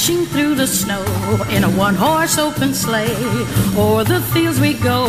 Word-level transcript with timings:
dashing 0.00 0.24
through 0.26 0.54
the 0.54 0.66
snow 0.66 1.04
in 1.50 1.62
a 1.62 1.68
one 1.68 1.94
horse 1.94 2.38
open 2.38 2.72
sleigh. 2.72 3.14
O'er 3.76 4.02
the 4.02 4.22
fields 4.32 4.58
we 4.58 4.72
go, 4.72 5.04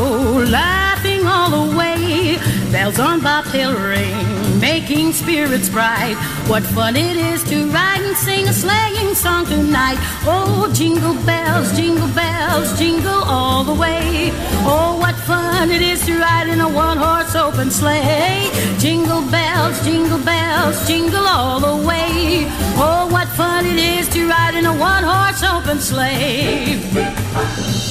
laughing 0.49 1.25
all 1.25 1.49
the 1.49 1.77
way. 1.77 2.37
Bells 2.73 2.99
on 2.99 3.21
bobtail 3.21 3.73
ring, 3.73 4.50
making 4.61 5.11
spirits 5.11 5.69
bright. 5.69 6.15
What 6.47 6.63
fun 6.63 6.95
it 6.95 7.17
is 7.17 7.43
to 7.45 7.65
ride 7.71 8.01
and 8.01 8.15
sing 8.15 8.47
a 8.47 8.53
sleighing 8.53 9.15
song 9.15 9.45
tonight. 9.45 9.97
Oh, 10.23 10.71
jingle 10.73 11.15
bells, 11.25 11.75
jingle 11.75 12.07
bells, 12.09 12.77
jingle 12.77 13.23
all 13.25 13.63
the 13.63 13.73
way. 13.73 14.29
Oh, 14.63 14.97
what 14.99 15.15
fun 15.15 15.71
it 15.71 15.81
is 15.81 16.05
to 16.05 16.19
ride 16.19 16.47
in 16.47 16.61
a 16.61 16.69
one 16.69 16.97
horse 16.97 17.35
open 17.35 17.71
sleigh. 17.71 18.49
Jingle 18.77 19.23
bells, 19.31 19.83
jingle 19.83 20.19
bells, 20.19 20.87
jingle 20.87 21.25
all 21.25 21.59
the 21.59 21.87
way. 21.87 22.45
Oh, 22.77 23.09
what 23.11 23.27
fun 23.29 23.65
it 23.65 23.77
is 23.77 24.07
to 24.09 24.29
ride 24.29 24.55
in 24.55 24.65
a 24.65 24.77
one 24.77 25.03
horse 25.03 25.43
open 25.43 25.79
sleigh. 25.79 27.90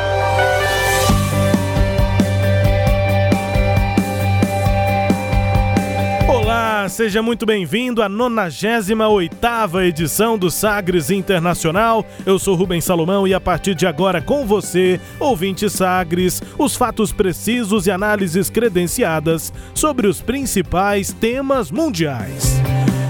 Olá, 6.31 6.87
seja 6.87 7.21
muito 7.21 7.45
bem-vindo 7.45 8.01
à 8.01 8.09
98ª 8.09 9.85
edição 9.85 10.37
do 10.37 10.49
Sagres 10.49 11.11
Internacional. 11.11 12.05
Eu 12.25 12.39
sou 12.39 12.55
Rubens 12.55 12.85
Salomão 12.85 13.27
e 13.27 13.33
a 13.33 13.39
partir 13.39 13.75
de 13.75 13.85
agora 13.85 14.21
com 14.21 14.47
você, 14.47 14.97
ouvinte 15.19 15.69
Sagres, 15.69 16.41
os 16.57 16.73
fatos 16.73 17.11
precisos 17.11 17.85
e 17.85 17.91
análises 17.91 18.49
credenciadas 18.49 19.51
sobre 19.75 20.07
os 20.07 20.21
principais 20.21 21.11
temas 21.11 21.69
mundiais. 21.69 22.61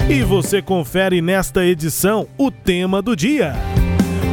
E 0.10 0.24
você 0.24 0.60
confere 0.60 1.22
nesta 1.22 1.64
edição 1.64 2.28
o 2.40 2.50
tema 2.50 3.04
do 3.04 3.16
dia: 3.16 3.54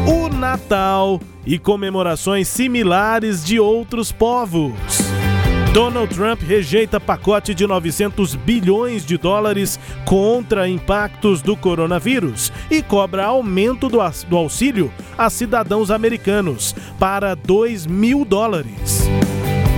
o 0.06 0.30
Natal 0.34 1.20
e 1.44 1.58
comemorações 1.58 2.48
similares 2.48 3.44
de 3.44 3.60
outros 3.60 4.10
povos. 4.10 5.17
Donald 5.78 6.12
Trump 6.12 6.42
rejeita 6.42 6.98
pacote 6.98 7.54
de 7.54 7.64
900 7.64 8.34
bilhões 8.34 9.06
de 9.06 9.16
dólares 9.16 9.78
contra 10.04 10.68
impactos 10.68 11.40
do 11.40 11.56
coronavírus 11.56 12.52
e 12.68 12.82
cobra 12.82 13.26
aumento 13.26 13.88
do, 13.88 14.00
auxílio 14.36 14.92
a 15.16 15.30
cidadãos 15.30 15.92
americanos 15.92 16.74
para 16.98 17.36
2 17.36 17.86
mil 17.86 18.24
dólares. 18.24 19.08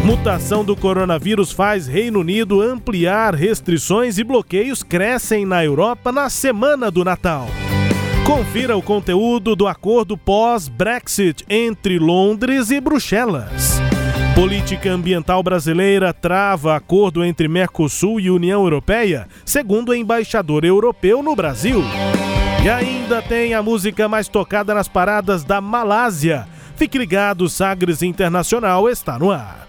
Mutação 0.03 0.65
do 0.65 0.75
coronavírus 0.75 1.53
faz 1.53 1.87
Reino 1.87 2.20
Unido 2.20 2.62
ampliar 2.62 3.35
restrições 3.35 4.17
e 4.17 4.25
bloqueios 4.25 4.83
crescem 4.83 5.45
na 5.45 5.62
Europa 5.62 6.11
na 6.11 6.31
semana 6.31 6.91
do 6.91 7.05
Natal. 7.05 7.47
Confira 8.25 8.75
o 8.75 8.81
conteúdo 8.81 9.55
do 9.55 9.69
acordo 9.69 10.17
pós-Brexit 10.17 11.45
entre 11.47 11.98
Londres 11.98 12.70
e 12.70 12.81
Bruxelas. 12.81 13.89
Política 14.40 14.90
ambiental 14.90 15.42
brasileira 15.42 16.14
trava 16.14 16.74
acordo 16.74 17.23
entre 17.23 17.46
Mercosul 17.46 18.18
e 18.18 18.30
União 18.30 18.62
Europeia, 18.62 19.28
segundo 19.45 19.90
o 19.90 19.95
embaixador 19.95 20.64
europeu 20.64 21.23
no 21.23 21.36
Brasil. 21.36 21.84
E 22.64 22.67
ainda 22.70 23.20
tem 23.20 23.52
a 23.52 23.62
música 23.62 24.08
mais 24.08 24.29
tocada 24.29 24.73
nas 24.73 24.89
paradas 24.89 25.45
da 25.45 25.61
Malásia. 25.61 26.48
Fique 26.74 26.96
ligado, 26.96 27.50
Sagres 27.50 28.00
Internacional 28.00 28.89
está 28.89 29.18
no 29.18 29.30
ar. 29.30 29.68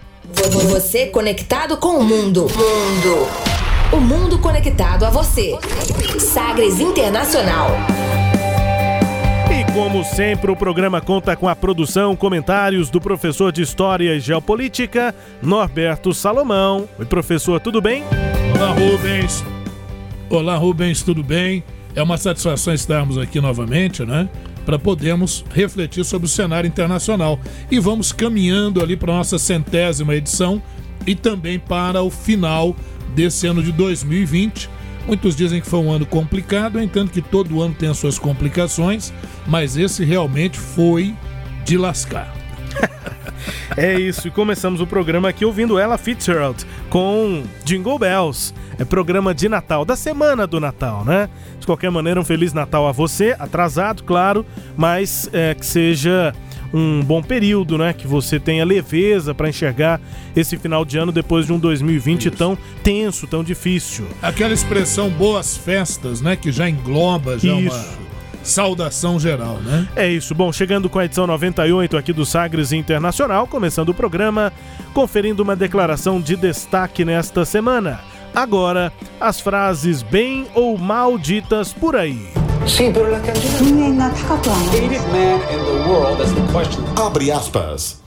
Você 0.70 1.04
conectado 1.04 1.76
com 1.76 1.98
o 1.98 2.02
mundo. 2.02 2.44
Mundo. 2.44 3.28
O 3.92 4.00
mundo 4.00 4.38
conectado 4.38 5.04
a 5.04 5.10
você. 5.10 5.54
Sagres 6.18 6.80
Internacional. 6.80 7.72
Como 9.74 10.04
sempre, 10.04 10.50
o 10.50 10.56
programa 10.56 11.00
conta 11.00 11.34
com 11.34 11.48
a 11.48 11.56
produção, 11.56 12.14
comentários 12.14 12.90
do 12.90 13.00
professor 13.00 13.50
de 13.50 13.62
História 13.62 14.14
e 14.14 14.20
Geopolítica, 14.20 15.14
Norberto 15.42 16.12
Salomão. 16.12 16.86
Oi, 16.98 17.06
professor, 17.06 17.58
tudo 17.58 17.80
bem? 17.80 18.04
Olá, 18.54 18.72
Rubens. 18.72 19.42
Olá, 20.28 20.56
Rubens, 20.56 21.02
tudo 21.02 21.24
bem? 21.24 21.64
É 21.94 22.02
uma 22.02 22.18
satisfação 22.18 22.74
estarmos 22.74 23.16
aqui 23.16 23.40
novamente, 23.40 24.04
né? 24.04 24.28
Para 24.66 24.78
podermos 24.78 25.42
refletir 25.54 26.04
sobre 26.04 26.26
o 26.26 26.30
cenário 26.30 26.68
internacional. 26.68 27.40
E 27.70 27.80
vamos 27.80 28.12
caminhando 28.12 28.82
ali 28.82 28.94
para 28.94 29.10
a 29.10 29.16
nossa 29.16 29.38
centésima 29.38 30.14
edição 30.14 30.62
e 31.06 31.14
também 31.14 31.58
para 31.58 32.02
o 32.02 32.10
final 32.10 32.76
desse 33.14 33.46
ano 33.46 33.62
de 33.62 33.72
2020 33.72 34.68
Muitos 35.06 35.34
dizem 35.34 35.60
que 35.60 35.66
foi 35.66 35.80
um 35.80 35.90
ano 35.90 36.06
complicado, 36.06 36.80
entendo 36.80 37.10
que 37.10 37.20
todo 37.20 37.60
ano 37.60 37.74
tem 37.76 37.88
as 37.88 37.98
suas 37.98 38.18
complicações, 38.18 39.12
mas 39.46 39.76
esse 39.76 40.04
realmente 40.04 40.58
foi 40.58 41.14
de 41.64 41.76
lascar. 41.76 42.32
é 43.76 43.98
isso, 43.98 44.28
e 44.28 44.30
começamos 44.30 44.80
o 44.80 44.86
programa 44.86 45.28
aqui 45.28 45.44
ouvindo 45.44 45.78
ela 45.78 45.98
Fitzgerald 45.98 46.64
com 46.88 47.42
Jingle 47.64 47.98
Bells. 47.98 48.54
É 48.78 48.84
programa 48.84 49.34
de 49.34 49.48
Natal, 49.48 49.84
da 49.84 49.96
semana 49.96 50.46
do 50.46 50.58
Natal, 50.58 51.04
né? 51.04 51.28
De 51.58 51.66
qualquer 51.66 51.90
maneira, 51.90 52.20
um 52.20 52.24
Feliz 52.24 52.52
Natal 52.52 52.88
a 52.88 52.92
você, 52.92 53.36
atrasado, 53.38 54.02
claro, 54.02 54.46
mas 54.76 55.28
é, 55.32 55.54
que 55.54 55.66
seja 55.66 56.32
um 56.72 57.02
bom 57.02 57.22
período, 57.22 57.76
né? 57.76 57.92
Que 57.92 58.06
você 58.06 58.40
tenha 58.40 58.64
leveza 58.64 59.34
para 59.34 59.48
enxergar 59.48 60.00
esse 60.34 60.56
final 60.56 60.84
de 60.84 60.98
ano 60.98 61.12
depois 61.12 61.46
de 61.46 61.52
um 61.52 61.58
2020 61.58 62.26
isso. 62.26 62.36
tão 62.36 62.56
tenso, 62.82 63.26
tão 63.26 63.44
difícil. 63.44 64.06
Aquela 64.20 64.54
expressão 64.54 65.10
boas 65.10 65.56
festas, 65.56 66.20
né? 66.20 66.36
Que 66.36 66.50
já 66.50 66.68
engloba 66.68 67.38
já 67.38 67.54
isso. 67.54 67.74
uma 67.74 68.12
saudação 68.42 69.20
geral, 69.20 69.56
né? 69.56 69.86
É 69.94 70.08
isso. 70.08 70.34
Bom, 70.34 70.52
chegando 70.52 70.88
com 70.88 70.98
a 70.98 71.04
edição 71.04 71.26
98 71.26 71.96
aqui 71.96 72.12
do 72.12 72.26
Sagres 72.26 72.72
Internacional, 72.72 73.46
começando 73.46 73.90
o 73.90 73.94
programa, 73.94 74.52
conferindo 74.92 75.42
uma 75.42 75.56
declaração 75.56 76.20
de 76.20 76.36
destaque 76.36 77.04
nesta 77.04 77.44
semana. 77.44 78.00
Agora, 78.34 78.92
as 79.20 79.40
frases 79.40 80.02
bem 80.02 80.46
ou 80.54 80.78
mal 80.78 81.18
ditas 81.18 81.72
por 81.72 81.94
aí. 81.94 82.41
The 82.64 82.92
greatest 84.70 85.06
man 85.12 85.40
in 85.52 85.58
the 85.64 85.90
world, 85.90 86.18
that's 86.18 86.32
the 86.32 86.46
question. 86.52 86.84
Abre 86.96 87.30
aspas. 87.32 88.01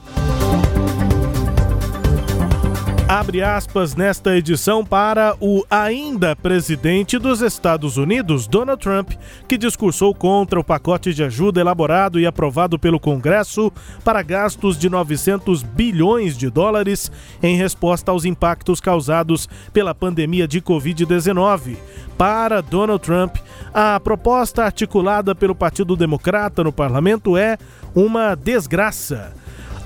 Abre 3.15 3.41
aspas 3.41 3.95
nesta 3.95 4.35
edição 4.35 4.83
para 4.83 5.37
o 5.39 5.63
ainda 5.69 6.35
presidente 6.35 7.17
dos 7.17 7.39
Estados 7.39 7.95
Unidos, 7.95 8.45
Donald 8.45 8.81
Trump, 8.81 9.11
que 9.47 9.57
discursou 9.57 10.13
contra 10.13 10.59
o 10.59 10.63
pacote 10.63 11.13
de 11.13 11.23
ajuda 11.23 11.61
elaborado 11.61 12.19
e 12.19 12.25
aprovado 12.25 12.77
pelo 12.77 12.99
Congresso 12.99 13.71
para 14.03 14.21
gastos 14.21 14.77
de 14.77 14.89
900 14.89 15.63
bilhões 15.63 16.37
de 16.37 16.49
dólares 16.49 17.09
em 17.41 17.55
resposta 17.55 18.11
aos 18.11 18.25
impactos 18.25 18.81
causados 18.81 19.47
pela 19.71 19.95
pandemia 19.95 20.45
de 20.45 20.59
Covid-19. 20.59 21.77
Para 22.17 22.59
Donald 22.59 23.01
Trump, 23.01 23.37
a 23.73 23.97
proposta 23.97 24.65
articulada 24.65 25.33
pelo 25.33 25.55
Partido 25.55 25.95
Democrata 25.95 26.65
no 26.65 26.73
parlamento 26.73 27.37
é 27.37 27.57
uma 27.95 28.35
desgraça. 28.35 29.33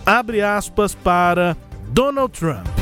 Abre 0.04 0.42
aspas 0.42 0.96
para 0.96 1.56
Donald 1.94 2.34
Trump. 2.34 2.79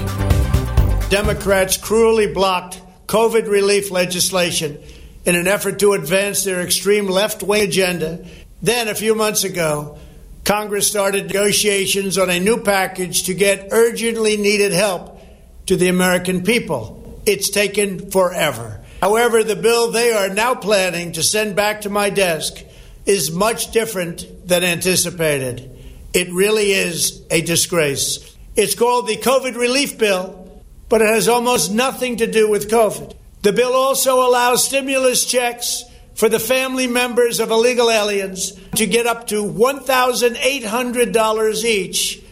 Democrats 1.09 1.77
cruelly 1.77 2.27
blocked 2.27 2.81
COVID 3.07 3.47
relief 3.47 3.91
legislation 3.91 4.77
in 5.25 5.35
an 5.35 5.47
effort 5.47 5.79
to 5.79 5.93
advance 5.93 6.43
their 6.43 6.61
extreme 6.61 7.07
left 7.07 7.41
wing 7.41 7.63
agenda. 7.63 8.25
Then, 8.61 8.89
a 8.89 8.95
few 8.95 9.15
months 9.15 9.45
ago, 9.45 9.97
Congress 10.43 10.89
started 10.89 11.27
negotiations 11.27 12.17
on 12.17 12.29
a 12.29 12.41
new 12.41 12.57
package 12.57 13.23
to 13.23 13.33
get 13.33 13.69
urgently 13.71 14.35
needed 14.35 14.73
help 14.73 15.21
to 15.67 15.77
the 15.77 15.87
American 15.87 16.43
people. 16.43 17.21
It's 17.25 17.49
taken 17.49 18.11
forever. 18.11 18.81
However, 19.01 19.45
the 19.45 19.55
bill 19.55 19.91
they 19.91 20.11
are 20.11 20.29
now 20.29 20.55
planning 20.55 21.13
to 21.13 21.23
send 21.23 21.55
back 21.55 21.81
to 21.81 21.89
my 21.89 22.09
desk 22.09 22.61
is 23.05 23.31
much 23.31 23.71
different 23.71 24.45
than 24.45 24.65
anticipated. 24.65 25.71
It 26.13 26.33
really 26.33 26.71
is 26.71 27.21
a 27.31 27.41
disgrace. 27.41 28.35
It's 28.57 28.75
called 28.75 29.07
the 29.07 29.15
COVID 29.15 29.55
Relief 29.55 29.97
Bill 29.97 30.46
but 30.89 31.01
it 31.01 31.09
has 31.09 31.27
almost 31.27 31.71
nothing 31.71 32.17
to 32.17 32.27
do 32.27 32.47
with 32.49 32.69
COVID. 32.69 33.15
The 33.41 33.53
bill 33.53 33.73
also 33.73 34.27
allows 34.27 34.65
stimulus 34.65 35.25
checks 35.25 35.83
for 36.15 36.29
the 36.29 36.39
family 36.39 36.87
members 36.87 37.39
of 37.39 37.51
illegal 37.51 37.91
aliens 37.91 38.53
to 38.75 38.87
get 38.87 39.05
up 39.05 39.27
to 39.27 39.43
$1,800 39.43 41.63
each. 41.63 42.23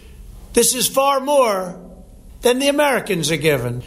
This 0.54 0.74
is 0.74 0.88
far 0.88 1.20
more 1.20 1.80
than 2.42 2.58
the 2.60 2.68
Americans 2.68 3.32
are 3.32 3.38
given. 3.38 3.84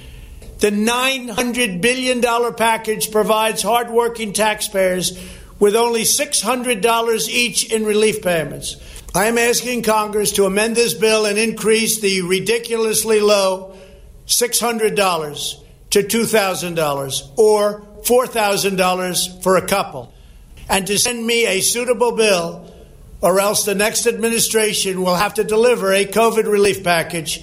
The 0.61 0.70
$900 0.70 1.81
billion 1.81 2.20
package 2.55 3.11
provides 3.11 3.62
hardworking 3.62 4.32
taxpayers 4.32 5.19
with 5.59 5.75
only 5.75 6.03
$600 6.03 7.29
each 7.29 7.73
in 7.73 7.85
relief 7.85 8.23
payments. 8.23 8.76
I 9.15 9.26
am 9.26 9.38
asking 9.38 9.82
Congress 9.82 10.32
to 10.32 10.44
amend 10.44 10.76
this 10.76 10.93
bill 10.94 11.26
and 11.26 11.38
increase 11.38 12.00
the 12.00 12.23
ridiculously 12.23 13.20
low 13.20 13.75
$600 14.29 15.65
to 15.91 16.03
$2,000 16.03 17.23
or 17.37 17.83
$4,000 18.03 19.43
for 19.43 19.57
a 19.57 19.67
couple, 19.67 20.13
and 20.69 20.87
to 20.87 20.99
send 20.99 21.27
me 21.27 21.47
a 21.47 21.61
suitable 21.61 22.13
bill, 22.13 22.73
or 23.21 23.41
else 23.41 23.65
the 23.65 23.75
next 23.75 24.07
administration 24.07 25.03
will 25.03 25.17
have 25.17 25.35
to 25.35 25.45
deliver 25.45 25.93
a 25.93 26.05
COVID 26.05 26.45
relief 26.47 26.85
package, 26.85 27.43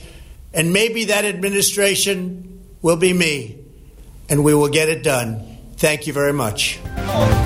and 0.54 0.72
maybe 0.72 1.06
that 1.06 1.26
administration 1.26 2.62
will 2.82 2.96
be 2.96 3.12
me, 3.14 3.58
and 4.30 4.44
we 4.44 4.54
will 4.54 4.70
get 4.70 4.88
it 4.88 5.04
done. 5.04 5.42
Thank 5.78 6.08
you 6.08 6.14
very 6.14 6.34
much. 6.34 6.80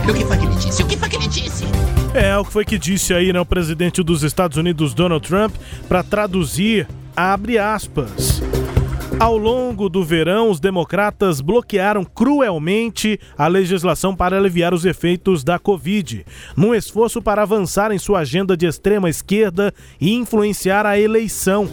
O 0.08 0.14
que 0.14 0.26
foi 0.26 0.38
que 0.38 0.46
ele 0.46 0.56
disse? 0.56 0.84
O 0.84 0.88
que 0.88 0.98
foi 0.98 1.10
que 1.10 1.16
ele 1.16 1.28
disse? 1.28 1.64
É, 2.14 2.38
o 2.38 2.44
que 2.44 2.52
foi 2.52 2.66
que 2.66 2.78
disse 2.78 3.14
aí, 3.14 3.32
né, 3.32 3.40
o 3.40 3.46
presidente 3.46 4.04
dos 4.04 4.22
Estados 4.24 4.58
Unidos, 4.58 4.94
Donald 4.94 5.28
Trump, 5.28 5.56
para 5.88 6.04
traduzir, 6.04 6.88
abre 7.16 7.58
aspas. 7.58 8.42
Ao 9.18 9.38
longo 9.38 9.90
do 9.90 10.04
verão, 10.04 10.50
os 10.50 10.60
democratas 10.60 11.42
bloquearam 11.42 12.04
cruelmente 12.04 13.20
a 13.38 13.48
legislação 13.48 14.16
para 14.16 14.38
aliviar 14.38 14.74
os 14.74 14.86
efeitos 14.86 15.44
da 15.44 15.58
Covid, 15.58 16.26
num 16.56 16.76
esforço 16.76 17.22
para 17.22 17.42
avançar 17.42 17.92
em 17.92 17.98
sua 17.98 18.20
agenda 18.20 18.56
de 18.56 18.66
extrema 18.66 19.10
esquerda 19.10 19.74
e 20.00 20.14
influenciar 20.14 20.86
a 20.86 21.00
eleição. 21.00 21.68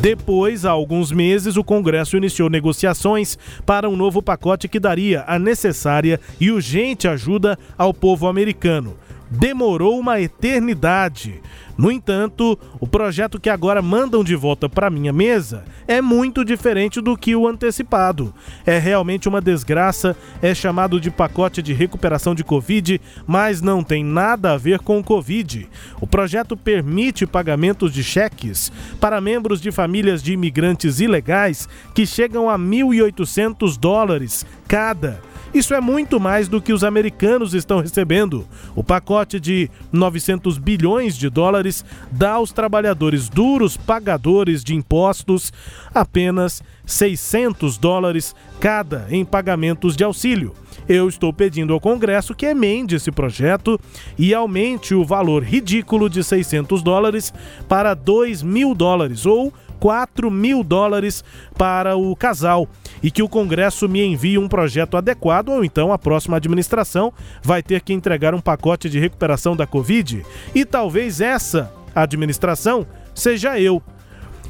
Depois, 0.00 0.64
há 0.64 0.70
alguns 0.70 1.12
meses, 1.12 1.56
o 1.56 1.62
Congresso 1.62 2.16
iniciou 2.16 2.50
negociações 2.50 3.38
para 3.64 3.88
um 3.88 3.96
novo 3.96 4.20
pacote 4.20 4.68
que 4.68 4.80
daria 4.80 5.24
a 5.28 5.38
necessária 5.38 6.20
e 6.40 6.50
urgente 6.50 7.06
ajuda 7.06 7.56
ao 7.78 7.94
povo 7.94 8.26
americano 8.26 8.96
demorou 9.32 9.98
uma 9.98 10.20
eternidade. 10.20 11.40
No 11.76 11.90
entanto, 11.90 12.58
o 12.78 12.86
projeto 12.86 13.40
que 13.40 13.48
agora 13.48 13.80
mandam 13.80 14.22
de 14.22 14.36
volta 14.36 14.68
para 14.68 14.90
minha 14.90 15.12
mesa 15.12 15.64
é 15.88 16.02
muito 16.02 16.44
diferente 16.44 17.00
do 17.00 17.16
que 17.16 17.34
o 17.34 17.48
antecipado. 17.48 18.32
É 18.66 18.78
realmente 18.78 19.28
uma 19.28 19.40
desgraça, 19.40 20.14
é 20.42 20.54
chamado 20.54 21.00
de 21.00 21.10
pacote 21.10 21.62
de 21.62 21.72
recuperação 21.72 22.34
de 22.34 22.44
Covid, 22.44 23.00
mas 23.26 23.62
não 23.62 23.82
tem 23.82 24.04
nada 24.04 24.52
a 24.52 24.58
ver 24.58 24.80
com 24.80 24.98
o 24.98 25.04
Covid. 25.04 25.68
O 25.98 26.06
projeto 26.06 26.56
permite 26.56 27.26
pagamentos 27.26 27.92
de 27.92 28.04
cheques 28.04 28.70
para 29.00 29.20
membros 29.20 29.60
de 29.60 29.72
famílias 29.72 30.22
de 30.22 30.34
imigrantes 30.34 31.00
ilegais 31.00 31.68
que 31.94 32.04
chegam 32.04 32.50
a 32.50 32.58
1.800 32.58 33.78
dólares 33.78 34.44
cada 34.68 35.31
isso 35.54 35.74
é 35.74 35.80
muito 35.80 36.18
mais 36.18 36.48
do 36.48 36.60
que 36.60 36.72
os 36.72 36.82
americanos 36.82 37.52
estão 37.52 37.80
recebendo. 37.80 38.46
O 38.74 38.82
pacote 38.82 39.38
de 39.38 39.70
900 39.92 40.56
bilhões 40.58 41.16
de 41.16 41.28
dólares 41.28 41.84
dá 42.10 42.32
aos 42.32 42.52
trabalhadores 42.52 43.28
duros 43.28 43.76
pagadores 43.76 44.64
de 44.64 44.74
impostos 44.74 45.52
apenas 45.94 46.62
600 46.86 47.76
dólares 47.76 48.34
cada 48.60 49.06
em 49.10 49.24
pagamentos 49.24 49.96
de 49.96 50.04
auxílio. 50.04 50.54
Eu 50.88 51.08
estou 51.08 51.32
pedindo 51.32 51.72
ao 51.72 51.80
Congresso 51.80 52.34
que 52.34 52.46
emende 52.46 52.96
esse 52.96 53.12
projeto 53.12 53.78
e 54.18 54.34
aumente 54.34 54.94
o 54.94 55.04
valor 55.04 55.42
ridículo 55.42 56.08
de 56.08 56.24
600 56.24 56.82
dólares 56.82 57.32
para 57.68 57.94
2 57.94 58.42
mil 58.42 58.74
dólares 58.74 59.26
ou 59.26 59.52
4 59.82 60.30
mil 60.30 60.62
dólares 60.62 61.24
para 61.58 61.96
o 61.96 62.14
casal 62.14 62.68
e 63.02 63.10
que 63.10 63.20
o 63.20 63.28
Congresso 63.28 63.88
me 63.88 64.00
envie 64.00 64.38
um 64.38 64.46
projeto 64.46 64.96
adequado 64.96 65.48
ou 65.48 65.64
então 65.64 65.92
a 65.92 65.98
próxima 65.98 66.36
administração 66.36 67.12
vai 67.42 67.64
ter 67.64 67.80
que 67.80 67.92
entregar 67.92 68.32
um 68.32 68.40
pacote 68.40 68.88
de 68.88 69.00
recuperação 69.00 69.56
da 69.56 69.66
Covid 69.66 70.24
e 70.54 70.64
talvez 70.64 71.20
essa 71.20 71.72
administração 71.96 72.86
seja 73.12 73.58
eu. 73.58 73.82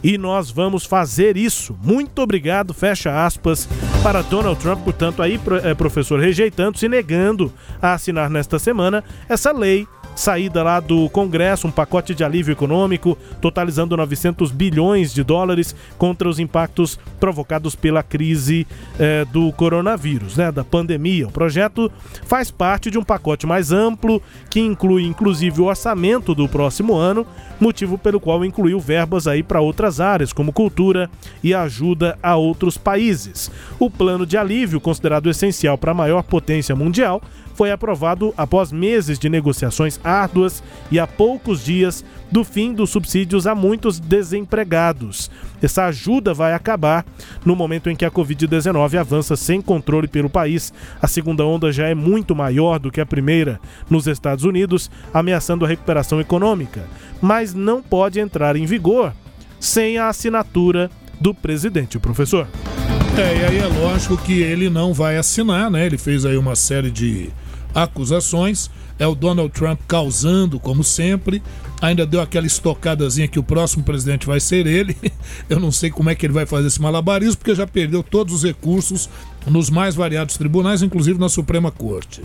E 0.04 0.18
nós 0.18 0.50
vamos 0.50 0.84
fazer 0.84 1.34
isso. 1.38 1.78
Muito 1.82 2.20
obrigado, 2.20 2.74
fecha 2.74 3.24
aspas, 3.24 3.66
para 4.02 4.20
Donald 4.20 4.60
Trump, 4.60 4.84
portanto, 4.84 5.22
aí, 5.22 5.40
eh, 5.62 5.74
professor, 5.74 6.20
rejeitando, 6.20 6.76
se 6.76 6.88
negando 6.88 7.50
a 7.80 7.94
assinar 7.94 8.28
nesta 8.28 8.58
semana 8.58 9.02
essa 9.30 9.50
lei 9.50 9.86
saída 10.14 10.62
lá 10.62 10.80
do 10.80 11.08
Congresso, 11.10 11.66
um 11.66 11.70
pacote 11.70 12.14
de 12.14 12.24
alívio 12.24 12.52
econômico 12.52 13.16
totalizando 13.40 13.96
900 13.96 14.50
bilhões 14.50 15.12
de 15.12 15.22
dólares 15.22 15.74
contra 15.98 16.28
os 16.28 16.38
impactos 16.38 16.98
provocados 17.18 17.74
pela 17.74 18.02
crise 18.02 18.66
eh, 18.98 19.24
do 19.32 19.52
coronavírus, 19.52 20.36
né, 20.36 20.52
da 20.52 20.64
pandemia. 20.64 21.28
O 21.28 21.32
projeto 21.32 21.90
faz 22.24 22.50
parte 22.50 22.90
de 22.90 22.98
um 22.98 23.04
pacote 23.04 23.46
mais 23.46 23.72
amplo 23.72 24.22
que 24.50 24.60
inclui 24.60 25.04
inclusive 25.04 25.60
o 25.60 25.64
orçamento 25.64 26.34
do 26.34 26.48
próximo 26.48 26.94
ano, 26.94 27.26
motivo 27.60 27.96
pelo 27.96 28.20
qual 28.20 28.44
incluiu 28.44 28.78
verbas 28.80 29.26
aí 29.26 29.42
para 29.42 29.60
outras 29.60 30.00
áreas, 30.00 30.32
como 30.32 30.52
cultura 30.52 31.10
e 31.42 31.54
ajuda 31.54 32.18
a 32.22 32.36
outros 32.36 32.76
países. 32.76 33.50
O 33.78 33.90
plano 33.90 34.26
de 34.26 34.36
alívio, 34.36 34.80
considerado 34.80 35.30
essencial 35.30 35.78
para 35.78 35.92
a 35.92 35.94
maior 35.94 36.22
potência 36.22 36.74
mundial, 36.74 37.22
foi 37.54 37.70
aprovado 37.70 38.32
após 38.36 38.72
meses 38.72 39.18
de 39.18 39.28
negociações 39.28 40.00
árduas 40.02 40.62
e 40.90 40.98
a 40.98 41.06
poucos 41.06 41.64
dias 41.64 42.04
do 42.30 42.44
fim 42.44 42.72
dos 42.72 42.90
subsídios 42.90 43.46
a 43.46 43.54
muitos 43.54 44.00
desempregados. 44.00 45.30
Essa 45.60 45.84
ajuda 45.84 46.32
vai 46.32 46.54
acabar 46.54 47.04
no 47.44 47.54
momento 47.54 47.90
em 47.90 47.96
que 47.96 48.04
a 48.04 48.10
Covid-19 48.10 48.98
avança 48.98 49.36
sem 49.36 49.60
controle 49.60 50.08
pelo 50.08 50.30
país. 50.30 50.72
A 51.00 51.06
segunda 51.06 51.44
onda 51.44 51.70
já 51.70 51.86
é 51.88 51.94
muito 51.94 52.34
maior 52.34 52.78
do 52.78 52.90
que 52.90 53.00
a 53.00 53.06
primeira 53.06 53.60
nos 53.88 54.06
Estados 54.06 54.44
Unidos, 54.44 54.90
ameaçando 55.12 55.64
a 55.64 55.68
recuperação 55.68 56.20
econômica, 56.20 56.84
mas 57.20 57.52
não 57.52 57.82
pode 57.82 58.18
entrar 58.18 58.56
em 58.56 58.64
vigor 58.64 59.12
sem 59.60 59.98
a 59.98 60.08
assinatura 60.08 60.90
do 61.20 61.34
presidente, 61.34 61.98
professor. 61.98 62.48
É, 63.16 63.36
e 63.36 63.44
aí 63.44 63.58
é 63.58 63.66
lógico 63.66 64.16
que 64.16 64.40
ele 64.40 64.70
não 64.70 64.94
vai 64.94 65.18
assinar, 65.18 65.70
né? 65.70 65.84
Ele 65.84 65.98
fez 65.98 66.24
aí 66.24 66.36
uma 66.36 66.56
série 66.56 66.90
de 66.90 67.30
acusações. 67.74 68.70
É 69.02 69.06
o 69.08 69.16
Donald 69.16 69.52
Trump 69.52 69.80
causando, 69.88 70.60
como 70.60 70.84
sempre. 70.84 71.42
Ainda 71.80 72.06
deu 72.06 72.20
aquela 72.20 72.46
estocadazinha 72.46 73.26
que 73.26 73.36
o 73.36 73.42
próximo 73.42 73.82
presidente 73.82 74.28
vai 74.28 74.38
ser 74.38 74.64
ele. 74.64 74.96
Eu 75.50 75.58
não 75.58 75.72
sei 75.72 75.90
como 75.90 76.08
é 76.08 76.14
que 76.14 76.24
ele 76.24 76.32
vai 76.32 76.46
fazer 76.46 76.68
esse 76.68 76.80
malabarismo, 76.80 77.38
porque 77.38 77.52
já 77.52 77.66
perdeu 77.66 78.00
todos 78.04 78.32
os 78.32 78.44
recursos 78.44 79.10
nos 79.44 79.70
mais 79.70 79.96
variados 79.96 80.36
tribunais, 80.36 80.82
inclusive 80.82 81.18
na 81.18 81.28
Suprema 81.28 81.68
Corte. 81.72 82.22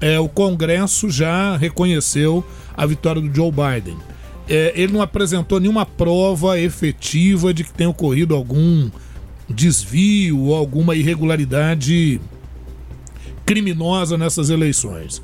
É, 0.00 0.18
o 0.18 0.28
Congresso 0.28 1.08
já 1.08 1.56
reconheceu 1.56 2.44
a 2.76 2.84
vitória 2.86 3.22
do 3.22 3.32
Joe 3.32 3.52
Biden. 3.52 3.96
É, 4.48 4.72
ele 4.74 4.92
não 4.92 5.02
apresentou 5.02 5.60
nenhuma 5.60 5.86
prova 5.86 6.58
efetiva 6.58 7.54
de 7.54 7.62
que 7.62 7.72
tenha 7.72 7.88
ocorrido 7.88 8.34
algum 8.34 8.90
desvio 9.48 10.40
ou 10.40 10.56
alguma 10.56 10.96
irregularidade 10.96 12.20
criminosa 13.46 14.18
nessas 14.18 14.50
eleições. 14.50 15.22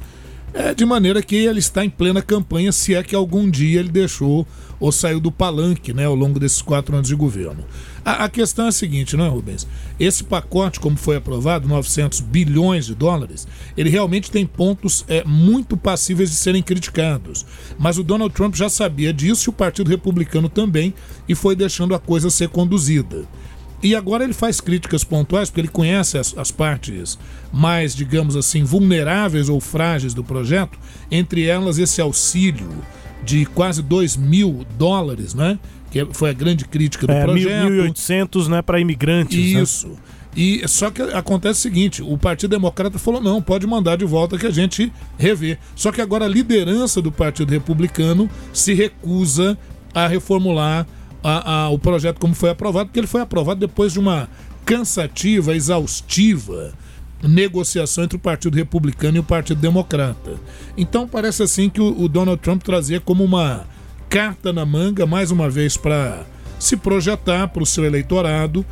É, 0.55 0.75
de 0.75 0.87
maneira 0.87 1.23
que 1.23 1.37
ele 1.37 1.59
está 1.59 1.85
em 1.85 1.91
plena 1.91 2.23
campanha, 2.23 2.73
se 2.73 2.95
é 2.95 3.03
que 3.03 3.15
algum 3.15 3.51
dia 3.51 3.81
ele 3.81 3.91
deixou 3.91 4.47
ou 4.79 4.93
saiu 4.93 5.21
do 5.21 5.33
palanque 5.33 5.93
né, 5.93 6.05
ao 6.05 6.15
longo 6.15 6.39
desses 6.39 6.63
quatro 6.63 6.95
anos 6.95 7.09
de 7.09 7.15
governo. 7.15 7.65
A, 8.05 8.25
a 8.25 8.29
questão 8.29 8.67
é 8.67 8.69
a 8.69 8.73
seguinte, 8.73 9.17
não 9.17 9.25
é, 9.25 9.29
Rubens? 9.29 9.67
Esse 9.99 10.23
pacote, 10.23 10.79
como 10.79 10.97
foi 10.97 11.17
aprovado, 11.17 11.69
900 11.69 12.21
bilhões 12.21 12.87
de 12.87 12.95
dólares, 12.95 13.47
ele 13.77 13.91
realmente 13.91 14.31
tem 14.31 14.47
pontos 14.47 15.05
é, 15.09 15.25
muito 15.25 15.77
passíveis 15.77 16.31
de 16.31 16.37
serem 16.37 16.63
criticados. 16.63 17.45
Mas 17.79 17.99
o 17.99 18.05
Donald 18.05 18.35
Trump 18.35 18.55
já 18.55 18.69
sabia 18.69 19.13
disso 19.13 19.49
e 19.49 19.51
o 19.51 19.55
Partido 19.55 19.89
Republicano 19.89 20.49
também, 20.49 20.95
e 21.29 21.35
foi 21.35 21.57
deixando 21.57 21.95
a 21.95 21.99
coisa 21.99 22.31
ser 22.31 22.49
conduzida. 22.49 23.27
E 23.83 23.95
agora 23.95 24.25
ele 24.25 24.33
faz 24.33 24.61
críticas 24.61 25.05
pontuais, 25.05 25.51
porque 25.51 25.61
ele 25.61 25.69
conhece 25.69 26.19
as, 26.19 26.37
as, 26.37 26.51
partes 26.51 27.19
mais, 27.53 27.95
digamos 27.95 28.35
assim, 28.35 28.65
vulneráveis 28.65 29.49
ou 29.49 29.61
frágeis 29.61 30.15
do 30.15 30.25
projeto, 30.25 30.79
entre 31.11 31.45
elas 31.45 31.79
esse 31.79 32.01
auxílio 32.01 32.71
de 33.25 33.45
quase 33.47 33.83
2 33.83 34.17
mil 34.17 34.65
dólares, 34.79 35.35
né? 35.35 35.59
Que 35.91 36.07
foi 36.13 36.31
a 36.31 36.33
grande 36.33 36.65
crítica 36.65 37.07
do 37.07 37.13
é, 37.13 37.23
projeto. 37.23 37.71
1.800 37.71 38.49
né, 38.49 38.63
para 38.63 38.81
imigrantes. 38.81 39.39
Né? 39.39 39.63
Isso. 39.63 39.89
Né? 39.89 39.95
E 40.37 40.69
só 40.69 40.91
que 40.91 41.01
acontece 41.01 41.61
o 41.61 41.63
seguinte: 41.63 42.03
o 42.03 42.19
Partido 42.19 42.51
Democrata 42.51 42.99
falou, 42.99 43.21
não, 43.21 43.41
pode 43.41 43.67
mandar 43.67 43.97
de 43.97 44.05
volta 44.05 44.39
que 44.39 44.47
a 44.47 44.51
gente 44.51 44.93
revê. 45.19 45.59
Só 45.75 45.91
que 45.91 46.01
agora 46.01 46.27
a 46.27 46.29
liderança 46.29 47.01
do 47.01 47.11
Partido 47.11 47.51
Republicano 47.51 48.29
se 48.53 48.75
recusa 48.75 49.57
a 49.95 50.07
reformular 50.07 50.87
a, 51.29 51.53
a, 51.53 51.69
o 51.71 51.79
projeto 51.79 52.19
como 52.19 52.35
foi 52.35 52.51
aprovado, 52.51 52.87
porque 52.87 53.01
ele 53.01 53.07
foi 53.07 53.21
aprovado 53.21 53.61
depois 53.61 53.93
de 53.93 53.99
uma 53.99 54.29
cansativa, 54.65 55.55
exaustiva 55.55 56.73
negociação 57.23 58.05
entre 58.05 58.17
o 58.17 58.21
Partido 58.21 58.55
Republicano 58.55 59.17
e 59.17 59.21
o 59.21 59.25
Partido 59.25 59.61
Democrata. 59.61 60.35
Então 60.77 61.09
parece 61.09 61.43
assim 61.43 61.69
que 61.69 61.81
o, 61.81 62.03
o 62.03 62.09
Donald 62.09 62.41
Trump 62.41 62.63
trazia 62.63 63.01
como 63.01 63.25
uma 63.25 63.65
carta 64.09 64.53
na 64.53 64.65
manga, 64.65 65.07
mais 65.07 65.31
uma 65.31 65.49
vez, 65.51 65.77
para 65.77 66.25
se 66.59 66.77
projetar 66.77 67.49
para 67.49 67.63
o 67.63 67.67
seu 67.67 67.85
eleitorado. 67.85 68.65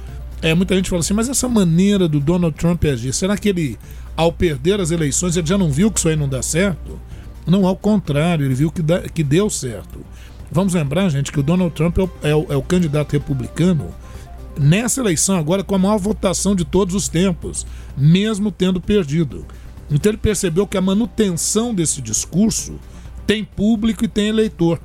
É, 0.42 0.54
muita 0.54 0.76
gente 0.76 0.90
fala 0.90 1.00
assim, 1.00 1.14
mas 1.14 1.28
essa 1.28 1.48
maneira 1.48 2.06
do 2.06 2.20
Donald 2.20 2.56
Trump 2.56 2.84
agir, 2.84 3.12
será 3.12 3.36
que 3.36 3.48
ele, 3.48 3.78
ao 4.16 4.30
perder 4.30 4.80
as 4.80 4.90
eleições, 4.90 5.36
ele 5.36 5.46
já 5.46 5.58
não 5.58 5.70
viu 5.70 5.90
que 5.90 5.98
isso 5.98 6.08
aí 6.08 6.16
não 6.16 6.28
dá 6.28 6.42
certo? 6.42 7.00
Não, 7.46 7.66
ao 7.66 7.76
contrário, 7.76 8.44
ele 8.44 8.54
viu 8.54 8.70
que, 8.70 8.82
dá, 8.82 9.00
que 9.00 9.22
deu 9.22 9.50
certo. 9.50 10.00
Vamos 10.54 10.72
lembrar, 10.72 11.08
gente, 11.08 11.32
que 11.32 11.40
o 11.40 11.42
Donald 11.42 11.74
Trump 11.74 11.98
é 11.98 12.02
o, 12.02 12.10
é 12.22 12.34
o, 12.34 12.46
é 12.50 12.56
o 12.56 12.62
candidato 12.62 13.12
republicano 13.12 13.92
nessa 14.56 15.00
eleição 15.00 15.36
agora 15.36 15.64
com 15.64 15.74
a 15.74 15.78
maior 15.78 15.98
votação 15.98 16.54
de 16.54 16.64
todos 16.64 16.94
os 16.94 17.08
tempos, 17.08 17.66
mesmo 17.96 18.52
tendo 18.52 18.80
perdido. 18.80 19.44
Então 19.90 20.12
ele 20.12 20.16
percebeu 20.16 20.64
que 20.64 20.76
a 20.76 20.80
manutenção 20.80 21.74
desse 21.74 22.00
discurso 22.00 22.78
tem 23.26 23.42
público 23.42 24.04
e 24.04 24.08
tem 24.08 24.28
eleitor. 24.28 24.78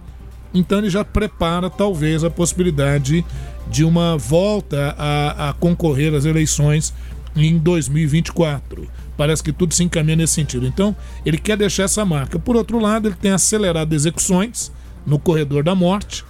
Então 0.56 0.80
ele 0.80 0.90
já 0.90 1.06
prepara 1.06 1.70
talvez 1.70 2.24
a 2.24 2.32
possibilidade 2.32 3.24
de 3.68 3.84
uma 3.84 4.18
volta 4.18 4.96
a, 4.98 5.50
a 5.50 5.54
concorrer 5.54 6.16
às 6.16 6.26
eleições 6.26 6.96
em 7.36 7.60
2024. 7.60 8.88
Parece 9.16 9.44
que 9.44 9.54
tudo 9.54 9.76
se 9.76 9.84
encaminha 9.84 10.16
nesse 10.16 10.34
sentido. 10.34 10.66
Então 10.66 10.96
ele 11.24 11.38
quer 11.38 11.58
deixar 11.58 11.84
essa 11.84 12.04
marca. 12.04 12.40
Por 12.40 12.56
outro 12.56 12.80
lado, 12.80 13.08
ele 13.08 13.16
tem 13.16 13.30
acelerado 13.30 13.94
execuções 13.94 14.72
no 15.06 15.20
corredor 15.20 15.64
da 15.64 15.76
morte, 15.76 16.24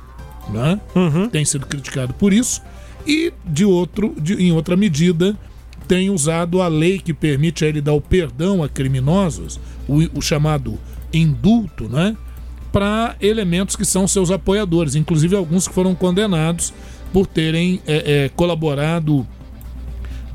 né? 0.49 0.79
Uhum. 0.95 1.29
tem 1.29 1.45
sido 1.45 1.65
criticado 1.65 2.13
por 2.13 2.33
isso 2.33 2.61
e 3.05 3.33
de 3.45 3.65
outro, 3.65 4.15
de, 4.21 4.35
em 4.35 4.51
outra 4.51 4.75
medida, 4.75 5.35
tem 5.87 6.09
usado 6.09 6.61
a 6.61 6.67
lei 6.67 6.99
que 6.99 7.13
permite 7.13 7.65
a 7.65 7.67
ele 7.67 7.81
dar 7.81 7.93
o 7.93 8.01
perdão 8.01 8.61
a 8.61 8.69
criminosos, 8.69 9.59
o, 9.87 10.17
o 10.17 10.21
chamado 10.21 10.77
indulto, 11.11 11.89
né? 11.89 12.15
Para 12.71 13.15
elementos 13.19 13.75
que 13.75 13.83
são 13.83 14.07
seus 14.07 14.29
apoiadores, 14.29 14.93
inclusive 14.93 15.35
alguns 15.35 15.67
que 15.67 15.73
foram 15.73 15.95
condenados 15.95 16.71
por 17.11 17.25
terem 17.25 17.81
é, 17.87 18.25
é, 18.25 18.29
colaborado 18.29 19.25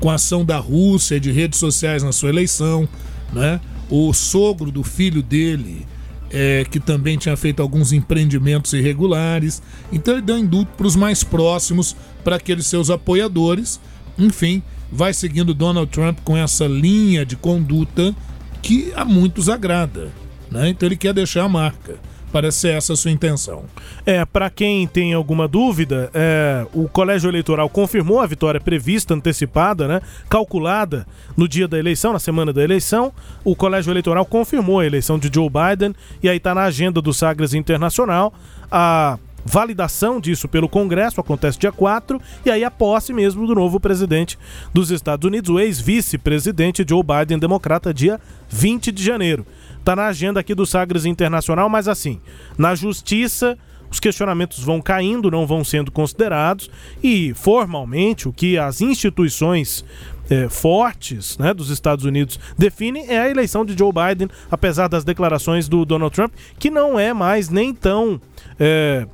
com 0.01 0.09
a 0.09 0.15
ação 0.15 0.43
da 0.43 0.57
Rússia 0.57 1.17
de 1.17 1.31
redes 1.31 1.57
sociais 1.57 2.03
na 2.03 2.11
sua 2.11 2.29
eleição, 2.29 2.87
né? 3.31 3.61
O 3.89 4.11
sogro 4.11 4.69
do 4.71 4.83
filho 4.83 5.23
dele, 5.23 5.85
é, 6.31 6.65
que 6.69 6.79
também 6.79 7.17
tinha 7.17 7.35
feito 7.37 7.61
alguns 7.61 7.91
empreendimentos 7.91 8.73
irregulares. 8.73 9.61
Então 9.91 10.15
ele 10.15 10.21
deu 10.21 10.37
indulto 10.37 10.71
para 10.75 10.87
os 10.87 10.95
mais 10.95 11.23
próximos, 11.23 11.95
para 12.23 12.35
aqueles 12.35 12.67
seus 12.67 12.89
apoiadores. 12.89 13.79
Enfim, 14.17 14.61
vai 14.91 15.13
seguindo 15.13 15.53
Donald 15.53 15.91
Trump 15.91 16.19
com 16.23 16.37
essa 16.37 16.65
linha 16.65 17.25
de 17.25 17.35
conduta 17.35 18.15
que 18.61 18.91
a 18.95 19.05
muitos 19.05 19.49
agrada. 19.49 20.11
Né? 20.49 20.69
Então 20.69 20.87
ele 20.87 20.97
quer 20.97 21.13
deixar 21.13 21.43
a 21.43 21.49
marca. 21.49 21.99
Parece 22.35 22.57
ser 22.57 22.73
essa 22.73 22.91
a 22.91 22.95
sua 22.97 23.11
intenção. 23.11 23.63
É, 24.05 24.25
para 24.25 24.49
quem 24.49 24.85
tem 24.85 25.13
alguma 25.13 25.47
dúvida, 25.47 26.11
é, 26.13 26.67
o 26.73 26.89
Colégio 26.89 27.29
Eleitoral 27.29 27.69
confirmou 27.69 28.19
a 28.19 28.25
vitória 28.25 28.59
prevista, 28.59 29.13
antecipada, 29.13 29.87
né, 29.87 30.01
calculada 30.29 31.07
no 31.37 31.47
dia 31.47 31.65
da 31.65 31.79
eleição, 31.79 32.11
na 32.11 32.19
semana 32.19 32.51
da 32.51 32.61
eleição. 32.61 33.13
O 33.41 33.55
Colégio 33.55 33.89
Eleitoral 33.89 34.25
confirmou 34.25 34.81
a 34.81 34.85
eleição 34.85 35.17
de 35.17 35.31
Joe 35.33 35.49
Biden 35.49 35.95
e 36.21 36.27
aí 36.27 36.35
está 36.35 36.53
na 36.53 36.63
agenda 36.63 37.01
do 37.01 37.13
Sagres 37.13 37.53
Internacional 37.53 38.33
a 38.69 39.17
validação 39.45 40.19
disso 40.19 40.47
pelo 40.47 40.67
Congresso 40.67 41.21
acontece 41.21 41.59
dia 41.59 41.71
4 41.71 42.19
e 42.43 42.49
aí 42.49 42.63
a 42.63 42.71
posse 42.71 43.13
mesmo 43.13 43.45
do 43.45 43.53
novo 43.53 43.79
presidente 43.79 44.37
dos 44.73 44.89
Estados 44.89 45.25
Unidos, 45.25 45.51
o 45.51 45.59
ex-vice-presidente 45.59 46.83
Joe 46.85 47.03
Biden, 47.03 47.37
democrata, 47.37 47.93
dia 47.93 48.19
20 48.49 48.91
de 48.91 49.03
janeiro. 49.03 49.45
Tá 49.85 49.95
na 49.95 50.07
agenda 50.07 50.39
aqui 50.39 50.55
do 50.55 50.65
Sagres 50.65 51.05
Internacional, 51.05 51.69
mas 51.69 51.87
assim, 51.87 52.19
na 52.57 52.73
justiça 52.73 53.55
os 53.87 53.99
questionamentos 53.99 54.63
vão 54.63 54.81
caindo, 54.81 55.29
não 55.29 55.45
vão 55.45 55.63
sendo 55.63 55.91
considerados 55.91 56.71
e 57.03 57.35
formalmente 57.35 58.27
o 58.27 58.33
que 58.33 58.57
as 58.57 58.81
instituições 58.81 59.85
é, 60.27 60.49
fortes 60.49 61.37
né, 61.37 61.53
dos 61.53 61.69
Estados 61.69 62.03
Unidos 62.03 62.39
definem 62.57 63.05
é 63.07 63.19
a 63.19 63.29
eleição 63.29 63.63
de 63.63 63.77
Joe 63.77 63.91
Biden, 63.93 64.27
apesar 64.49 64.87
das 64.87 65.03
declarações 65.03 65.69
do 65.69 65.85
Donald 65.85 66.15
Trump, 66.15 66.33
que 66.57 66.71
não 66.71 66.99
é 66.99 67.13
mais 67.13 67.49
nem 67.49 67.71
tão 67.71 68.19
é, 68.59 69.05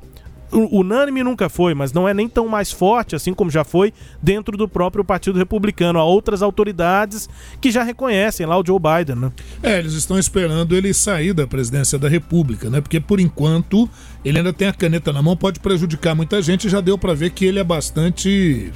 unânime 0.52 1.22
nunca 1.22 1.48
foi, 1.48 1.74
mas 1.74 1.92
não 1.92 2.08
é 2.08 2.12
nem 2.12 2.28
tão 2.28 2.46
mais 2.46 2.70
forte 2.70 3.16
assim 3.16 3.32
como 3.32 3.50
já 3.50 3.64
foi 3.64 3.92
dentro 4.22 4.56
do 4.56 4.68
próprio 4.68 5.04
Partido 5.04 5.38
Republicano. 5.38 5.98
Há 5.98 6.04
outras 6.04 6.42
autoridades 6.42 7.28
que 7.60 7.70
já 7.70 7.82
reconhecem 7.82 8.46
lá 8.46 8.58
o 8.58 8.64
Joe 8.64 8.78
Biden, 8.78 9.16
né? 9.16 9.32
É, 9.62 9.78
eles 9.78 9.94
estão 9.94 10.18
esperando 10.18 10.76
ele 10.76 10.92
sair 10.92 11.32
da 11.32 11.46
presidência 11.46 11.98
da 11.98 12.08
República, 12.08 12.68
né? 12.68 12.80
Porque 12.80 13.00
por 13.00 13.18
enquanto 13.20 13.88
ele 14.24 14.38
ainda 14.38 14.52
tem 14.52 14.68
a 14.68 14.72
caneta 14.72 15.12
na 15.12 15.22
mão, 15.22 15.36
pode 15.36 15.58
prejudicar 15.60 16.14
muita 16.14 16.40
gente. 16.42 16.68
Já 16.68 16.80
deu 16.80 16.96
para 16.96 17.14
ver 17.14 17.30
que 17.30 17.44
ele 17.44 17.58
é 17.58 17.64
bastante. 17.64 18.70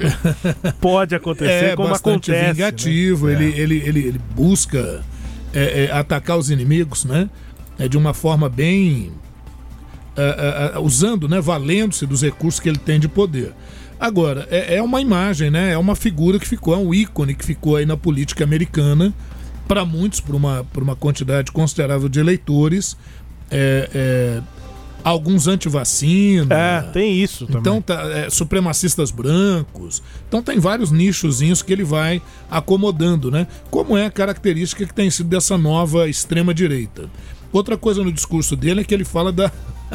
pode 0.80 1.14
acontecer, 1.14 1.72
é, 1.72 1.76
como 1.76 1.88
bastante 1.88 2.30
acontece. 2.30 2.52
vingativo. 2.52 3.26
né? 3.28 3.34
Ele, 3.34 3.60
ele, 3.60 3.82
ele, 3.86 4.00
ele 4.08 4.20
busca 4.34 5.02
é, 5.52 5.84
é, 5.84 5.92
atacar 5.92 6.36
os 6.36 6.50
inimigos, 6.50 7.04
né? 7.04 7.30
É 7.78 7.88
de 7.88 7.96
uma 7.96 8.12
forma 8.12 8.48
bem 8.48 9.12
uh, 10.16 10.78
uh, 10.78 10.82
usando, 10.82 11.28
né, 11.28 11.40
valendo-se 11.40 12.06
dos 12.06 12.22
recursos 12.22 12.60
que 12.60 12.68
ele 12.68 12.78
tem 12.78 12.98
de 12.98 13.08
poder. 13.08 13.52
Agora, 13.98 14.46
é, 14.50 14.76
é, 14.76 14.82
uma 14.82 15.00
imagem, 15.00 15.50
né, 15.50 15.72
é 15.72 15.78
uma 15.78 15.94
figura 15.94 16.38
que 16.38 16.46
ficou, 16.46 16.74
é 16.74 16.76
um 16.76 16.92
ícone 16.92 17.34
que 17.34 17.44
ficou 17.44 17.76
aí 17.76 17.86
na 17.86 17.96
política 17.96 18.44
americana, 18.44 19.14
para 19.66 19.84
muitos, 19.84 20.20
por 20.20 20.34
uma, 20.34 20.66
uma 20.76 20.96
quantidade 20.96 21.50
considerável 21.50 22.08
de 22.08 22.20
eleitores, 22.20 22.96
é, 23.50 23.88
é, 23.94 24.42
alguns 25.02 25.46
anti-vacina. 25.46 26.54
É, 26.54 26.82
tem 26.92 27.22
isso 27.22 27.46
também. 27.46 27.60
Então, 27.60 27.82
tá, 27.82 28.02
é, 28.10 28.30
supremacistas 28.30 29.10
brancos. 29.10 30.02
Então, 30.28 30.42
tem 30.42 30.58
vários 30.58 30.90
nichozinhos 30.90 31.62
que 31.62 31.72
ele 31.72 31.84
vai 31.84 32.20
acomodando, 32.50 33.30
né? 33.30 33.46
Como 33.70 33.96
é 33.96 34.06
a 34.06 34.10
característica 34.10 34.84
que 34.84 34.94
tem 34.94 35.10
sido 35.10 35.28
dessa 35.28 35.56
nova 35.56 36.08
extrema-direita. 36.08 37.08
Outra 37.52 37.76
coisa 37.76 38.02
no 38.02 38.12
discurso 38.12 38.56
dele 38.56 38.80
é 38.80 38.84
que 38.84 38.92
ele 38.92 39.04
fala 39.04 39.30
da 39.30 39.50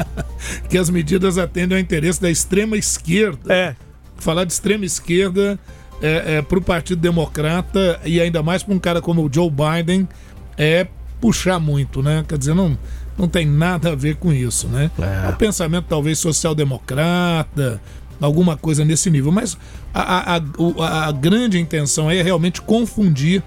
que 0.68 0.78
as 0.78 0.90
medidas 0.90 1.38
atendem 1.38 1.78
ao 1.78 1.82
interesse 1.82 2.20
da 2.20 2.30
extrema 2.30 2.76
esquerda. 2.76 3.52
É. 3.52 3.76
Falar 4.16 4.44
de 4.44 4.52
extrema 4.52 4.84
esquerda 4.84 5.58
é, 6.02 6.36
é, 6.36 6.42
para 6.42 6.58
o 6.58 6.62
Partido 6.62 7.00
Democrata 7.00 8.00
e 8.04 8.20
ainda 8.20 8.42
mais 8.42 8.62
para 8.62 8.74
um 8.74 8.78
cara 8.78 9.00
como 9.00 9.24
o 9.24 9.30
Joe 9.32 9.50
Biden 9.50 10.08
é 10.56 10.86
puxar 11.20 11.58
muito, 11.58 12.02
né? 12.02 12.24
Quer 12.26 12.38
dizer, 12.38 12.54
não, 12.54 12.76
não 13.16 13.28
tem 13.28 13.46
nada 13.46 13.92
a 13.92 13.94
ver 13.94 14.16
com 14.16 14.32
isso, 14.32 14.68
né? 14.68 14.90
É. 14.98 15.28
O 15.28 15.36
pensamento 15.36 15.86
talvez 15.88 16.18
social-democrata, 16.18 17.80
alguma 18.20 18.56
coisa 18.56 18.84
nesse 18.84 19.10
nível. 19.10 19.30
Mas 19.30 19.56
a, 19.92 20.36
a, 20.36 20.36
a, 20.36 21.08
a 21.08 21.12
grande 21.12 21.58
intenção 21.58 22.10
é 22.10 22.22
realmente 22.22 22.60
confundir 22.62 23.42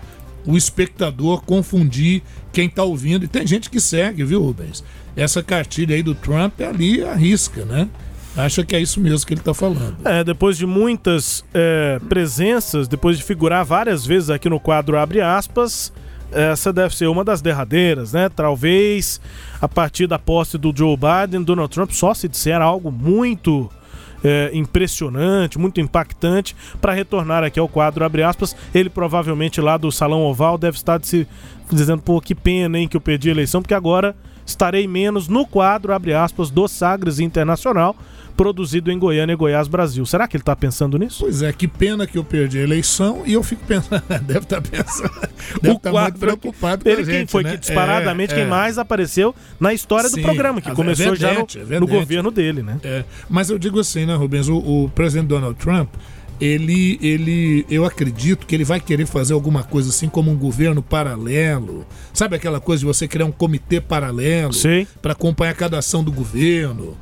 o 0.45 0.57
espectador, 0.57 1.41
confundir 1.43 2.21
quem 2.51 2.67
está 2.67 2.83
ouvindo. 2.83 3.25
E 3.25 3.27
tem 3.27 3.45
gente 3.45 3.69
que 3.69 3.79
segue, 3.79 4.23
viu, 4.23 4.41
Rubens? 4.41 4.83
essa 5.15 5.43
cartilha 5.43 5.95
aí 5.95 6.03
do 6.03 6.15
Trump 6.15 6.59
ali 6.61 7.03
arrisca, 7.03 7.65
né? 7.65 7.87
Acha 8.35 8.65
que 8.65 8.75
é 8.75 8.79
isso 8.79 8.99
mesmo 8.99 9.27
que 9.27 9.33
ele 9.33 9.41
está 9.41 9.53
falando. 9.53 9.95
É, 10.03 10.23
depois 10.23 10.57
de 10.57 10.65
muitas 10.65 11.45
é, 11.53 11.99
presenças, 12.09 12.87
depois 12.87 13.17
de 13.17 13.23
figurar 13.23 13.63
várias 13.63 14.05
vezes 14.05 14.31
aqui 14.31 14.49
no 14.49 14.59
quadro 14.59 14.97
Abre 14.97 15.21
aspas, 15.21 15.93
essa 16.31 16.73
deve 16.73 16.95
ser 16.95 17.07
uma 17.07 17.23
das 17.23 17.43
derradeiras, 17.43 18.13
né? 18.13 18.29
Talvez 18.29 19.21
a 19.61 19.67
partir 19.67 20.07
da 20.07 20.17
posse 20.17 20.57
do 20.57 20.73
Joe 20.75 20.97
Biden, 20.97 21.43
Donald 21.43 21.71
Trump 21.71 21.91
só 21.91 22.11
se 22.15 22.27
disser 22.27 22.59
algo 22.59 22.91
muito 22.91 23.69
é, 24.23 24.51
impressionante, 24.53 25.59
muito 25.59 25.81
impactante. 25.81 26.55
Para 26.81 26.93
retornar 26.93 27.43
aqui 27.43 27.59
ao 27.59 27.67
quadro, 27.67 28.05
abre 28.05 28.23
aspas, 28.23 28.55
ele 28.73 28.89
provavelmente 28.89 29.59
lá 29.59 29.77
do 29.77 29.91
Salão 29.91 30.21
Oval 30.21 30.57
deve 30.57 30.77
estar 30.77 31.03
se 31.03 31.27
dizendo, 31.71 32.01
pô, 32.01 32.21
que 32.21 32.35
pena, 32.35 32.79
hein, 32.79 32.87
que 32.87 32.95
eu 32.95 33.01
perdi 33.01 33.29
a 33.29 33.31
eleição, 33.31 33.61
porque 33.61 33.73
agora 33.73 34.15
estarei 34.45 34.87
menos 34.87 35.27
no 35.27 35.45
quadro, 35.45 35.93
abre 35.93 36.13
aspas, 36.13 36.49
do 36.49 36.67
Sagres 36.67 37.19
Internacional, 37.19 37.95
produzido 38.35 38.91
em 38.91 38.97
Goiânia, 38.97 39.35
Goiás, 39.35 39.67
Brasil. 39.67 40.05
Será 40.05 40.27
que 40.27 40.35
ele 40.35 40.41
está 40.41 40.55
pensando 40.55 40.97
nisso? 40.97 41.19
Pois 41.21 41.41
é, 41.41 41.53
que 41.53 41.67
pena 41.67 42.05
que 42.07 42.17
eu 42.17 42.23
perdi 42.23 42.59
a 42.59 42.63
eleição 42.63 43.23
e 43.25 43.33
eu 43.33 43.43
fico 43.43 43.63
pensando, 43.65 44.01
deve 44.23 44.39
estar 44.39 44.61
tá 44.61 44.69
pensando, 44.69 45.11
deve 45.61 45.75
estar 45.75 45.91
tá 45.91 46.01
muito 46.01 46.19
preocupado 46.19 46.83
com 46.83 46.89
ele 46.89 47.01
a 47.01 47.05
quem 47.05 47.13
gente, 47.19 47.31
foi 47.31 47.43
né? 47.43 47.51
que 47.51 47.57
disparadamente 47.57 48.33
É, 48.33 48.35
quem 48.37 48.45
é. 48.45 48.47
mais 48.47 48.77
apareceu 48.77 49.35
na 49.59 49.73
história 49.73 50.09
do 50.09 50.15
Sim, 50.15 50.23
programa, 50.23 50.61
que 50.61 50.69
é 50.69 50.73
começou 50.73 51.15
já 51.15 51.29
no, 51.29 51.33
verdade, 51.35 51.57
é 51.57 51.61
no 51.61 51.67
verdade. 51.67 51.91
governo 51.91 52.31
dele, 52.31 52.63
né? 52.63 52.79
É, 52.83 53.03
mas 53.29 53.49
eu 53.49 53.59
digo 53.59 53.79
assim, 53.79 54.05
né, 54.05 54.15
Rubens? 54.15 54.47
O, 54.49 54.57
o 54.57 54.89
presidente 54.89 55.27
Donald 55.27 55.57
Trump, 55.59 55.89
ele, 56.43 56.99
ele, 57.01 57.65
eu 57.69 57.85
acredito 57.85 58.45
que 58.45 58.53
ele 58.53 58.65
vai 58.65 58.79
querer 58.79 59.05
fazer 59.05 59.33
alguma 59.33 59.63
coisa 59.63 59.89
assim 59.89 60.09
como 60.09 60.29
um 60.29 60.35
governo 60.35 60.83
paralelo. 60.83 61.85
Sabe 62.13 62.35
aquela 62.35 62.59
coisa 62.59 62.81
de 62.81 62.85
você 62.85 63.07
criar 63.07 63.25
um 63.25 63.31
comitê 63.31 63.79
paralelo 63.79 64.53
para 65.01 65.13
acompanhar 65.13 65.53
cada 65.53 65.77
ação 65.77 66.03
do 66.03 66.11
governo? 66.11 66.97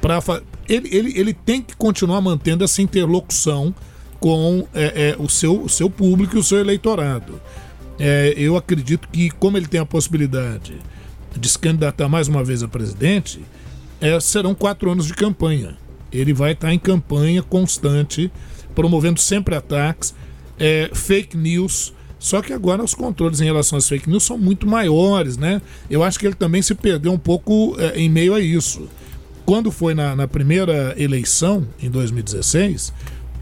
Pra, 0.00 0.22
fa- 0.22 0.42
ele, 0.66 0.88
ele, 0.90 1.18
ele 1.18 1.34
tem 1.34 1.60
que 1.60 1.76
continuar 1.76 2.22
mantendo 2.22 2.64
essa 2.64 2.80
interlocução 2.80 3.74
com 4.18 4.66
é, 4.72 5.10
é, 5.10 5.16
o, 5.18 5.28
seu, 5.28 5.62
o 5.62 5.68
seu 5.68 5.90
público 5.90 6.36
e 6.36 6.38
o 6.38 6.42
seu 6.42 6.58
eleitorado. 6.58 7.38
É, 7.98 8.32
eu 8.36 8.56
acredito 8.56 9.08
que, 9.12 9.28
como 9.30 9.58
ele 9.58 9.66
tem 9.66 9.80
a 9.80 9.86
possibilidade 9.86 10.74
de 11.38 11.48
se 11.50 11.58
candidatar 11.58 12.08
mais 12.08 12.28
uma 12.28 12.42
vez 12.42 12.62
a 12.62 12.68
presidente, 12.68 13.42
é, 14.00 14.18
serão 14.20 14.54
quatro 14.54 14.90
anos 14.90 15.04
de 15.06 15.12
campanha. 15.12 15.76
Ele 16.10 16.32
vai 16.32 16.52
estar 16.52 16.72
em 16.72 16.78
campanha 16.78 17.42
constante, 17.42 18.30
promovendo 18.76 19.18
sempre 19.18 19.56
ataques, 19.56 20.14
é, 20.58 20.90
fake 20.92 21.36
news. 21.36 21.92
Só 22.18 22.40
que 22.40 22.52
agora 22.52 22.82
os 22.82 22.94
controles 22.94 23.40
em 23.40 23.44
relação 23.44 23.76
às 23.76 23.88
fake 23.88 24.08
news 24.08 24.22
são 24.22 24.38
muito 24.38 24.66
maiores, 24.66 25.36
né? 25.36 25.60
Eu 25.90 26.02
acho 26.02 26.18
que 26.18 26.26
ele 26.26 26.34
também 26.34 26.62
se 26.62 26.74
perdeu 26.74 27.12
um 27.12 27.18
pouco 27.18 27.74
é, 27.78 27.98
em 27.98 28.08
meio 28.08 28.34
a 28.34 28.40
isso. 28.40 28.88
Quando 29.44 29.70
foi 29.70 29.94
na, 29.94 30.14
na 30.14 30.28
primeira 30.28 30.94
eleição, 30.98 31.66
em 31.82 31.90
2016, 31.90 32.92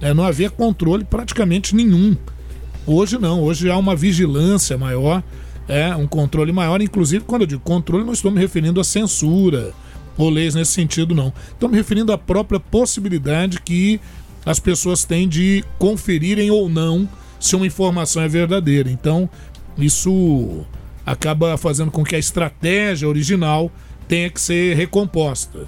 é, 0.01 0.13
não 0.15 0.25
havia 0.25 0.51
controle 0.51 1.05
praticamente 1.05 1.75
nenhum. 1.75 2.17
Hoje 2.87 3.19
não, 3.19 3.43
hoje 3.43 3.71
há 3.71 3.77
uma 3.77 3.97
vigilância 3.97 4.77
maior, 4.77 5.23
é 5.67 5.95
um 5.97 6.07
controle 6.07 6.53
maior. 6.53 6.83
Inclusive, 6.83 7.25
quando 7.25 7.43
eu 7.43 7.47
digo 7.47 7.63
controle, 7.63 8.05
não 8.05 8.13
estou 8.13 8.31
me 8.31 8.39
referindo 8.39 8.81
à 8.81 8.85
censura 8.85 9.73
ou 10.17 10.31
leis 10.31 10.55
nesse 10.55 10.73
sentido, 10.73 11.15
não. 11.15 11.33
Estou 11.51 11.69
me 11.69 11.77
referindo 11.77 12.13
à 12.13 12.19
própria 12.19 12.61
possibilidade 12.61 13.61
que 13.61 14.01
as 14.45 14.59
pessoas 14.61 15.05
têm 15.05 15.29
de 15.29 15.65
conferirem 15.79 16.51
ou 16.51 16.69
não 16.69 17.09
se 17.41 17.57
uma 17.57 17.67
informação 17.67 18.23
é 18.23 18.29
verdadeira. 18.29 18.91
Então, 18.91 19.29
isso 19.77 20.65
acaba 21.05 21.57
fazendo 21.57 21.91
com 21.91 22.05
que 22.05 22.17
a 22.17 22.19
estratégia 22.19 23.09
original 23.09 23.71
tenha 24.09 24.31
que 24.31 24.41
ser 24.41 24.77
recomposta. 24.77 25.67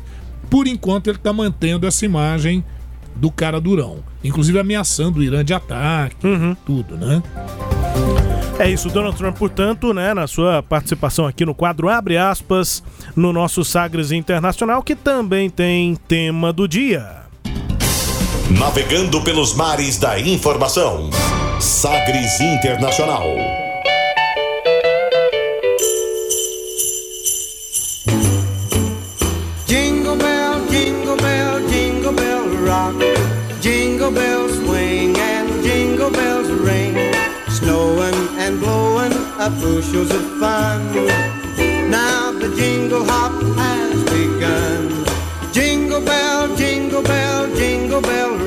Por 0.49 0.66
enquanto, 0.66 1.09
ele 1.09 1.16
está 1.18 1.33
mantendo 1.33 1.87
essa 1.87 2.04
imagem 2.04 2.64
do 3.14 3.30
cara 3.30 3.61
durão, 3.61 3.99
inclusive 4.23 4.59
ameaçando 4.59 5.21
o 5.21 5.23
Irã 5.23 5.45
de 5.45 5.54
ataque, 5.54 6.26
uhum. 6.26 6.54
tudo, 6.66 6.97
né? 6.97 7.23
É 8.59 8.71
isso, 8.71 8.88
Donald 8.88 9.16
Trump, 9.16 9.37
portanto, 9.37 9.92
né, 9.92 10.14
na 10.14 10.26
sua 10.26 10.62
participação 10.62 11.26
aqui 11.26 11.45
no 11.45 11.54
quadro 11.54 11.88
Abre 11.90 12.16
aspas, 12.16 12.83
no 13.14 13.33
nosso 13.33 13.64
Sagres 13.64 14.12
Internacional, 14.12 14.83
que 14.83 14.95
também 14.95 15.50
tem 15.50 15.95
tema 15.95 16.52
do 16.52 16.66
dia. 16.66 17.25
Navegando 18.58 19.20
pelos 19.20 19.52
mares 19.52 19.98
da 19.98 20.18
informação. 20.18 21.10
Sagres 21.60 22.40
Internacional. 22.40 23.36
Jingle 29.66 30.16
bell, 30.16 30.66
jingle 30.70 31.16
bell, 31.16 31.60
jingle 31.68 32.12
bell 32.12 32.48
rock. 32.64 32.96
Jingle 33.60 34.10
bells 34.10 34.56
swing 34.56 35.14
and 35.18 35.62
jingle 35.62 36.10
bells 36.10 36.48
ring. 36.48 36.94
Snowing 37.50 38.14
and 38.38 38.58
blowing 38.58 39.12
up 39.38 39.52
bushels 39.60 40.10
of 40.10 40.22
fun. 40.40 40.80
Now 41.90 42.32
the 42.32 42.54
jingle 42.56 43.04
hop 43.04 43.46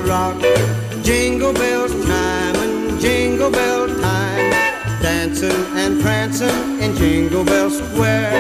rock. 0.09 0.41
Jingle 1.03 1.53
and 1.55 2.99
jingle 2.99 3.51
bell 3.51 3.87
time. 3.87 4.51
Dancing 5.01 5.65
and 5.77 6.01
prancing 6.01 6.81
in 6.81 6.95
Jingle 6.95 7.43
Bell 7.43 7.69
Square. 7.69 8.33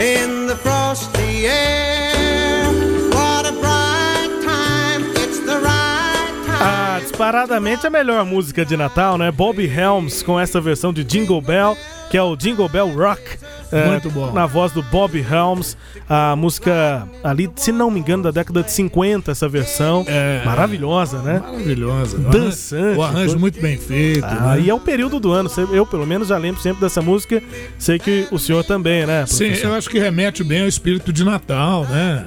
In 0.00 0.46
the 0.46 0.56
frosty 0.56 1.46
air. 1.46 2.64
What 3.12 3.46
a 3.46 3.52
bright 3.52 4.32
time. 4.42 5.02
It's 5.16 5.40
the 5.40 5.60
right 5.60 6.46
time. 6.46 6.62
Ah, 6.62 6.98
disparadamente 7.00 7.86
a 7.86 7.90
melhor 7.90 8.24
música 8.24 8.64
de 8.64 8.76
Natal, 8.76 9.18
né? 9.18 9.30
Bobby 9.30 9.66
Helms 9.66 10.22
com 10.22 10.40
essa 10.40 10.60
versão 10.60 10.92
de 10.92 11.04
Jingle 11.04 11.42
Bell, 11.42 11.76
que 12.10 12.16
é 12.16 12.22
o 12.22 12.34
Jingle 12.34 12.68
Bell 12.68 12.88
Rock. 12.88 13.38
É, 13.72 13.86
Muito 13.88 14.10
bom. 14.10 14.32
Na 14.32 14.46
voz 14.46 14.72
do 14.72 14.82
Bob 14.82 15.18
Helms. 15.18 15.76
A 16.08 16.34
música 16.34 17.06
ali, 17.22 17.48
se 17.56 17.70
não 17.72 17.90
me 17.90 18.00
engano, 18.00 18.22
da 18.22 18.30
década 18.30 18.62
de 18.62 18.72
50, 18.72 19.30
essa 19.30 19.48
versão. 19.48 20.04
É. 20.08 20.42
Maravilhosa, 20.44 21.18
né? 21.22 21.40
Maravilhosa. 21.40 22.18
Dançante, 22.18 22.98
O 22.98 23.02
arranjo 23.02 23.28
todo- 23.32 23.40
muito 23.40 23.60
bem 23.60 23.76
feito. 23.78 24.24
Ah, 24.24 24.56
né? 24.56 24.62
e 24.62 24.70
é 24.70 24.74
o 24.74 24.80
período 24.80 25.20
do 25.20 25.32
ano. 25.32 25.50
Eu, 25.72 25.86
pelo 25.86 26.06
menos, 26.06 26.28
já 26.28 26.36
lembro 26.38 26.60
sempre 26.60 26.80
dessa 26.80 27.00
música. 27.00 27.42
Sei 27.78 27.98
que 27.98 28.26
o 28.30 28.38
senhor 28.38 28.64
também, 28.64 29.06
né? 29.06 29.24
Sim, 29.26 29.46
professor? 29.46 29.68
eu 29.68 29.74
acho 29.74 29.88
que 29.90 29.98
remete 29.98 30.42
bem 30.42 30.62
ao 30.62 30.68
espírito 30.68 31.12
de 31.12 31.24
Natal, 31.24 31.84
né? 31.84 32.26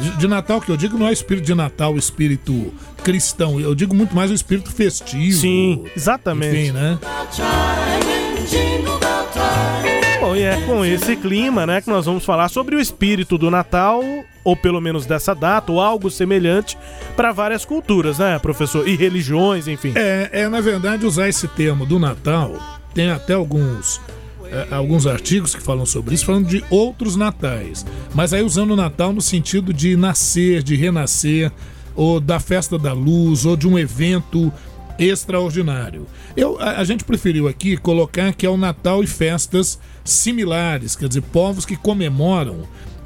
De, 0.00 0.10
de 0.16 0.28
Natal, 0.28 0.60
que 0.60 0.70
eu 0.70 0.76
digo 0.76 0.96
não 0.96 1.08
é 1.08 1.12
espírito 1.12 1.44
de 1.44 1.54
Natal, 1.54 1.92
o 1.94 1.98
espírito 1.98 2.72
cristão. 3.02 3.58
Eu 3.58 3.74
digo 3.74 3.94
muito 3.94 4.14
mais 4.14 4.30
o 4.30 4.34
espírito 4.34 4.70
festivo. 4.70 5.38
Sim, 5.40 5.84
exatamente. 5.96 6.56
Enfim, 6.56 6.72
né? 6.72 6.98
E 10.38 10.42
é 10.42 10.60
com 10.60 10.84
esse 10.84 11.16
clima, 11.16 11.66
né, 11.66 11.80
que 11.80 11.90
nós 11.90 12.06
vamos 12.06 12.24
falar 12.24 12.48
sobre 12.48 12.76
o 12.76 12.80
espírito 12.80 13.36
do 13.36 13.50
Natal, 13.50 14.04
ou 14.44 14.56
pelo 14.56 14.80
menos 14.80 15.04
dessa 15.04 15.34
data, 15.34 15.72
ou 15.72 15.80
algo 15.80 16.08
semelhante, 16.12 16.78
para 17.16 17.32
várias 17.32 17.64
culturas, 17.64 18.20
né, 18.20 18.38
professor? 18.38 18.86
E 18.86 18.94
religiões, 18.94 19.66
enfim. 19.66 19.92
É, 19.96 20.30
é, 20.30 20.48
na 20.48 20.60
verdade, 20.60 21.04
usar 21.04 21.28
esse 21.28 21.48
termo 21.48 21.84
do 21.84 21.98
Natal, 21.98 22.54
tem 22.94 23.10
até 23.10 23.34
alguns, 23.34 24.00
é, 24.44 24.68
alguns 24.70 25.08
artigos 25.08 25.56
que 25.56 25.60
falam 25.60 25.84
sobre 25.84 26.14
isso, 26.14 26.24
falando 26.24 26.46
de 26.46 26.64
outros 26.70 27.16
natais. 27.16 27.84
Mas 28.14 28.32
aí 28.32 28.44
usando 28.44 28.70
o 28.70 28.76
Natal 28.76 29.12
no 29.12 29.20
sentido 29.20 29.74
de 29.74 29.96
nascer, 29.96 30.62
de 30.62 30.76
renascer, 30.76 31.50
ou 31.96 32.20
da 32.20 32.38
festa 32.38 32.78
da 32.78 32.92
luz, 32.92 33.44
ou 33.44 33.56
de 33.56 33.66
um 33.66 33.76
evento 33.76 34.52
extraordinário. 34.98 36.06
Eu, 36.36 36.58
a, 36.60 36.80
a 36.80 36.84
gente 36.84 37.04
preferiu 37.04 37.46
aqui 37.48 37.76
colocar 37.76 38.32
que 38.32 38.44
é 38.44 38.50
o 38.50 38.56
Natal 38.56 39.02
e 39.02 39.06
festas 39.06 39.78
similares, 40.04 40.96
quer 40.96 41.08
dizer, 41.08 41.22
povos 41.22 41.64
que 41.64 41.76
comemoram 41.76 42.62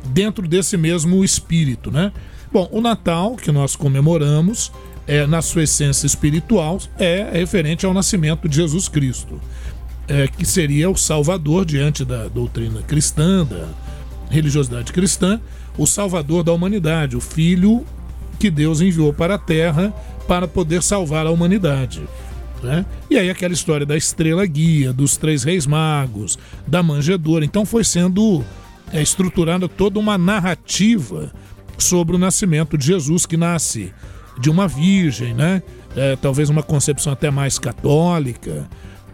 dentro 0.06 0.48
desse 0.48 0.76
mesmo 0.76 1.24
espírito, 1.24 1.90
né? 1.90 2.12
Bom, 2.52 2.68
o 2.70 2.80
Natal 2.80 3.36
que 3.36 3.50
nós 3.50 3.76
comemoramos, 3.76 4.72
é, 5.06 5.26
na 5.26 5.42
sua 5.42 5.62
essência 5.62 6.06
espiritual, 6.06 6.78
é 6.98 7.30
referente 7.32 7.86
ao 7.86 7.94
nascimento 7.94 8.48
de 8.48 8.56
Jesus 8.56 8.88
Cristo, 8.88 9.40
é, 10.08 10.28
que 10.28 10.44
seria 10.44 10.90
o 10.90 10.96
Salvador 10.96 11.64
diante 11.64 12.04
da 12.04 12.28
doutrina 12.28 12.82
cristã, 12.82 13.44
da 13.44 13.68
religiosidade 14.30 14.92
cristã, 14.92 15.40
o 15.78 15.86
Salvador 15.86 16.42
da 16.42 16.52
humanidade, 16.52 17.16
o 17.16 17.20
Filho 17.20 17.84
que 18.38 18.50
Deus 18.50 18.80
enviou 18.80 19.12
para 19.12 19.36
a 19.36 19.38
Terra 19.38 19.94
para 20.26 20.46
poder 20.48 20.82
salvar 20.82 21.26
a 21.26 21.30
humanidade. 21.30 22.02
né? 22.62 22.86
E 23.10 23.18
aí 23.18 23.28
aquela 23.28 23.52
história 23.52 23.84
da 23.84 23.96
estrela 23.96 24.44
guia, 24.46 24.92
dos 24.92 25.16
três 25.16 25.42
reis 25.42 25.66
magos, 25.66 26.38
da 26.66 26.82
manjedoura. 26.82 27.44
Então 27.44 27.66
foi 27.66 27.84
sendo 27.84 28.44
é, 28.92 29.02
estruturada 29.02 29.68
toda 29.68 29.98
uma 29.98 30.16
narrativa 30.16 31.32
sobre 31.78 32.14
o 32.14 32.18
nascimento 32.18 32.78
de 32.78 32.86
Jesus, 32.86 33.26
que 33.26 33.36
nasce 33.36 33.92
de 34.38 34.50
uma 34.50 34.68
virgem, 34.68 35.34
né? 35.34 35.62
É, 35.94 36.16
talvez 36.16 36.48
uma 36.48 36.62
concepção 36.62 37.12
até 37.12 37.30
mais 37.30 37.58
católica, 37.58 38.68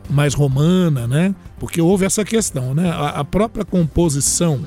mais 0.08 0.34
romana, 0.34 1.06
né? 1.06 1.34
Porque 1.58 1.80
houve 1.80 2.04
essa 2.04 2.24
questão, 2.24 2.74
né? 2.74 2.90
A, 2.90 3.20
a 3.20 3.24
própria 3.24 3.64
composição 3.64 4.60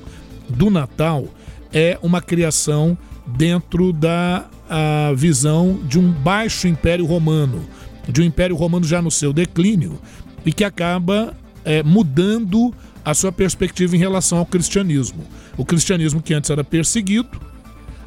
do 0.49 0.69
Natal 0.69 1.25
é 1.73 1.97
uma 2.01 2.21
criação 2.21 2.97
dentro 3.25 3.93
da 3.93 4.49
a 4.73 5.11
visão 5.13 5.81
de 5.83 5.99
um 5.99 6.09
baixo 6.09 6.65
império 6.65 7.05
romano, 7.05 7.61
de 8.07 8.21
um 8.21 8.23
império 8.23 8.55
romano 8.55 8.85
já 8.85 9.01
no 9.01 9.11
seu 9.11 9.33
declínio 9.33 9.99
e 10.45 10.53
que 10.53 10.63
acaba 10.63 11.35
é, 11.65 11.83
mudando 11.83 12.73
a 13.03 13.13
sua 13.13 13.33
perspectiva 13.33 13.97
em 13.97 13.99
relação 13.99 14.37
ao 14.37 14.45
cristianismo. 14.45 15.25
O 15.57 15.65
cristianismo 15.65 16.21
que 16.21 16.33
antes 16.33 16.49
era 16.49 16.63
perseguido, 16.63 17.29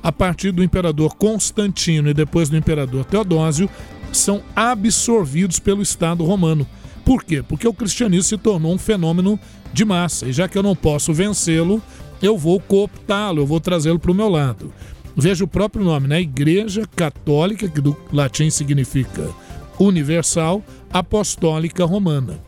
a 0.03 0.11
partir 0.11 0.53
do 0.53 0.65
imperador 0.65 1.15
Constantino 1.17 2.09
e 2.09 2.15
depois 2.15 2.49
do 2.49 2.57
imperador 2.57 3.05
Teodósio, 3.05 3.69
são 4.11 4.43
absorvidos 4.57 5.59
pelo 5.59 5.83
Estado 5.83 6.25
romano. 6.25 6.67
Por 7.05 7.23
quê? 7.25 7.43
Porque 7.47 7.69
o 7.69 7.75
cristianismo 7.75 8.23
se 8.23 8.39
tornou 8.39 8.73
um 8.73 8.79
fenômeno 8.79 9.39
de 9.71 9.85
massa, 9.85 10.27
e 10.27 10.33
já 10.33 10.49
que 10.49 10.57
eu 10.57 10.63
não 10.63 10.75
posso 10.75 11.13
vencê-lo, 11.13 11.83
eu 12.23 12.39
vou 12.39 12.59
cooptá-lo, 12.59 13.43
eu 13.43 13.47
vou 13.47 13.61
trazê-lo 13.61 13.99
para 13.99 14.11
o 14.11 14.15
meu 14.15 14.31
lado. 14.31 14.73
Veja 15.17 15.45
o 15.45 15.49
próprio 15.49 15.85
nome, 15.85 16.09
né? 16.09 16.21
Igreja 16.21 16.83
Católica, 16.97 17.69
que 17.69 17.81
do 17.81 17.97
latim 18.13 18.51
significa 18.51 19.31
universal, 19.79 20.63
apostólica 20.93 21.85
romana. 21.85 22.39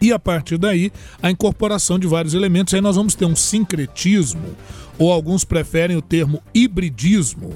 E 0.00 0.12
a 0.12 0.18
partir 0.18 0.56
daí, 0.56 0.90
a 1.22 1.30
incorporação 1.30 1.98
de 1.98 2.06
vários 2.06 2.32
elementos. 2.32 2.72
Aí 2.72 2.80
nós 2.80 2.96
vamos 2.96 3.14
ter 3.14 3.26
um 3.26 3.36
sincretismo, 3.36 4.56
ou 4.98 5.12
alguns 5.12 5.44
preferem 5.44 5.96
o 5.96 6.02
termo 6.02 6.42
hibridismo, 6.54 7.54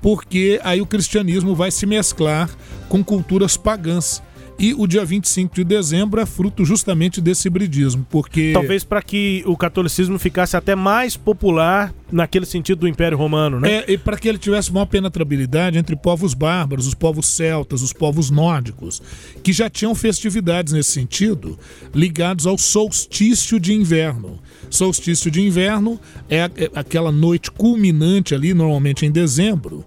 porque 0.00 0.60
aí 0.64 0.80
o 0.80 0.86
cristianismo 0.86 1.54
vai 1.54 1.70
se 1.70 1.84
mesclar 1.84 2.50
com 2.88 3.04
culturas 3.04 3.56
pagãs. 3.56 4.22
E 4.62 4.72
o 4.74 4.86
dia 4.86 5.04
25 5.04 5.56
de 5.56 5.64
dezembro 5.64 6.20
é 6.20 6.24
fruto 6.24 6.64
justamente 6.64 7.20
desse 7.20 7.48
hibridismo, 7.48 8.06
porque. 8.08 8.52
Talvez 8.54 8.84
para 8.84 9.02
que 9.02 9.42
o 9.44 9.56
catolicismo 9.56 10.20
ficasse 10.20 10.56
até 10.56 10.76
mais 10.76 11.16
popular 11.16 11.92
naquele 12.12 12.46
sentido 12.46 12.82
do 12.82 12.88
Império 12.88 13.18
Romano, 13.18 13.58
né? 13.58 13.78
É, 13.78 13.92
e 13.92 13.98
para 13.98 14.16
que 14.16 14.28
ele 14.28 14.38
tivesse 14.38 14.72
maior 14.72 14.86
penetrabilidade 14.86 15.78
entre 15.78 15.96
povos 15.96 16.32
bárbaros, 16.32 16.86
os 16.86 16.94
povos 16.94 17.26
celtas, 17.26 17.82
os 17.82 17.92
povos 17.92 18.30
nórdicos, 18.30 19.02
que 19.42 19.52
já 19.52 19.68
tinham 19.68 19.96
festividades 19.96 20.72
nesse 20.72 20.92
sentido, 20.92 21.58
ligados 21.92 22.46
ao 22.46 22.56
solstício 22.56 23.58
de 23.58 23.72
inverno. 23.72 24.38
Solstício 24.70 25.28
de 25.28 25.42
inverno 25.42 25.98
é, 26.30 26.38
é 26.38 26.70
aquela 26.72 27.10
noite 27.10 27.50
culminante 27.50 28.32
ali, 28.32 28.54
normalmente 28.54 29.04
em 29.04 29.10
dezembro, 29.10 29.84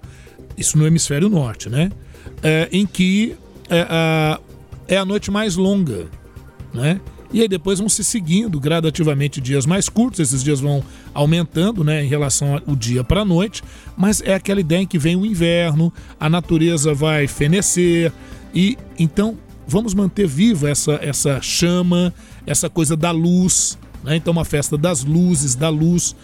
isso 0.58 0.78
no 0.78 0.86
hemisfério 0.86 1.30
norte, 1.30 1.70
né? 1.70 1.90
É, 2.44 2.68
em 2.74 2.86
que 2.86 3.38
é, 3.70 3.82
a, 3.90 4.40
é 4.88 4.98
a 4.98 5.06
noite 5.06 5.32
mais 5.32 5.56
longa, 5.56 6.08
né? 6.74 7.00
E 7.34 7.42
aí 7.42 7.48
depois 7.48 7.80
vão 7.80 7.90
se 7.90 8.04
seguindo 8.04 8.60
gradativamente 8.60 9.42
dias 9.42 9.66
mais 9.66 9.90
curtos, 9.90 10.20
esses 10.20 10.44
dias 10.44 10.60
vão 10.60 10.84
aumentando, 11.14 11.84
né, 11.84 12.04
em 12.04 12.08
relação 12.08 12.62
ao 12.66 12.76
dia 12.76 13.04
para 13.04 13.22
a 13.22 13.26
noite, 13.26 13.64
mas 13.98 14.22
é 14.22 14.34
aquela 14.34 14.60
ideia 14.60 14.82
em 14.82 14.88
que 14.88 14.98
vem 14.98 15.16
o 15.16 15.26
inverno, 15.26 15.92
a 16.20 16.30
natureza 16.30 16.94
vai 16.94 17.28
fenecer 17.28 18.12
e 18.54 18.78
então 18.98 19.38
vamos 19.68 19.94
manter 19.94 20.28
viva 20.28 20.70
essa 20.70 20.94
essa 21.02 21.42
chama, 21.42 22.14
essa 22.46 22.70
coisa 22.70 22.96
da 22.96 23.12
luz, 23.12 23.78
né? 24.04 24.16
Então 24.16 24.32
uma 24.32 24.46
festa 24.46 24.78
das 24.78 25.04
luzes, 25.04 25.56
da 25.56 25.68
luz, 25.68 26.16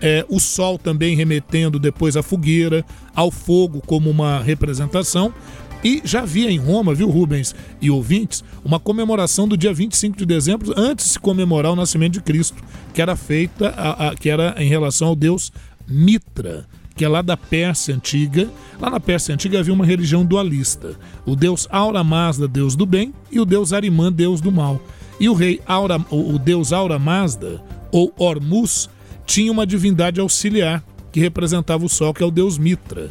é, 0.00 0.24
o 0.28 0.38
sol 0.38 0.78
também 0.78 1.16
remetendo 1.16 1.78
depois 1.78 2.16
à 2.16 2.22
fogueira, 2.22 2.84
ao 3.14 3.30
fogo 3.30 3.80
como 3.86 4.10
uma 4.10 4.40
representação. 4.40 5.32
E 5.82 6.02
já 6.04 6.22
havia 6.22 6.50
em 6.50 6.58
Roma, 6.58 6.94
viu, 6.94 7.08
Rubens 7.08 7.54
e 7.80 7.90
ouvintes, 7.90 8.42
uma 8.64 8.80
comemoração 8.80 9.46
do 9.46 9.56
dia 9.56 9.72
25 9.72 10.16
de 10.16 10.26
dezembro 10.26 10.74
antes 10.76 11.06
de 11.06 11.12
se 11.12 11.18
comemorar 11.18 11.72
o 11.72 11.76
nascimento 11.76 12.14
de 12.14 12.20
Cristo, 12.20 12.62
que 12.92 13.00
era 13.00 13.14
feita, 13.14 13.68
a, 13.70 14.08
a, 14.08 14.16
que 14.16 14.28
era 14.28 14.54
em 14.58 14.68
relação 14.68 15.08
ao 15.08 15.16
deus 15.16 15.52
Mitra, 15.86 16.66
que 16.96 17.04
é 17.04 17.08
lá 17.08 17.22
da 17.22 17.36
Pérsia 17.36 17.94
Antiga. 17.94 18.48
Lá 18.80 18.90
na 18.90 18.98
Pérsia 18.98 19.34
Antiga 19.34 19.60
havia 19.60 19.72
uma 19.72 19.86
religião 19.86 20.24
dualista: 20.24 20.96
o 21.24 21.36
deus 21.36 21.68
Aura 21.70 22.02
Mazda, 22.02 22.48
deus 22.48 22.74
do 22.74 22.84
bem, 22.84 23.14
e 23.30 23.38
o 23.38 23.44
deus 23.44 23.72
Arimã, 23.72 24.12
deus 24.12 24.40
do 24.40 24.50
mal. 24.50 24.80
E 25.20 25.28
o 25.28 25.34
rei 25.34 25.60
Aura, 25.64 26.04
o 26.10 26.38
deus 26.38 26.72
Aura 26.72 26.98
Mazda, 26.98 27.62
ou 27.92 28.12
Ormuz, 28.18 28.88
tinha 29.24 29.50
uma 29.50 29.66
divindade 29.66 30.20
auxiliar 30.20 30.82
que 31.12 31.20
representava 31.20 31.84
o 31.84 31.88
sol, 31.88 32.12
que 32.12 32.22
é 32.22 32.26
o 32.26 32.30
deus 32.30 32.58
Mitra. 32.58 33.10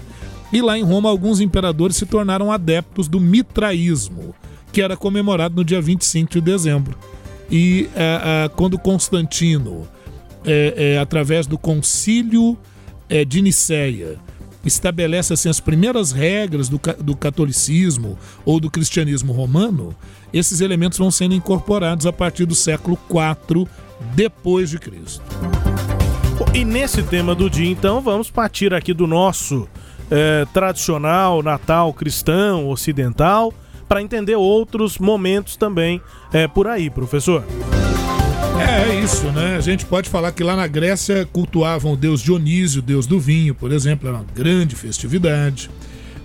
E 0.52 0.62
lá 0.62 0.78
em 0.78 0.84
Roma, 0.84 1.10
alguns 1.10 1.40
imperadores 1.40 1.98
se 1.98 2.06
tornaram 2.06 2.52
adeptos 2.52 3.08
do 3.08 3.20
mitraísmo, 3.20 4.34
que 4.72 4.82
era 4.82 4.96
comemorado 4.96 5.56
no 5.56 5.64
dia 5.64 5.82
25 5.82 6.32
de 6.32 6.42
dezembro. 6.42 6.98
E 7.50 7.90
é, 7.96 8.46
é, 8.46 8.50
quando 8.50 8.78
Constantino, 8.78 9.88
é, 10.46 10.94
é 10.94 11.00
através 11.00 11.48
do 11.48 11.58
concílio 11.58 12.58
é, 13.10 13.26
de 13.26 13.42
Nicéia, 13.42 14.18
estabelece 14.66 15.34
assim, 15.34 15.50
as 15.50 15.60
primeiras 15.60 16.12
regras 16.12 16.68
do, 16.68 16.80
do 17.02 17.16
catolicismo 17.16 18.18
ou 18.46 18.60
do 18.60 18.70
cristianismo 18.70 19.32
romano, 19.32 19.96
esses 20.34 20.62
elementos 20.62 20.98
vão 20.98 21.10
sendo 21.10 21.34
incorporados 21.34 22.06
a 22.06 22.14
partir 22.14 22.46
do 22.46 22.56
século 22.56 22.98
IV 23.10 23.68
depois 24.14 24.70
de 24.70 24.78
Cristo. 24.78 25.24
E 26.54 26.64
nesse 26.64 27.02
tema 27.04 27.34
do 27.34 27.50
dia, 27.50 27.70
então, 27.70 28.02
vamos 28.02 28.30
partir 28.30 28.74
aqui 28.74 28.94
do 28.94 29.08
nosso 29.08 29.68
é, 30.10 30.46
tradicional 30.54 31.44
Natal 31.44 31.94
cristão, 31.94 32.68
ocidental, 32.68 33.54
para 33.88 34.02
entender 34.02 34.36
outros 34.36 34.98
momentos 34.98 35.56
também 35.56 36.02
é, 36.34 36.48
por 36.48 36.68
aí, 36.68 36.90
professor. 36.90 37.44
É, 38.60 38.90
é 38.90 39.00
isso, 39.02 39.28
né? 39.32 39.56
A 39.56 39.62
gente 39.62 39.86
pode 39.86 40.10
falar 40.10 40.32
que 40.32 40.44
lá 40.44 40.56
na 40.56 40.68
Grécia 40.68 41.26
cultuavam 41.32 41.94
o 41.94 41.98
deus 41.98 42.22
Dionísio, 42.22 42.82
deus 42.82 43.06
do 43.06 43.20
vinho, 43.20 43.54
por 43.54 43.72
exemplo, 43.72 44.08
era 44.08 44.18
uma 44.18 44.26
grande 44.36 44.76
festividade. 44.76 45.70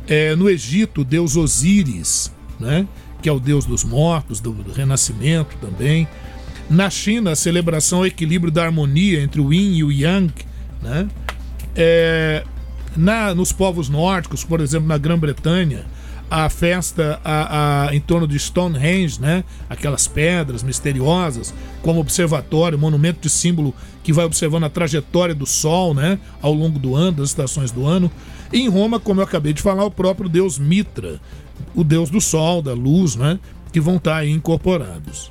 É, 0.08 0.34
no 0.34 0.48
Egito, 0.48 1.02
o 1.02 1.04
deus 1.04 1.36
Osíris, 1.36 2.32
né? 2.58 2.86
Que 3.20 3.28
é 3.28 3.32
o 3.32 3.38
deus 3.38 3.64
dos 3.64 3.84
mortos, 3.84 4.40
do, 4.40 4.50
do 4.50 4.72
renascimento 4.72 5.56
também. 5.60 6.08
Na 6.68 6.88
China, 6.88 7.32
a 7.32 7.36
celebração 7.36 7.98
ao 7.98 8.06
equilíbrio 8.06 8.50
da 8.50 8.64
harmonia 8.64 9.22
entre 9.22 9.40
o 9.40 9.52
yin 9.52 9.76
e 9.76 9.84
o 9.84 9.92
yang, 9.92 10.32
né? 10.82 11.08
É, 11.76 12.44
na, 12.96 13.34
nos 13.34 13.52
povos 13.52 13.88
nórdicos, 13.88 14.44
por 14.44 14.60
exemplo, 14.60 14.88
na 14.88 14.98
Grã-Bretanha, 14.98 15.84
a 16.30 16.48
festa 16.48 17.20
a, 17.22 17.88
a, 17.88 17.94
em 17.94 18.00
torno 18.00 18.26
de 18.26 18.38
Stonehenge, 18.38 19.20
né? 19.20 19.44
aquelas 19.68 20.08
pedras 20.08 20.62
misteriosas, 20.62 21.52
como 21.82 22.00
observatório, 22.00 22.78
monumento 22.78 23.20
de 23.20 23.28
símbolo 23.28 23.74
que 24.02 24.14
vai 24.14 24.24
observando 24.24 24.64
a 24.64 24.70
trajetória 24.70 25.34
do 25.34 25.44
Sol 25.44 25.92
né? 25.92 26.18
ao 26.40 26.54
longo 26.54 26.78
do 26.78 26.96
ano, 26.96 27.18
das 27.18 27.28
estações 27.28 27.70
do 27.70 27.86
ano. 27.86 28.10
E 28.50 28.60
em 28.60 28.68
Roma, 28.68 28.98
como 28.98 29.20
eu 29.20 29.24
acabei 29.24 29.52
de 29.52 29.60
falar, 29.60 29.84
o 29.84 29.90
próprio 29.90 30.26
deus 30.26 30.58
Mitra, 30.58 31.20
o 31.74 31.84
deus 31.84 32.08
do 32.08 32.20
Sol, 32.20 32.62
da 32.62 32.72
luz, 32.72 33.14
né? 33.14 33.38
que 33.70 33.78
vão 33.78 33.96
estar 33.96 34.16
aí 34.16 34.30
incorporados. 34.30 35.30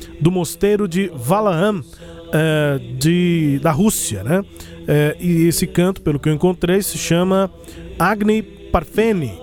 do 0.21 0.31
mosteiro 0.31 0.87
de 0.87 1.11
Valaam, 1.13 1.83
é, 2.31 2.79
de, 2.97 3.59
da 3.61 3.71
Rússia, 3.71 4.23
né? 4.23 4.45
É, 4.87 5.15
e 5.19 5.47
esse 5.47 5.67
canto, 5.67 6.01
pelo 6.01 6.19
que 6.19 6.29
eu 6.29 6.33
encontrei, 6.33 6.81
se 6.81 6.97
chama 6.97 7.51
Agni 7.99 8.41
Parfeni. 8.41 9.33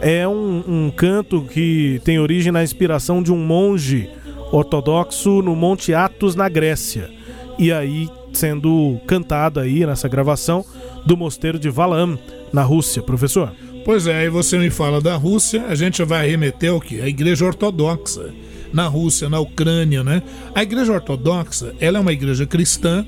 É 0.00 0.28
um, 0.28 0.62
um 0.66 0.90
canto 0.90 1.42
que 1.42 2.00
tem 2.04 2.18
origem 2.18 2.52
na 2.52 2.62
inspiração 2.62 3.22
de 3.22 3.32
um 3.32 3.38
monge 3.38 4.10
ortodoxo 4.52 5.42
no 5.42 5.56
Monte 5.56 5.94
Athos, 5.94 6.34
na 6.34 6.48
Grécia. 6.48 7.10
E 7.58 7.72
aí 7.72 8.08
sendo 8.36 9.00
cantado 9.06 9.58
aí 9.58 9.84
nessa 9.86 10.08
gravação 10.08 10.64
do 11.04 11.16
mosteiro 11.16 11.58
de 11.58 11.70
Valaam, 11.70 12.18
na 12.52 12.62
Rússia, 12.62 13.02
professor. 13.02 13.52
Pois 13.84 14.06
é, 14.06 14.18
aí 14.18 14.28
você 14.28 14.58
me 14.58 14.70
fala 14.70 15.00
da 15.00 15.16
Rússia, 15.16 15.64
a 15.68 15.74
gente 15.74 16.02
vai 16.04 16.28
remeter 16.28 16.70
ao 16.70 16.80
que? 16.80 17.00
A 17.00 17.08
Igreja 17.08 17.44
Ortodoxa 17.44 18.32
na 18.72 18.86
Rússia, 18.86 19.28
na 19.28 19.40
Ucrânia, 19.40 20.02
né? 20.02 20.22
A 20.54 20.62
Igreja 20.62 20.92
Ortodoxa, 20.92 21.74
ela 21.80 21.98
é 21.98 22.00
uma 22.00 22.12
igreja 22.12 22.46
cristã, 22.46 23.04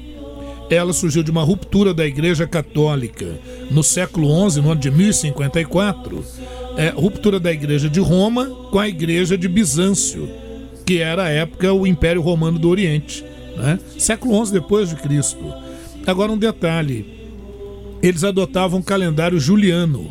ela 0.71 0.93
surgiu 0.93 1.23
de 1.23 1.31
uma 1.31 1.43
ruptura 1.43 1.95
da 1.95 2.07
Igreja 2.07 2.47
Católica 2.47 3.39
no 3.71 3.83
século 3.83 4.51
XI, 4.51 4.61
no 4.61 4.71
ano 4.71 4.81
de 4.81 4.91
1054, 4.91 6.25
é, 6.77 6.91
ruptura 6.91 7.41
da 7.41 7.51
Igreja 7.51 7.89
de 7.89 8.01
Roma 8.01 8.47
com 8.71 8.79
a 8.79 8.89
Igreja 8.89 9.37
de 9.37 9.49
Bizâncio, 9.49 10.29
que 10.85 10.99
era 10.99 11.25
a 11.25 11.29
época 11.29 11.73
o 11.73 11.87
Império 11.87 12.21
Romano 12.21 12.59
do 12.59 12.69
Oriente, 12.69 13.25
né? 13.57 13.79
século 13.99 14.45
XI 14.45 14.53
depois 14.53 14.91
de 14.91 14.97
Cristo. 14.97 15.43
Agora 16.07 16.31
um 16.33 16.39
detalhe, 16.39 17.07
eles 18.03 18.25
adotavam 18.25 18.81
o 18.81 18.83
calendário 18.83 19.41
juliano 19.41 20.11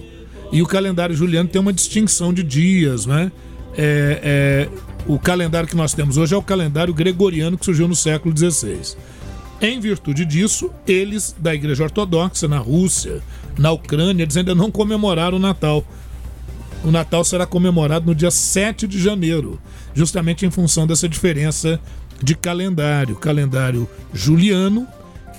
e 0.52 0.62
o 0.62 0.66
calendário 0.66 1.16
juliano 1.16 1.50
tem 1.50 1.62
uma 1.62 1.74
distinção 1.74 2.34
de 2.34 2.44
dias, 2.44 3.06
né? 3.06 3.32
É, 3.78 4.20
é, 4.24 4.70
o 5.08 5.17
calendário 5.17 5.70
que 5.70 5.76
nós 5.76 5.93
temos 5.93 6.17
hoje 6.17 6.34
é 6.34 6.38
o 6.38 6.41
calendário 6.41 6.93
gregoriano 6.93 7.58
que 7.58 7.63
surgiu 7.63 7.88
no 7.88 7.96
século 7.96 8.36
XVI. 8.38 8.98
Em 9.62 9.80
virtude 9.80 10.26
disso, 10.26 10.70
eles 10.86 11.34
da 11.39 11.56
Igreja 11.56 11.86
Ortodoxa 11.86 12.48
na 12.48 12.60
Rússia, 12.60 13.22
na 13.58 13.72
Ucrânia, 13.72 14.24
eles 14.24 14.36
ainda 14.36 14.54
não 14.54 14.70
comemoraram 14.70 15.38
o 15.38 15.39
Natal. 15.39 15.84
O 16.84 16.91
Natal 16.91 17.24
será 17.24 17.46
comemorado 17.46 18.06
no 18.06 18.13
dia 18.13 18.30
7 18.30 18.86
de 18.86 19.02
janeiro, 19.02 19.60
justamente 19.96 20.46
em 20.46 20.52
função 20.52 20.86
dessa 20.86 21.08
diferença 21.08 21.80
de 22.22 22.36
calendário. 22.36 23.15
Calendário 23.15 23.89
juliano, 24.13 24.86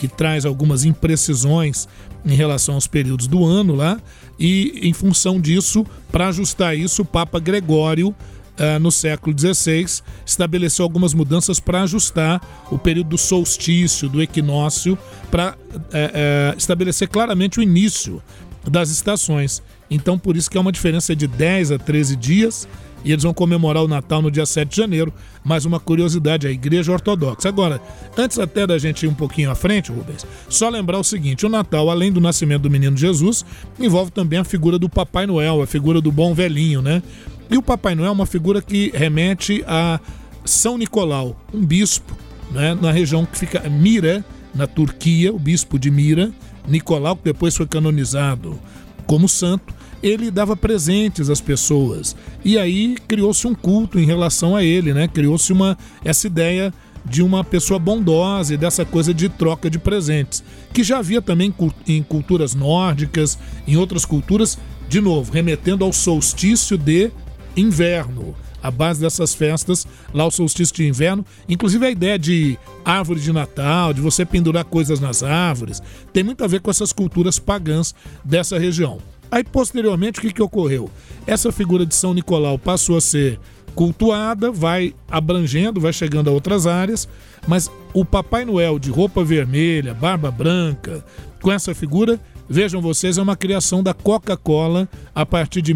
que 0.01 0.09
traz 0.09 0.45
algumas 0.45 0.85
imprecisões 0.85 1.87
em 2.25 2.35
relação 2.35 2.75
aos 2.75 2.87
períodos 2.87 3.27
do 3.27 3.45
ano 3.45 3.75
lá, 3.75 4.01
e 4.39 4.81
em 4.83 4.93
função 4.93 5.41
disso, 5.41 5.87
para 6.11 6.29
ajustar 6.29 6.77
isso, 6.77 7.03
o 7.03 7.05
Papa 7.05 7.39
Gregório 7.39 8.15
uh, 8.59 8.79
no 8.79 8.91
século 8.91 9.37
XVI, 9.39 10.03
estabeleceu 10.25 10.85
algumas 10.85 11.15
mudanças 11.15 11.61
para 11.61 11.83
ajustar 11.83 12.41
o 12.71 12.79
período 12.79 13.11
do 13.11 13.19
solstício, 13.19 14.09
do 14.09 14.23
equinócio, 14.23 14.99
para 15.31 15.57
uh, 15.73 15.77
uh, 15.77 16.59
estabelecer 16.59 17.09
claramente 17.09 17.59
o 17.59 17.63
início 17.63 18.23
das 18.69 18.91
estações. 18.91 19.63
Então, 19.91 20.19
por 20.19 20.37
isso 20.37 20.51
que 20.51 20.59
é 20.59 20.61
uma 20.61 20.73
diferença 20.73 21.15
de 21.17 21.27
10 21.27 21.73
a 21.73 21.79
13 21.79 22.17
dias. 22.17 22.69
E 23.05 23.13
eles 23.13 23.23
vão 23.23 23.33
comemorar 23.33 23.85
o 23.85 23.89
Natal 23.89 24.21
no 24.21 24.31
dia 24.31 24.45
7 24.45 24.69
de 24.69 24.77
janeiro. 24.77 25.13
Mais 25.45 25.65
uma 25.65 25.79
curiosidade, 25.79 26.49
a 26.49 26.51
Igreja 26.51 26.93
Ortodoxa. 26.93 27.49
Agora, 27.49 27.81
antes 28.17 28.39
até 28.39 28.67
da 28.67 28.77
gente 28.77 29.05
ir 29.05 29.09
um 29.09 29.15
pouquinho 29.15 29.51
à 29.51 29.55
frente, 29.55 29.93
Rubens, 29.93 30.27
só 30.49 30.69
lembrar 30.69 30.99
o 30.99 31.05
seguinte: 31.05 31.47
o 31.47 31.49
Natal, 31.49 31.89
além 31.91 32.11
do 32.11 32.21
nascimento 32.21 32.63
do 32.63 32.71
menino 32.71 32.97
Jesus, 32.97 33.45
envolve 33.79 34.11
também 34.11 34.41
a 34.41 34.45
figura 34.45 34.79
do 34.79 34.89
Papai 34.89 35.27
Noel, 35.27 35.63
a 35.63 35.67
figura 35.67 36.01
do 36.01 36.11
bom 36.11 36.35
velhinho, 36.35 36.83
né? 36.83 37.01
E 37.51 37.57
o 37.57 37.63
Papai 37.63 37.95
Noel 37.95 38.11
é 38.11 38.13
uma 38.13 38.27
figura 38.27 38.61
que 38.61 38.91
remete 38.95 39.65
a 39.67 40.01
São 40.45 40.77
Nicolau, 40.77 41.37
um 41.53 41.65
bispo, 41.65 42.17
né, 42.51 42.77
na 42.81 42.93
região 42.93 43.25
que 43.25 43.39
fica 43.39 43.69
Mira, 43.69 44.25
na 44.55 44.67
Turquia, 44.67 45.33
o 45.33 45.39
bispo 45.39 45.79
de 45.79 45.91
Mira, 45.91 46.33
Nicolau, 46.67 47.17
que 47.17 47.25
depois 47.25 47.57
foi 47.57 47.67
canonizado 47.67 48.59
como 49.07 49.29
santo, 49.29 49.75
ele 50.03 50.31
dava 50.31 50.57
presentes 50.57 51.31
às 51.31 51.41
pessoas. 51.41 52.15
E 52.45 52.59
aí 52.59 52.97
criou-se 53.09 53.47
um 53.47 53.55
culto 53.55 53.99
em 53.99 54.05
relação 54.05 54.55
a 54.55 54.63
ele, 54.63 54.93
né? 54.93 55.09
Criou-se 55.09 55.53
uma 55.53 55.77
essa 56.05 56.27
ideia 56.27 56.73
de 57.05 57.23
uma 57.23 57.43
pessoa 57.43 57.79
bondosa 57.79 58.53
e 58.53 58.57
dessa 58.57 58.85
coisa 58.85 59.15
de 59.15 59.29
troca 59.29 59.71
de 59.71 59.79
presentes, 59.79 60.45
que 60.73 60.85
já 60.85 60.99
havia 60.99 61.23
também 61.23 61.55
em 61.87 62.03
culturas 62.03 62.55
nórdicas, 62.55 63.39
em 63.67 63.77
outras 63.77 64.05
culturas, 64.05 64.59
de 64.89 65.01
novo, 65.01 65.33
remetendo 65.33 65.85
ao 65.85 65.93
solstício 65.93 66.77
de 66.77 67.11
inverno. 67.57 68.35
A 68.61 68.71
base 68.71 69.01
dessas 69.01 69.35
festas, 69.35 69.87
lá 70.13 70.27
o 70.27 70.31
solstício 70.31 70.75
de 70.75 70.87
inverno, 70.87 71.25
inclusive 71.49 71.87
a 71.87 71.91
ideia 71.91 72.19
de 72.19 72.59
árvore 72.85 73.21
de 73.21 73.33
Natal, 73.33 73.93
de 73.93 74.01
você 74.01 74.25
pendurar 74.25 74.65
coisas 74.65 74.99
nas 74.99 75.23
árvores, 75.23 75.81
tem 76.13 76.25
muito 76.25 76.43
a 76.43 76.49
ver 76.49 76.61
com 76.61 76.71
essas 76.71 76.93
culturas 76.93 77.39
pagãs 77.39 77.95
dessa 78.25 78.59
região. 78.59 78.99
Aí, 79.31 79.45
posteriormente, 79.45 80.19
o 80.19 80.23
que, 80.23 80.33
que 80.33 80.43
ocorreu? 80.43 80.91
Essa 81.27 81.53
figura 81.53 81.87
de 81.87 81.95
São 81.95 82.15
Nicolau 82.15 82.59
passou 82.59 82.97
a 82.97 83.01
ser 83.01 83.39
cultuada, 83.75 84.51
vai 84.51 84.93
abrangendo, 85.09 85.81
vai 85.81 85.93
chegando 85.93 86.29
a 86.29 86.33
outras 86.33 86.67
áreas, 86.67 87.09
mas 87.47 87.71
o 87.95 88.05
Papai 88.05 88.45
Noel 88.45 88.79
de 88.79 88.91
roupa 88.91 89.23
vermelha, 89.23 89.95
barba 89.95 90.31
branca, 90.31 91.05
com 91.41 91.53
essa 91.53 91.73
figura, 91.75 92.19
vejam 92.49 92.81
vocês, 92.81 93.19
é 93.19 93.23
uma 93.23 93.37
criação 93.37 93.83
da 93.83 93.95
Coca-Cola 93.95 94.89
a 95.15 95.25
partir 95.25 95.63
de 95.63 95.73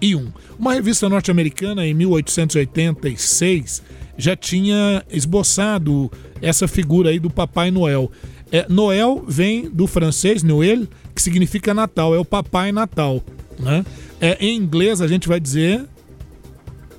1931. 0.00 0.32
Uma 0.58 0.74
revista 0.74 1.08
norte-americana, 1.08 1.86
em 1.86 1.94
1886, 1.94 3.82
já 4.16 4.36
tinha 4.36 5.04
esboçado 5.10 6.10
essa 6.42 6.66
figura 6.68 7.10
aí 7.10 7.18
do 7.18 7.30
Papai 7.30 7.70
Noel. 7.70 8.10
É, 8.52 8.66
Noel 8.68 9.24
vem 9.26 9.70
do 9.70 9.86
francês 9.86 10.42
Noël, 10.42 10.86
que 11.14 11.22
significa 11.22 11.72
Natal, 11.72 12.14
é 12.14 12.18
o 12.18 12.24
Papai 12.24 12.72
Natal. 12.72 13.22
Né? 13.58 13.84
É, 14.20 14.36
em 14.44 14.56
inglês 14.56 15.00
a 15.00 15.06
gente 15.06 15.28
vai 15.28 15.38
dizer 15.38 15.84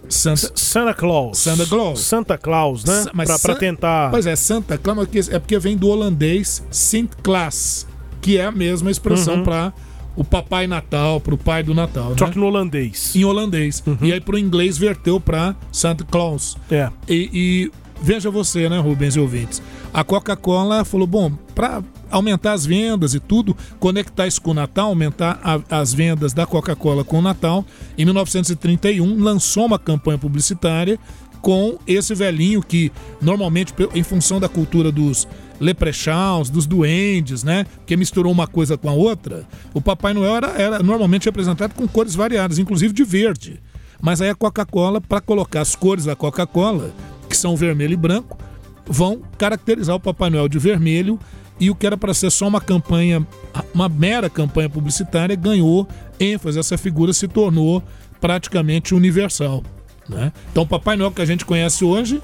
Santa, 0.08 0.52
Santa 0.56 0.94
Claus. 0.94 1.38
Santa 1.38 1.66
Claus. 1.66 2.00
Santa 2.02 2.38
Claus, 2.38 2.86
né? 2.86 3.06
Mas 3.14 3.28
pra, 3.28 3.40
pra 3.40 3.56
tentar. 3.56 4.12
Pois 4.12 4.26
é, 4.26 4.36
Santa 4.36 4.78
Claus 4.78 5.30
é 5.30 5.40
porque 5.40 5.58
vem 5.60 5.76
do 5.78 5.88
holandês 5.88 6.64
Sinterklaas, 6.70 7.88
que 8.22 8.38
é 8.38 8.46
a 8.46 8.52
mesma 8.52 8.92
expressão 8.92 9.36
Uhum. 9.38 9.44
para 9.44 9.74
o 10.16 10.24
Papai 10.24 10.68
Natal, 10.68 11.20
para 11.20 11.34
o 11.34 11.38
Pai 11.38 11.64
do 11.64 11.74
Natal. 11.74 12.14
Só 12.18 12.26
né? 12.28 12.32
que 12.34 12.40
no 12.40 12.46
holandês. 12.46 13.16
Em 13.16 13.24
holandês. 13.26 13.84
E 14.02 14.12
aí 14.12 14.20
pro 14.22 14.38
inglês 14.38 14.78
verteu 14.78 15.20
para 15.20 15.56
Santa 15.72 16.04
Claus. 16.04 16.58
É. 16.70 16.90
E, 17.08 17.30
e 17.34 17.72
veja 18.02 18.30
você, 18.30 18.68
né, 18.70 18.80
Rubens 18.80 19.16
e 19.16 19.20
ouvintes. 19.20 19.62
A 19.94 20.04
Coca-Cola 20.04 20.84
falou: 20.86 21.08
bom, 21.08 21.32
para 21.56 21.82
aumentar 22.10 22.54
as 22.54 22.66
vendas 22.66 23.14
e 23.14 23.20
tudo, 23.20 23.56
conectar 23.80 24.28
isso 24.28 24.42
com 24.42 24.52
o 24.52 24.54
Natal, 24.54 24.88
aumentar 24.90 25.40
a- 25.44 25.80
as 25.80 25.94
vendas 25.94 26.34
da 26.34 26.46
Coca-Cola 26.46 27.04
com 27.04 27.20
o 27.20 27.22
Natal, 27.22 27.66
em 27.98 28.04
1931 28.06 29.18
lançou 29.22 29.66
uma 29.66 29.80
campanha 29.80 30.18
publicitária 30.18 31.00
com 31.42 31.78
esse 31.88 32.14
velhinho 32.14 32.62
que 32.62 32.92
normalmente 33.22 33.74
em 33.96 34.04
função 34.04 34.40
da 34.40 34.48
cultura 34.48 34.92
dos 34.92 35.28
leprechauns, 35.62 36.50
dos 36.50 36.66
duendes, 36.66 37.44
né, 37.44 37.66
que 37.86 37.96
misturou 37.96 38.32
uma 38.32 38.48
coisa 38.48 38.78
com 38.78 38.90
a 38.90 38.94
outra, 38.94 39.48
o 39.74 39.80
Papai 39.80 40.14
Noel 40.14 40.36
era, 40.36 40.48
era 40.60 40.84
normalmente 40.84 41.26
representado 41.26 41.76
com 41.76 41.88
cores 41.88 42.16
variadas, 42.16 42.58
inclusive 42.58 42.94
de 42.94 43.04
verde. 43.04 43.62
Mas 44.02 44.20
aí 44.20 44.30
a 44.30 44.36
Coca-Cola, 44.36 45.00
para 45.00 45.22
colocar 45.22 45.62
as 45.62 45.76
cores 45.76 46.06
da 46.06 46.16
Coca-Cola, 46.16 46.92
que 47.30 47.38
são 47.38 47.56
vermelho 47.56 47.94
e 47.94 47.98
branco, 47.98 48.38
vão 48.86 49.22
caracterizar 49.38 49.96
o 49.96 50.00
Papai 50.00 50.32
Noel 50.32 50.50
de 50.50 50.58
vermelho 50.58 51.20
e 51.60 51.70
o 51.70 51.76
que 51.76 51.86
era 51.86 51.96
para 51.96 52.14
ser 52.14 52.32
só 52.32 52.48
uma 52.48 52.60
campanha, 52.60 53.26
uma 53.74 53.88
mera 53.88 54.28
campanha 54.32 54.68
publicitária, 54.68 55.36
ganhou 55.36 55.88
ênfase. 56.20 56.58
Essa 56.58 56.76
figura 56.76 57.14
se 57.14 57.28
tornou 57.28 57.84
praticamente 58.20 58.96
universal. 58.96 59.64
Né? 60.10 60.34
Então, 60.52 60.64
o 60.64 60.68
Papai 60.68 60.98
Noel 60.98 61.12
que 61.12 61.22
a 61.22 61.26
gente 61.26 61.46
conhece 61.46 61.86
hoje 61.86 62.20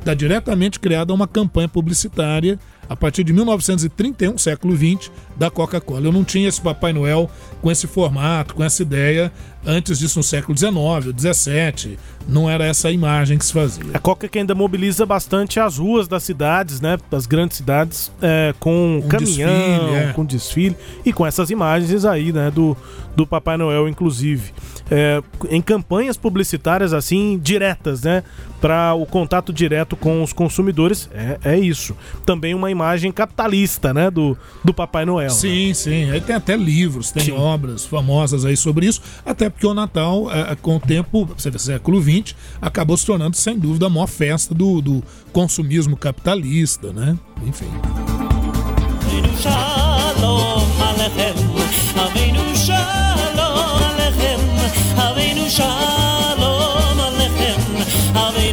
está 0.00 0.14
diretamente 0.14 0.80
criada 0.80 1.14
uma 1.14 1.28
campanha 1.28 1.68
publicitária 1.68 2.58
a 2.88 2.96
partir 2.96 3.22
de 3.22 3.32
1931, 3.32 4.36
século 4.36 4.76
XX, 4.76 5.12
da 5.36 5.48
Coca-Cola. 5.48 6.06
Eu 6.06 6.12
não 6.12 6.24
tinha 6.24 6.48
esse 6.48 6.60
Papai 6.60 6.92
Noel 6.92 7.30
com 7.62 7.70
esse 7.70 7.86
formato, 7.86 8.52
com 8.52 8.64
essa 8.64 8.82
ideia, 8.82 9.30
antes 9.64 10.00
disso 10.00 10.18
no 10.18 10.24
século 10.24 10.58
XIX, 10.58 10.74
ou 10.74 11.12
XVII. 11.16 11.96
Não 12.26 12.50
era 12.50 12.64
essa 12.64 12.88
a 12.88 12.90
imagem 12.90 13.38
que 13.38 13.44
se 13.44 13.52
fazia. 13.52 13.84
A 13.94 13.98
Coca 14.00 14.28
que 14.28 14.40
ainda 14.40 14.56
mobiliza 14.56 15.06
bastante 15.06 15.60
as 15.60 15.78
ruas 15.78 16.08
das 16.08 16.24
cidades, 16.24 16.80
né? 16.80 16.98
Das 17.08 17.26
grandes 17.26 17.58
cidades, 17.58 18.10
é, 18.20 18.52
com 18.58 19.00
Um 19.04 19.08
caminhão, 19.08 19.48
desfile, 19.48 19.94
é. 19.94 20.12
com 20.12 20.24
desfile 20.24 20.76
e 21.04 21.12
com 21.12 21.24
essas 21.24 21.48
imagens 21.50 22.04
aí, 22.04 22.32
né? 22.32 22.50
Do, 22.50 22.76
do 23.14 23.24
Papai 23.24 23.56
Noel, 23.56 23.88
inclusive. 23.88 24.52
É, 24.90 25.22
em 25.48 25.62
campanhas 25.62 26.16
publicitárias, 26.16 26.92
assim, 26.92 27.38
diretas, 27.38 28.02
né? 28.02 28.24
Para 28.60 28.92
o 28.94 29.06
contato 29.06 29.52
direto 29.52 29.96
com 29.96 30.22
os 30.22 30.32
consumidores, 30.32 31.08
é, 31.14 31.38
é 31.44 31.58
isso. 31.58 31.96
Também 32.26 32.54
uma 32.54 32.70
imagem 32.70 33.12
capitalista, 33.12 33.94
né? 33.94 34.10
Do, 34.10 34.36
do 34.64 34.74
Papai 34.74 35.06
Noel. 35.06 35.30
Sim, 35.30 35.72
sim. 35.72 36.10
Aí 36.10 36.20
tem 36.20 36.36
até 36.36 36.56
livros, 36.56 37.10
tem 37.10 37.24
Sim. 37.24 37.32
obras 37.32 37.86
famosas 37.86 38.44
aí 38.44 38.56
sobre 38.56 38.86
isso. 38.86 39.00
Até 39.24 39.48
porque 39.48 39.66
o 39.66 39.74
Natal, 39.74 40.30
é, 40.30 40.52
é, 40.52 40.56
com 40.56 40.76
o 40.76 40.80
tempo, 40.80 41.28
século 41.36 42.02
XX, 42.02 42.34
acabou 42.60 42.96
se 42.96 43.06
tornando, 43.06 43.36
sem 43.36 43.58
dúvida, 43.58 43.86
a 43.86 43.90
maior 43.90 44.06
festa 44.06 44.54
do, 44.54 44.80
do 44.80 45.02
consumismo 45.32 45.96
capitalista, 45.96 46.92
né? 46.92 47.16
Enfim. 47.46 47.70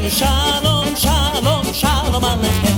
Shalom, 0.09 0.95
Shalom, 0.95 1.73
Shalom 1.73 2.25
Alechem. 2.25 2.77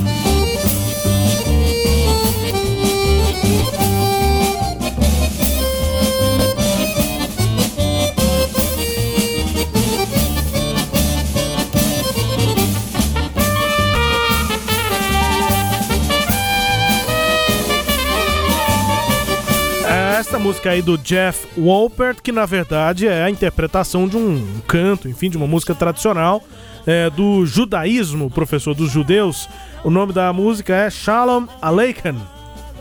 Essa 20.20 20.38
música 20.38 20.72
aí 20.72 20.82
do 20.82 20.98
Jeff 20.98 21.48
Wolpert, 21.56 22.22
que 22.22 22.32
na 22.32 22.46
verdade 22.46 23.08
é 23.08 23.24
a 23.24 23.30
interpretação 23.30 24.08
de 24.08 24.18
um 24.18 24.62
canto, 24.68 25.08
enfim, 25.08 25.30
de 25.30 25.38
uma 25.38 25.48
música 25.48 25.76
tradicional 25.76 26.44
é, 26.90 27.08
do 27.08 27.46
judaísmo, 27.46 28.32
professor 28.32 28.74
dos 28.74 28.92
judeus. 28.92 29.48
O 29.84 29.92
nome 29.92 30.12
da 30.12 30.34
música 30.34 30.76
é 30.76 30.90
Shalom 30.90 31.46
Aleichem. 31.62 32.16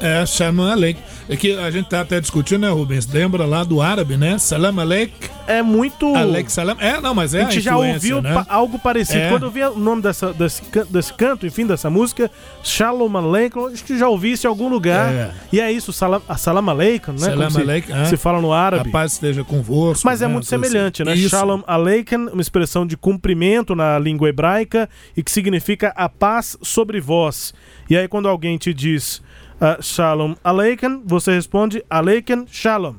É, 0.00 0.24
Shalom 0.24 0.70
Aleik. 0.70 1.00
É 1.28 1.36
que 1.36 1.52
a 1.52 1.70
gente 1.70 1.90
tá 1.90 2.00
até 2.00 2.18
discutindo, 2.20 2.62
né, 2.62 2.70
Rubens? 2.70 3.06
Lembra 3.06 3.44
lá 3.44 3.62
do 3.62 3.82
árabe, 3.82 4.16
né? 4.16 4.38
Salam 4.38 4.80
Aleik. 4.80 5.12
É 5.46 5.60
muito. 5.60 6.14
Aleik 6.14 6.50
Salam. 6.50 6.76
É, 6.80 7.00
não, 7.02 7.14
mas 7.14 7.34
é 7.34 7.42
a 7.42 7.44
gente 7.44 7.60
já 7.60 7.72
influência, 7.72 8.16
ouviu 8.16 8.22
né? 8.22 8.44
algo 8.48 8.78
parecido. 8.78 9.18
É. 9.18 9.28
Quando 9.28 9.44
eu 9.44 9.50
vi 9.50 9.62
o 9.62 9.78
nome 9.78 10.00
dessa, 10.00 10.32
desse, 10.32 10.62
desse 10.88 11.12
canto, 11.12 11.46
enfim, 11.46 11.66
dessa 11.66 11.90
música, 11.90 12.30
Shalom 12.62 13.14
Aleichem, 13.14 13.66
acho 13.66 13.84
que 13.84 13.98
já 13.98 14.08
ouvi 14.08 14.32
isso 14.32 14.46
em 14.46 14.48
algum 14.48 14.68
lugar. 14.68 15.12
É. 15.12 15.30
E 15.52 15.60
é 15.60 15.70
isso, 15.70 15.92
Salam, 15.92 16.22
Salam 16.38 16.70
Aleichem, 16.70 17.12
né? 17.12 17.20
Salam 17.20 17.50
se- 17.50 17.60
Aleik, 17.60 17.92
é. 17.92 18.04
se 18.06 18.16
fala 18.16 18.40
no 18.40 18.50
árabe. 18.50 18.88
A 18.88 18.92
paz 18.92 19.12
esteja 19.12 19.44
convosco. 19.44 20.06
Mas 20.06 20.22
é 20.22 20.26
né, 20.26 20.32
muito 20.32 20.48
coisa 20.48 20.56
assim. 20.56 20.72
semelhante, 20.72 21.04
né? 21.04 21.14
Isso. 21.14 21.28
Shalom 21.28 21.60
Aleichem, 21.66 22.28
uma 22.28 22.40
expressão 22.40 22.86
de 22.86 22.96
cumprimento 22.96 23.74
na 23.74 23.98
língua 23.98 24.30
hebraica 24.30 24.88
e 25.14 25.22
que 25.22 25.30
significa 25.30 25.92
a 25.94 26.08
paz 26.08 26.56
sobre 26.62 27.00
vós. 27.00 27.52
E 27.90 27.96
aí 27.98 28.08
quando 28.08 28.28
alguém 28.28 28.56
te 28.56 28.72
diz 28.72 29.20
ah, 29.60 29.78
Shalom 29.80 30.34
Aleichem, 30.42 31.02
você 31.04 31.32
responde 31.32 31.84
Aleichem 31.88 32.44
Shalom. 32.50 32.94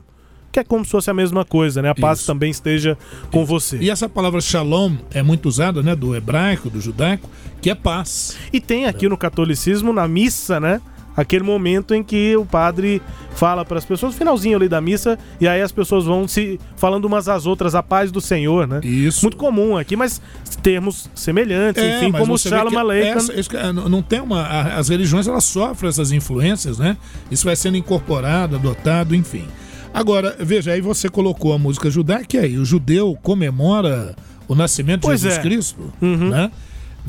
Que 0.52 0.60
é 0.60 0.63
como 0.63 0.84
se 0.84 0.91
fosse 0.91 1.12
a 1.12 1.13
mesma 1.13 1.45
coisa, 1.45 1.82
né? 1.82 1.89
A 1.89 1.95
paz 1.95 2.19
Isso. 2.19 2.28
também 2.28 2.50
esteja 2.50 2.98
com 3.32 3.45
você. 3.45 3.78
E 3.78 3.89
essa 3.89 4.10
palavra 4.10 4.41
shalom 4.41 4.95
é 5.12 5.22
muito 5.22 5.48
usada, 5.48 5.84
né, 5.84 5.95
do 5.95 6.15
hebraico, 6.15 6.72
do 6.72 6.82
judaico, 6.82 7.30
que 7.62 7.69
é 7.69 7.76
paz. 7.76 8.36
E 8.52 8.60
tem 8.60 8.88
aqui 8.88 9.08
no 9.08 9.15
catolicismo, 9.15 9.93
na 9.93 10.08
missa, 10.08 10.60
né? 10.60 10.82
Aquele 11.19 11.43
momento 11.43 11.93
em 11.93 12.03
que 12.03 12.36
o 12.38 12.45
padre 12.45 13.01
fala 13.36 13.63
para 13.65 13.77
as 13.77 13.86
pessoas, 13.86 14.15
finalzinho 14.15 14.58
ali 14.58 14.67
da 14.67 14.79
missa, 14.82 15.17
e 15.39 15.47
aí 15.47 15.62
as 15.62 15.71
pessoas 15.71 16.05
vão 16.05 16.27
se 16.27 16.60
falando 16.75 17.05
umas 17.05 17.27
às 17.29 17.45
outras 17.45 17.75
a 17.75 17.82
paz 17.84 18.12
do 18.12 18.19
Senhor, 18.21 18.67
né? 18.67 18.79
Isso. 18.84 19.23
Muito 19.23 19.38
comum 19.38 19.77
aqui, 19.77 19.95
mas 19.95 20.21
termos 20.62 21.10
semelhantes, 21.15 21.82
É, 21.82 21.97
enfim, 21.97 22.12
como 22.12 22.34
o 22.34 22.38
Shalom 22.38 22.69
que 22.71 22.75
Aleichem. 22.77 23.43
que- 23.43 23.58
é, 23.58 23.71
não 23.71 24.01
tem 24.01 24.19
uma. 24.21 24.45
As 24.75 24.89
religiões 24.89 25.27
elas 25.27 25.43
sofrem 25.45 25.89
essas 25.89 26.12
influências, 26.12 26.77
né? 26.77 26.97
Isso 27.32 27.45
vai 27.45 27.55
sendo 27.55 27.77
incorporado, 27.77 28.55
adotado, 28.55 29.15
enfim. 29.15 29.45
Agora, 29.93 30.36
veja, 30.39 30.71
aí 30.71 30.82
você 30.82 31.10
colocou 31.10 31.51
a 31.53 31.58
música 31.58 31.89
judaica 31.89 32.38
e 32.38 32.39
aí 32.39 32.58
o 32.58 32.65
judeu 32.65 33.17
comemora 33.23 34.15
o 34.47 34.53
nascimento 34.55 35.01
Pois 35.01 35.21
de 35.21 35.27
Jesus 35.27 35.39
é. 35.39 35.41
Cristo, 35.49 35.93
Uhum. 36.01 36.29
né? 36.29 36.51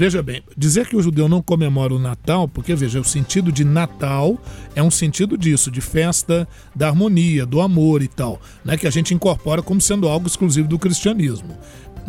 Veja 0.01 0.23
bem, 0.23 0.43
dizer 0.57 0.87
que 0.87 0.97
o 0.97 1.03
judeu 1.03 1.29
não 1.29 1.43
comemora 1.43 1.93
o 1.93 1.99
Natal, 1.99 2.49
porque 2.49 2.75
veja, 2.75 2.99
o 2.99 3.05
sentido 3.05 3.53
de 3.53 3.65
Natal 3.65 4.43
é 4.75 4.83
um 4.83 4.91
sentido 4.91 5.37
disso, 5.37 5.71
de 5.71 5.83
festa 5.83 6.49
da 6.75 6.89
harmonia, 6.89 7.45
do 7.45 7.61
amor 7.61 8.01
e 8.01 8.09
tal, 8.09 8.41
né? 8.65 8.79
Que 8.79 8.87
a 8.87 8.91
gente 8.91 9.13
incorpora 9.13 9.61
como 9.61 9.79
sendo 9.79 10.09
algo 10.09 10.27
exclusivo 10.27 10.67
do 10.67 10.79
cristianismo. 10.79 11.55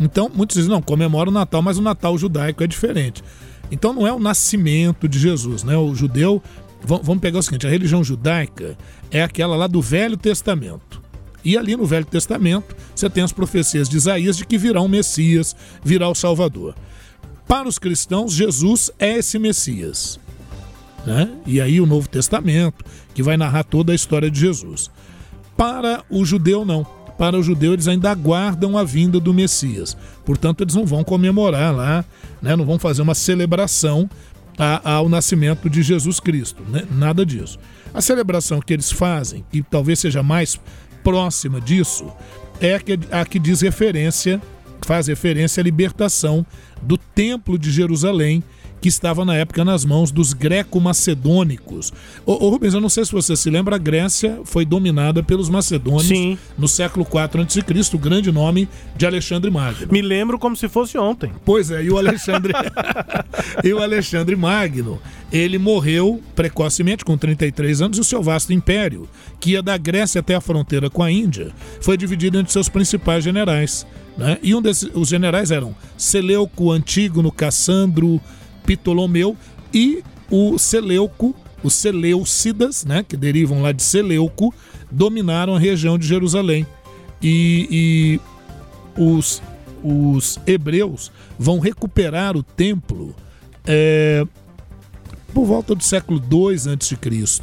Então, 0.00 0.30
muitos 0.34 0.56
dizem, 0.56 0.70
não, 0.70 0.80
comemora 0.80 1.28
o 1.28 1.32
Natal, 1.32 1.60
mas 1.60 1.76
o 1.76 1.82
Natal 1.82 2.16
judaico 2.16 2.64
é 2.64 2.66
diferente. 2.66 3.22
Então 3.70 3.92
não 3.92 4.06
é 4.06 4.12
o 4.14 4.18
nascimento 4.18 5.06
de 5.06 5.18
Jesus, 5.18 5.62
né? 5.62 5.76
O 5.76 5.94
judeu, 5.94 6.42
va- 6.82 7.00
vamos 7.02 7.20
pegar 7.20 7.40
o 7.40 7.42
seguinte, 7.42 7.66
a 7.66 7.70
religião 7.70 8.02
judaica 8.02 8.74
é 9.10 9.22
aquela 9.22 9.54
lá 9.54 9.66
do 9.66 9.82
Velho 9.82 10.16
Testamento. 10.16 11.02
E 11.44 11.58
ali 11.58 11.76
no 11.76 11.84
Velho 11.84 12.06
Testamento, 12.06 12.74
você 12.94 13.10
tem 13.10 13.22
as 13.22 13.32
profecias 13.32 13.86
de 13.86 13.98
Isaías 13.98 14.38
de 14.38 14.46
que 14.46 14.56
virá 14.56 14.80
um 14.80 14.88
Messias, 14.88 15.54
virá 15.84 16.08
o 16.08 16.14
Salvador. 16.14 16.74
Para 17.52 17.68
os 17.68 17.78
cristãos, 17.78 18.32
Jesus 18.32 18.90
é 18.98 19.18
esse 19.18 19.38
Messias. 19.38 20.18
Né? 21.04 21.28
E 21.44 21.60
aí 21.60 21.82
o 21.82 21.86
Novo 21.86 22.08
Testamento, 22.08 22.82
que 23.12 23.22
vai 23.22 23.36
narrar 23.36 23.62
toda 23.62 23.92
a 23.92 23.94
história 23.94 24.30
de 24.30 24.40
Jesus. 24.40 24.90
Para 25.54 26.02
o 26.08 26.24
judeu, 26.24 26.64
não. 26.64 26.82
Para 27.18 27.38
o 27.38 27.42
judeu, 27.42 27.74
eles 27.74 27.88
ainda 27.88 28.10
aguardam 28.10 28.78
a 28.78 28.82
vinda 28.82 29.20
do 29.20 29.34
Messias. 29.34 29.94
Portanto, 30.24 30.64
eles 30.64 30.74
não 30.74 30.86
vão 30.86 31.04
comemorar 31.04 31.76
lá, 31.76 32.02
né? 32.40 32.56
não 32.56 32.64
vão 32.64 32.78
fazer 32.78 33.02
uma 33.02 33.14
celebração 33.14 34.08
a- 34.56 34.92
ao 34.94 35.06
nascimento 35.10 35.68
de 35.68 35.82
Jesus 35.82 36.18
Cristo. 36.18 36.62
né? 36.66 36.84
Nada 36.90 37.22
disso. 37.26 37.58
A 37.92 38.00
celebração 38.00 38.62
que 38.62 38.72
eles 38.72 38.90
fazem, 38.90 39.44
que 39.52 39.62
talvez 39.62 39.98
seja 39.98 40.22
mais 40.22 40.58
próxima 41.04 41.60
disso, 41.60 42.06
é 42.62 42.76
a 42.76 42.80
que, 42.80 42.98
a 43.10 43.26
que 43.26 43.38
diz 43.38 43.60
referência, 43.60 44.40
faz 44.86 45.06
referência 45.06 45.60
à 45.60 45.64
libertação 45.64 46.44
do 46.82 46.96
Templo 46.96 47.58
de 47.58 47.70
Jerusalém, 47.70 48.42
que 48.82 48.88
estava 48.88 49.24
na 49.24 49.36
época 49.36 49.64
nas 49.64 49.84
mãos 49.84 50.10
dos 50.10 50.32
greco-macedônicos. 50.32 51.92
Ô, 52.26 52.46
ô 52.46 52.50
Rubens, 52.50 52.74
eu 52.74 52.80
não 52.80 52.88
sei 52.88 53.04
se 53.04 53.12
você 53.12 53.36
se 53.36 53.48
lembra, 53.48 53.76
a 53.76 53.78
Grécia 53.78 54.40
foi 54.44 54.64
dominada 54.64 55.22
pelos 55.22 55.48
macedônios 55.48 56.08
Sim. 56.08 56.36
no 56.58 56.66
século 56.66 57.06
IV 57.06 57.42
a.C., 57.42 57.96
o 57.96 57.98
grande 57.98 58.32
nome 58.32 58.68
de 58.96 59.06
Alexandre 59.06 59.52
Magno. 59.52 59.86
Me 59.92 60.02
lembro 60.02 60.36
como 60.36 60.56
se 60.56 60.68
fosse 60.68 60.98
ontem. 60.98 61.30
Pois 61.44 61.70
é, 61.70 61.84
e 61.84 61.90
o 61.90 61.96
Alexandre 61.96 62.52
e 63.62 63.72
o 63.72 63.80
Alexandre 63.80 64.34
Magno, 64.34 65.00
ele 65.32 65.58
morreu 65.58 66.20
precocemente 66.34 67.04
com 67.04 67.16
33 67.16 67.82
anos 67.82 67.98
e 67.98 68.00
o 68.00 68.04
seu 68.04 68.20
vasto 68.20 68.52
império, 68.52 69.08
que 69.38 69.52
ia 69.52 69.62
da 69.62 69.76
Grécia 69.76 70.18
até 70.18 70.34
a 70.34 70.40
fronteira 70.40 70.90
com 70.90 71.04
a 71.04 71.10
Índia, 71.10 71.52
foi 71.80 71.96
dividido 71.96 72.36
entre 72.36 72.52
seus 72.52 72.68
principais 72.68 73.22
generais, 73.22 73.86
né? 74.16 74.38
E 74.42 74.54
um 74.54 74.62
desses 74.62 74.90
os 74.94 75.08
generais 75.08 75.50
eram 75.50 75.74
Seleuco, 75.96 76.70
Antígono, 76.70 77.32
Cassandro, 77.32 78.20
Ptolomeu 78.64 79.36
e 79.72 80.02
o 80.30 80.58
Seleuco, 80.58 81.34
os 81.62 81.74
Seleucidas, 81.74 82.84
né, 82.84 83.04
que 83.06 83.16
derivam 83.16 83.62
lá 83.62 83.72
de 83.72 83.82
Seleuco, 83.82 84.52
dominaram 84.90 85.54
a 85.54 85.58
região 85.58 85.98
de 85.98 86.06
Jerusalém. 86.06 86.66
E, 87.22 88.20
e 88.96 89.00
os, 89.00 89.42
os 89.82 90.38
hebreus 90.46 91.12
vão 91.38 91.58
recuperar 91.60 92.36
o 92.36 92.42
templo 92.42 93.14
é, 93.64 94.26
por 95.32 95.44
volta 95.44 95.74
do 95.74 95.82
século 95.82 96.20
II 96.30 96.54
a.C., 96.54 96.96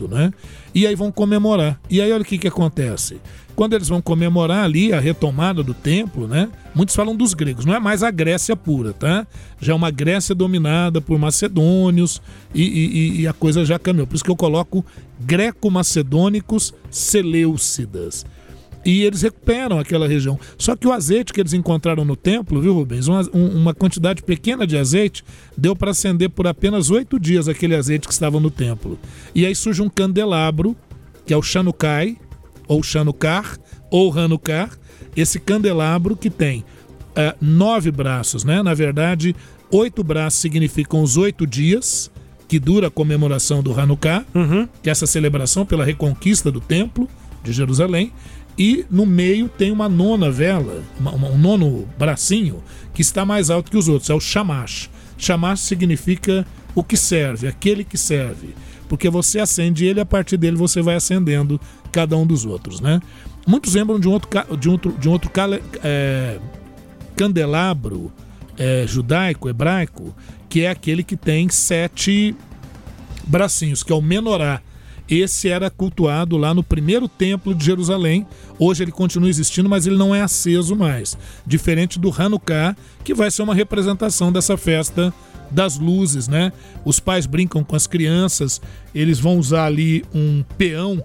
né? 0.10 0.32
E 0.76 0.86
aí 0.86 0.96
vão 0.96 1.12
comemorar. 1.12 1.80
E 1.90 2.02
aí 2.02 2.12
olha 2.12 2.22
o 2.22 2.26
que, 2.26 2.38
que 2.38 2.48
acontece. 2.48 3.20
Quando 3.60 3.74
eles 3.74 3.90
vão 3.90 4.02
comemorar 4.02 4.64
ali 4.64 4.94
a 4.94 5.02
retomada 5.02 5.62
do 5.62 5.74
templo, 5.74 6.30
né? 6.30 6.48
Muitos 6.74 6.96
falam 6.96 7.14
dos 7.14 7.34
gregos, 7.34 7.66
não 7.66 7.76
é 7.76 7.80
mais 7.80 8.04
a 8.04 8.10
Grécia 8.10 8.56
pura, 8.56 8.94
tá? 8.94 9.28
Já 9.60 9.74
é 9.74 9.76
uma 9.76 9.92
Grécia 9.92 10.34
dominada 10.34 11.02
por 11.02 11.20
macedônios 11.20 12.22
e, 12.56 12.64
e- 12.64 13.20
e 13.22 13.28
a 13.28 13.34
coisa 13.34 13.66
já 13.66 13.78
caminhou. 13.78 14.08
Por 14.08 14.16
isso 14.16 14.24
que 14.24 14.32
eu 14.32 14.36
coloco 14.38 14.86
greco-macedônicos 15.20 16.74
seleucidas 16.90 18.26
e 18.86 19.04
eles 19.04 19.24
recuperam 19.24 19.78
aquela 19.78 20.08
região. 20.08 20.40
Só 20.58 20.74
que 20.74 20.88
o 20.88 20.94
azeite 20.94 21.34
que 21.34 21.42
eles 21.42 21.52
encontraram 21.52 22.06
no 22.06 22.16
templo, 22.16 22.62
viu, 22.62 22.74
Rubens? 22.74 23.10
Uma, 23.10 23.24
um- 23.34 23.58
uma 23.58 23.74
quantidade 23.74 24.24
pequena 24.24 24.66
de 24.66 24.78
azeite 24.78 25.22
deu 25.58 25.76
para 25.76 25.92
acender 25.92 26.30
por 26.30 26.48
apenas 26.48 26.90
oito 26.90 27.20
dias 27.20 27.50
aquele 27.50 27.76
azeite 27.76 28.08
que 28.08 28.14
estava 28.14 28.40
no 28.40 28.50
templo. 28.50 28.98
E 29.36 29.46
aí 29.46 29.54
surge 29.54 29.82
um 29.82 29.90
candelabro, 29.90 30.78
que 31.26 31.34
é 31.34 31.38
o 31.38 31.42
Chanukai, 31.42 32.16
ou 32.70 32.82
Chanukar, 32.82 33.58
ou 33.92 34.18
Hanukar. 34.18 34.70
Esse 35.16 35.40
candelabro 35.40 36.16
que 36.16 36.30
tem 36.30 36.64
eh, 37.16 37.36
nove 37.42 37.92
braços, 37.92 38.46
né? 38.46 38.64
Na 38.64 38.74
verdade, 38.74 39.36
oito 39.72 40.02
braços 40.04 40.40
significam 40.40 41.02
os 41.04 41.18
oito 41.18 41.46
dias 41.46 42.10
que 42.48 42.60
dura 42.60 42.88
a 42.88 42.92
comemoração 42.92 43.62
do 43.62 43.78
Hanukkah, 43.78 44.26
que 44.82 44.90
é 44.90 44.92
essa 44.92 45.06
celebração 45.06 45.66
pela 45.66 45.84
reconquista 45.84 46.52
do 46.52 46.62
templo 46.62 47.08
de 47.44 47.52
Jerusalém. 47.52 48.12
E 48.58 48.86
no 48.90 49.06
meio 49.06 49.48
tem 49.48 49.72
uma 49.72 49.88
nona 49.88 50.30
vela, 50.32 50.84
uma- 51.00 51.12
uma- 51.12 51.30
um 51.30 51.38
nono 51.38 51.88
bracinho, 51.98 52.62
que 52.94 53.02
está 53.02 53.24
mais 53.26 53.50
alto 53.50 53.70
que 53.72 53.78
os 53.78 53.88
outros, 53.88 54.10
é 54.10 54.14
o 54.14 54.20
Shamash. 54.20 54.90
Shamash 55.18 55.62
significa 55.62 56.46
o 56.76 56.84
que 56.84 56.98
serve, 56.98 57.48
aquele 57.48 57.84
que 57.84 57.98
serve. 57.98 58.54
Porque 58.90 59.10
você 59.10 59.40
acende 59.40 59.86
ele 59.86 60.02
a 60.02 60.06
partir 60.06 60.36
dele 60.36 60.58
você 60.58 60.82
vai 60.82 60.96
acendendo 60.96 61.62
cada 61.92 62.18
um 62.18 62.26
dos 62.26 62.44
outros, 62.44 62.82
né? 62.82 63.00
Muitos 63.48 63.76
lembram 63.76 64.00
de 64.00 64.10
um 64.10 64.12
outro, 64.12 64.30
de 64.58 64.68
um 64.68 64.72
outro, 64.74 64.92
de 65.00 65.08
um 65.08 65.12
outro 65.12 65.32
é, 65.84 66.40
candelabro 67.16 68.12
é, 68.58 68.86
judaico, 68.86 69.48
hebraico, 69.48 70.14
que 70.50 70.62
é 70.62 70.70
aquele 70.70 71.04
que 71.04 71.16
tem 71.16 71.48
sete 71.50 72.36
bracinhos, 73.26 73.84
que 73.84 73.92
é 73.94 73.96
o 73.96 74.02
menorá. 74.02 74.62
Esse 75.10 75.50
era 75.50 75.72
cultuado 75.72 76.38
lá 76.38 76.54
no 76.54 76.64
primeiro 76.64 77.08
templo 77.08 77.56
de 77.56 77.66
Jerusalém. 77.66 78.28
Hoje 78.60 78.84
ele 78.84 78.92
continua 78.92 79.30
existindo, 79.30 79.68
mas 79.68 79.88
ele 79.88 79.98
não 79.98 80.14
é 80.14 80.22
aceso 80.22 80.76
mais. 80.76 81.18
Diferente 81.48 81.98
do 81.98 82.14
Hanukkah, 82.16 82.76
que 83.04 83.16
vai 83.16 83.32
ser 83.32 83.42
uma 83.42 83.56
representação 83.56 84.32
dessa 84.32 84.56
festa 84.56 85.12
das 85.52 85.78
luzes, 85.78 86.28
né? 86.28 86.52
Os 86.86 87.00
pais 87.00 87.26
brincam 87.26 87.64
com 87.64 87.76
as 87.76 87.88
crianças, 87.88 88.62
eles 88.94 89.20
vão 89.20 89.38
usar 89.38 89.66
ali 89.66 90.04
um 90.14 90.44
peão, 90.58 91.04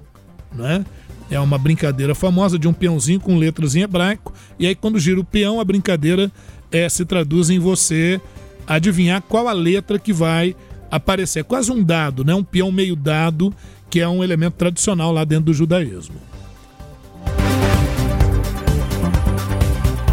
né? 0.53 0.85
É 1.31 1.41
uma 1.41 1.59
brincadeira 1.59 2.15
famosa 2.15 2.59
de 2.59 2.69
um 2.69 2.73
peãozinho 2.73 3.19
com 3.19 3.37
letras 3.37 3.75
em 3.75 3.83
hebraico. 3.83 4.33
E 4.59 4.67
aí, 4.67 4.75
quando 4.75 4.99
gira 4.99 5.19
o 5.19 5.25
peão, 5.25 5.59
a 5.59 5.65
brincadeira 5.65 6.31
é, 6.71 6.89
se 6.89 7.05
traduz 7.05 7.51
em 7.51 7.59
você 7.59 8.21
adivinhar 8.67 9.23
qual 9.23 9.49
a 9.49 9.53
letra 9.53 9.99
que 9.99 10.13
vai 10.13 10.55
aparecer. 10.91 11.41
É 11.41 11.43
quase 11.43 11.73
um 11.73 11.83
dado, 11.83 12.25
né? 12.25 12.35
Um 12.35 12.45
peão 12.45 12.71
meio 12.71 12.95
dado, 12.95 13.55
que 13.91 14.01
é 14.01 14.09
um 14.09 14.23
elemento 14.23 14.55
tradicional 14.55 15.13
lá 15.13 15.25
dentro 15.25 15.47
do 15.47 15.55
judaísmo. 15.55 16.17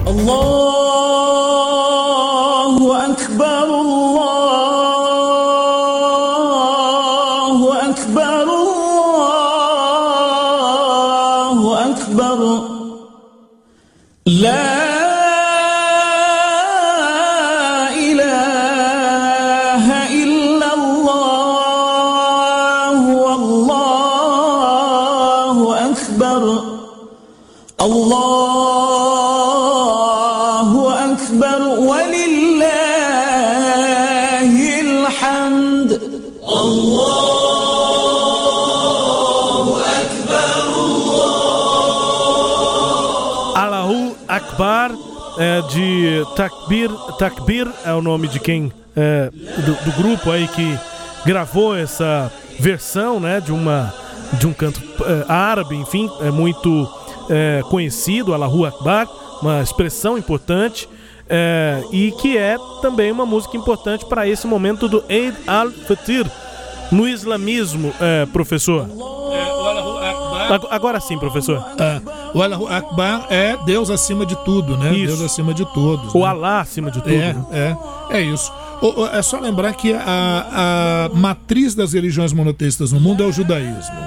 Allah 0.05 1.50
é, 45.37 45.61
de 45.63 46.25
Takbir. 46.35 46.89
Takbir 47.17 47.67
é 47.85 47.93
o 47.93 48.01
nome 48.01 48.27
de 48.27 48.39
quem. 48.39 48.71
é, 48.95 49.29
do, 49.65 49.73
do 49.85 49.91
grupo 50.01 50.29
aí 50.31 50.47
que 50.49 50.77
gravou 51.25 51.75
essa 51.75 52.31
versão, 52.59 53.19
né, 53.19 53.39
de 53.39 53.51
uma 53.51 53.93
de 54.33 54.47
um 54.47 54.53
canto 54.53 54.81
eh, 55.05 55.25
árabe, 55.27 55.75
enfim, 55.75 56.09
é 56.21 56.31
muito 56.31 56.89
eh, 57.29 57.61
conhecido, 57.69 58.33
Allahu 58.33 58.65
Akbar, 58.65 59.05
uma 59.41 59.61
expressão 59.61 60.17
importante. 60.17 60.87
eh, 61.29 61.83
e 61.91 62.11
que 62.13 62.37
é 62.37 62.55
também 62.81 63.11
uma 63.11 63.25
música 63.25 63.57
importante 63.57 64.05
para 64.05 64.25
esse 64.27 64.47
momento 64.47 64.87
do 64.87 65.03
Eid 65.09 65.35
al-Fitr 65.47 66.29
no 66.93 67.05
islamismo, 67.07 67.93
eh, 67.99 68.25
professor. 68.31 68.87
Ag- 70.49 70.67
Agora 70.69 70.99
sim, 70.99 71.17
professor. 71.17 71.63
Ah, 71.79 72.01
o 72.33 72.41
Allahu 72.41 72.67
Akbar 72.67 73.25
é 73.29 73.57
Deus 73.65 73.89
acima 73.89 74.25
de 74.25 74.35
tudo, 74.43 74.77
né? 74.77 74.93
Isso. 74.95 75.07
Deus 75.17 75.21
acima 75.21 75.53
de 75.53 75.65
todos. 75.73 76.13
O 76.15 76.19
né? 76.19 76.25
Alá 76.25 76.61
acima 76.61 76.89
de 76.91 77.01
tudo. 77.01 77.13
É, 77.13 77.35
é, 77.51 77.77
é 78.17 78.21
isso. 78.21 78.51
O- 78.81 79.01
o- 79.01 79.07
é 79.07 79.21
só 79.21 79.39
lembrar 79.39 79.73
que 79.73 79.93
a, 79.93 81.09
a 81.11 81.15
matriz 81.15 81.75
das 81.75 81.93
religiões 81.93 82.33
monoteístas 82.33 82.91
no 82.91 82.99
mundo 82.99 83.21
é 83.23 83.25
o 83.25 83.31
judaísmo. 83.31 83.99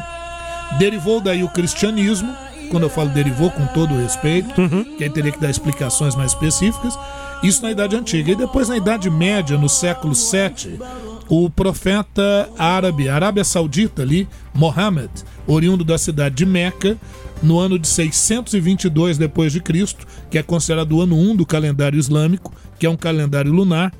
Derivou 0.79 1.21
daí 1.21 1.45
o 1.45 1.49
cristianismo, 1.49 2.35
quando 2.75 2.83
eu 2.83 2.91
falo 2.91 3.09
derivou 3.11 3.53
com 3.53 3.65
todo 3.69 3.95
o 3.95 3.99
respeito, 3.99 4.53
que 4.99 5.05
aí 5.05 5.09
teria 5.09 5.31
que 5.31 5.41
dar 5.41 5.49
explicações 5.49 6.17
mais 6.17 6.33
específicas, 6.33 6.99
isso 7.41 7.63
na 7.63 7.71
Idade 7.71 7.95
Antiga. 7.95 8.33
E 8.33 8.35
depois 8.35 8.69
na 8.69 8.77
Idade 8.77 9.09
Média, 9.09 9.57
no 9.57 9.69
século 9.69 10.13
VII, 10.13 10.81
o 11.29 11.49
profeta 11.49 12.51
árabe, 12.59 13.09
Arábia 13.09 13.45
Saudita 13.45 14.03
ali, 14.03 14.27
Mohammed, 14.53 15.09
oriundo 15.47 15.85
da 15.85 15.97
cidade 15.97 16.35
de 16.35 16.45
Meca, 16.45 16.99
no 17.41 17.61
ano 17.61 17.79
de 17.79 17.87
622 17.87 19.19
depois 19.19 19.53
de 19.53 19.61
Cristo, 19.61 20.05
que 20.29 20.37
é 20.37 20.43
considerado 20.43 20.97
o 20.97 21.01
ano 21.01 21.17
1 21.17 21.37
do 21.37 21.47
calendário 21.47 21.97
islâmico, 21.97 22.53
que 22.77 22.87
é 22.87 22.91
um 22.91 22.97
calendário 22.97 23.53
lunar, 23.53 23.95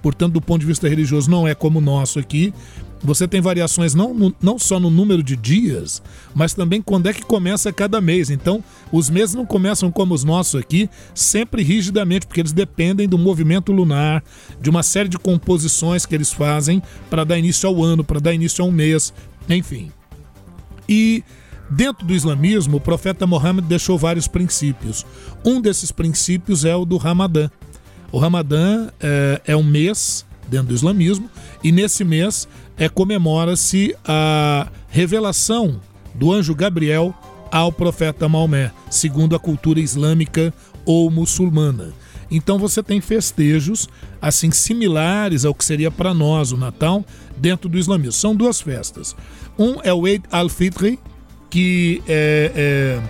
portanto, 0.00 0.34
do 0.34 0.40
ponto 0.40 0.60
de 0.60 0.66
vista 0.66 0.88
religioso, 0.88 1.28
não 1.28 1.48
é 1.48 1.54
como 1.56 1.80
o 1.80 1.82
nosso 1.82 2.20
aqui. 2.20 2.54
Você 3.02 3.26
tem 3.26 3.40
variações 3.40 3.94
não, 3.94 4.34
não 4.42 4.58
só 4.58 4.78
no 4.78 4.90
número 4.90 5.22
de 5.22 5.34
dias, 5.34 6.02
mas 6.34 6.52
também 6.52 6.82
quando 6.82 7.08
é 7.08 7.14
que 7.14 7.22
começa 7.22 7.72
cada 7.72 7.98
mês. 8.00 8.28
Então, 8.28 8.62
os 8.92 9.08
meses 9.08 9.34
não 9.34 9.46
começam 9.46 9.90
como 9.90 10.12
os 10.12 10.22
nossos 10.22 10.60
aqui, 10.60 10.88
sempre 11.14 11.62
rigidamente, 11.62 12.26
porque 12.26 12.40
eles 12.40 12.52
dependem 12.52 13.08
do 13.08 13.16
movimento 13.16 13.72
lunar, 13.72 14.22
de 14.60 14.68
uma 14.68 14.82
série 14.82 15.08
de 15.08 15.18
composições 15.18 16.04
que 16.04 16.14
eles 16.14 16.30
fazem 16.30 16.82
para 17.08 17.24
dar 17.24 17.38
início 17.38 17.66
ao 17.68 17.82
ano, 17.82 18.04
para 18.04 18.20
dar 18.20 18.34
início 18.34 18.62
a 18.62 18.68
um 18.68 18.72
mês, 18.72 19.14
enfim. 19.48 19.90
E 20.86 21.24
dentro 21.70 22.06
do 22.06 22.12
islamismo, 22.12 22.76
o 22.76 22.80
profeta 22.80 23.26
Mohammed 23.26 23.66
deixou 23.66 23.96
vários 23.96 24.28
princípios. 24.28 25.06
Um 25.42 25.58
desses 25.58 25.90
princípios 25.90 26.66
é 26.66 26.76
o 26.76 26.84
do 26.84 26.98
Ramadã. 26.98 27.48
O 28.12 28.18
Ramadã 28.18 28.88
é, 29.00 29.40
é 29.46 29.56
um 29.56 29.62
mês 29.62 30.26
dentro 30.50 30.68
do 30.68 30.74
islamismo 30.74 31.30
e 31.62 31.70
nesse 31.70 32.04
mês 32.04 32.48
é 32.76 32.88
comemora-se 32.88 33.94
a 34.04 34.68
revelação 34.88 35.80
do 36.14 36.32
anjo 36.32 36.54
Gabriel 36.54 37.14
ao 37.50 37.72
profeta 37.72 38.28
Maomé, 38.28 38.72
segundo 38.90 39.34
a 39.34 39.38
cultura 39.38 39.80
islâmica 39.80 40.52
ou 40.84 41.10
muçulmana. 41.10 41.92
Então 42.30 42.58
você 42.58 42.82
tem 42.82 43.00
festejos 43.00 43.88
assim 44.22 44.50
similares 44.50 45.44
ao 45.44 45.54
que 45.54 45.64
seria 45.64 45.90
para 45.90 46.14
nós 46.14 46.52
o 46.52 46.56
Natal 46.56 47.04
dentro 47.36 47.68
do 47.68 47.78
islamismo. 47.78 48.12
São 48.12 48.36
duas 48.36 48.60
festas. 48.60 49.16
Um 49.58 49.76
é 49.82 49.92
o 49.92 50.06
Eid 50.06 50.24
al-Fitr, 50.30 50.96
que 51.48 52.02
é, 52.06 52.52
é, 52.54 53.02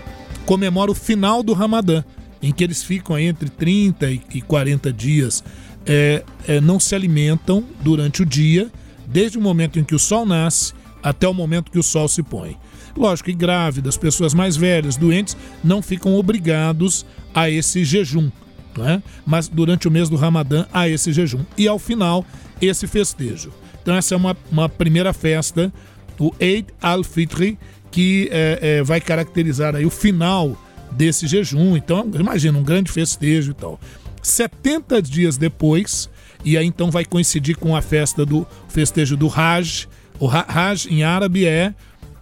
comemora 0.46 0.90
o 0.90 0.94
final 0.94 1.42
do 1.42 1.52
Ramadã, 1.52 2.02
em 2.42 2.52
que 2.52 2.64
eles 2.64 2.82
ficam 2.82 3.18
entre 3.18 3.50
30 3.50 4.10
e 4.10 4.22
e 4.34 4.40
40 4.40 4.92
dias, 4.92 5.44
é, 5.92 6.22
é, 6.46 6.60
não 6.60 6.78
se 6.78 6.94
alimentam 6.94 7.64
durante 7.80 8.22
o 8.22 8.26
dia, 8.26 8.70
desde 9.08 9.36
o 9.36 9.40
momento 9.40 9.76
em 9.76 9.82
que 9.82 9.94
o 9.94 9.98
sol 9.98 10.24
nasce 10.24 10.72
até 11.02 11.26
o 11.26 11.34
momento 11.34 11.72
que 11.72 11.80
o 11.80 11.82
sol 11.82 12.06
se 12.06 12.22
põe. 12.22 12.56
Lógico 12.96 13.28
que 13.28 13.34
grávidas, 13.34 13.96
pessoas 13.96 14.32
mais 14.32 14.56
velhas, 14.56 14.96
doentes, 14.96 15.36
não 15.64 15.82
ficam 15.82 16.14
obrigados 16.14 17.04
a 17.34 17.50
esse 17.50 17.84
jejum, 17.84 18.30
né? 18.78 19.02
mas 19.26 19.48
durante 19.48 19.88
o 19.88 19.90
mês 19.90 20.08
do 20.08 20.14
Ramadã 20.14 20.64
há 20.72 20.88
esse 20.88 21.12
jejum. 21.12 21.44
E 21.58 21.66
ao 21.66 21.78
final, 21.78 22.24
esse 22.62 22.86
festejo. 22.86 23.52
Então, 23.82 23.96
essa 23.96 24.14
é 24.14 24.16
uma, 24.16 24.36
uma 24.50 24.68
primeira 24.68 25.12
festa, 25.12 25.72
o 26.20 26.32
Eid 26.38 26.68
al-Fitr, 26.80 27.56
que 27.90 28.28
é, 28.30 28.58
é, 28.62 28.82
vai 28.84 29.00
caracterizar 29.00 29.74
aí 29.74 29.84
o 29.84 29.90
final 29.90 30.56
desse 30.92 31.26
jejum. 31.26 31.76
Então, 31.76 32.08
imagina, 32.14 32.58
um 32.58 32.62
grande 32.62 32.92
festejo 32.92 33.50
e 33.50 33.54
tal. 33.54 33.80
70 34.22 35.00
dias 35.02 35.36
depois, 35.36 36.08
e 36.44 36.56
aí 36.56 36.66
então 36.66 36.90
vai 36.90 37.04
coincidir 37.04 37.56
com 37.56 37.74
a 37.76 37.82
festa 37.82 38.24
do 38.24 38.46
festejo 38.68 39.16
do 39.16 39.28
Hajj. 39.28 39.88
O 40.18 40.28
Ha- 40.28 40.46
Hajj 40.48 40.88
em 40.90 41.02
árabe 41.02 41.46
é, 41.46 41.74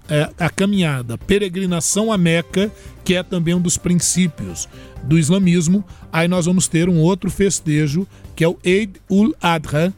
é 0.08 0.30
a 0.38 0.48
caminhada, 0.50 1.18
peregrinação 1.18 2.12
a 2.12 2.18
Meca, 2.18 2.70
que 3.04 3.14
é 3.14 3.22
também 3.22 3.54
um 3.54 3.60
dos 3.60 3.76
princípios 3.76 4.68
do 5.02 5.18
islamismo. 5.18 5.84
Aí 6.12 6.28
nós 6.28 6.46
vamos 6.46 6.68
ter 6.68 6.88
um 6.88 6.98
outro 6.98 7.30
festejo, 7.30 8.06
que 8.36 8.44
é 8.44 8.48
o 8.48 8.58
Eid 8.64 9.00
ul-Adha, 9.08 9.92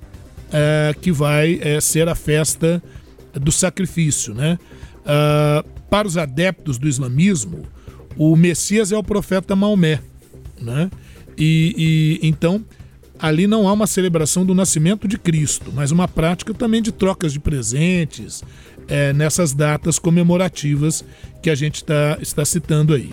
é, 0.53 0.95
que 1.01 1.13
vai 1.13 1.59
é, 1.63 1.81
ser 1.81 2.09
a 2.09 2.15
festa 2.15 2.83
do 3.35 3.53
sacrifício, 3.53 4.35
né? 4.35 4.59
Ah, 5.07 5.65
para 5.89 6.07
os 6.07 6.17
adeptos 6.17 6.79
do 6.79 6.89
islamismo, 6.89 7.63
o 8.17 8.37
Messias 8.37 8.91
é 8.93 8.97
o 8.97 9.03
profeta 9.03 9.55
Maomé, 9.57 10.01
né? 10.61 10.91
E, 11.41 12.19
e 12.23 12.29
então 12.29 12.63
ali 13.19 13.47
não 13.47 13.67
há 13.67 13.73
uma 13.73 13.87
celebração 13.87 14.45
do 14.45 14.55
nascimento 14.55 15.09
de 15.09 15.19
Cristo, 15.19 15.73
mas 15.75 15.91
uma 15.91 16.07
prática 16.07 16.55
também 16.55 16.81
de 16.81 16.93
trocas 16.93 17.33
de 17.33 17.41
presentes 17.41 18.43
é, 18.89 19.13
nessas 19.13 19.53
datas 19.53 19.99
comemorativas 19.99 21.05
que 21.43 21.51
a 21.51 21.55
gente 21.55 21.85
tá, 21.85 22.19
está 22.21 22.45
citando 22.45 22.95
aí. 22.95 23.11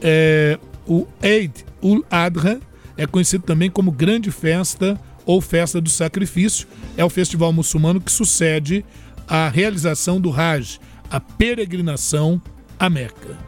É, 0.00 0.58
o 0.86 1.06
Eid 1.22 1.52
ul-Adha 1.80 2.60
é 2.96 3.06
conhecido 3.06 3.44
também 3.44 3.70
como 3.70 3.90
Grande 3.90 4.30
Festa 4.30 5.00
ou 5.24 5.40
Festa 5.40 5.80
do 5.80 5.88
Sacrifício. 5.88 6.66
É 6.96 7.04
o 7.04 7.10
festival 7.10 7.52
muçulmano 7.52 8.00
que 8.00 8.10
sucede 8.10 8.84
à 9.26 9.48
realização 9.48 10.20
do 10.20 10.32
Hajj, 10.32 10.78
a 11.10 11.20
peregrinação 11.20 12.40
a 12.78 12.90
Meca. 12.90 13.38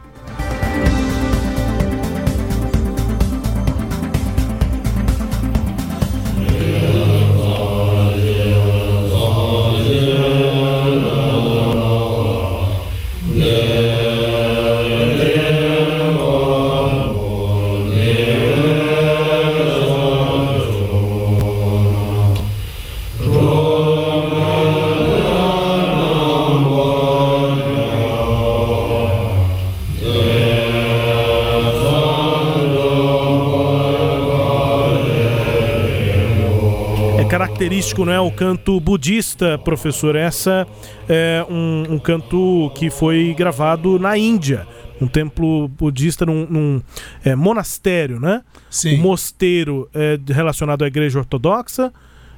Característico, 37.65 38.05
não 38.05 38.13
é, 38.13 38.19
o 38.19 38.31
canto 38.31 38.79
budista, 38.79 39.57
professor. 39.57 40.15
Essa 40.15 40.67
é 41.09 41.45
um, 41.49 41.95
um 41.95 41.99
canto 41.99 42.71
que 42.75 42.89
foi 42.89 43.33
gravado 43.35 43.97
na 43.97 44.17
Índia, 44.17 44.67
um 45.01 45.07
templo 45.07 45.67
budista 45.67 46.25
num, 46.25 46.45
num, 46.47 46.81
é, 47.23 47.35
monastério, 47.35 48.19
né? 48.19 48.43
Sim. 48.69 48.95
O 48.95 49.01
mosteiro 49.01 49.89
é 49.93 50.19
relacionado 50.27 50.83
à 50.83 50.87
igreja 50.87 51.17
ortodoxa 51.19 51.91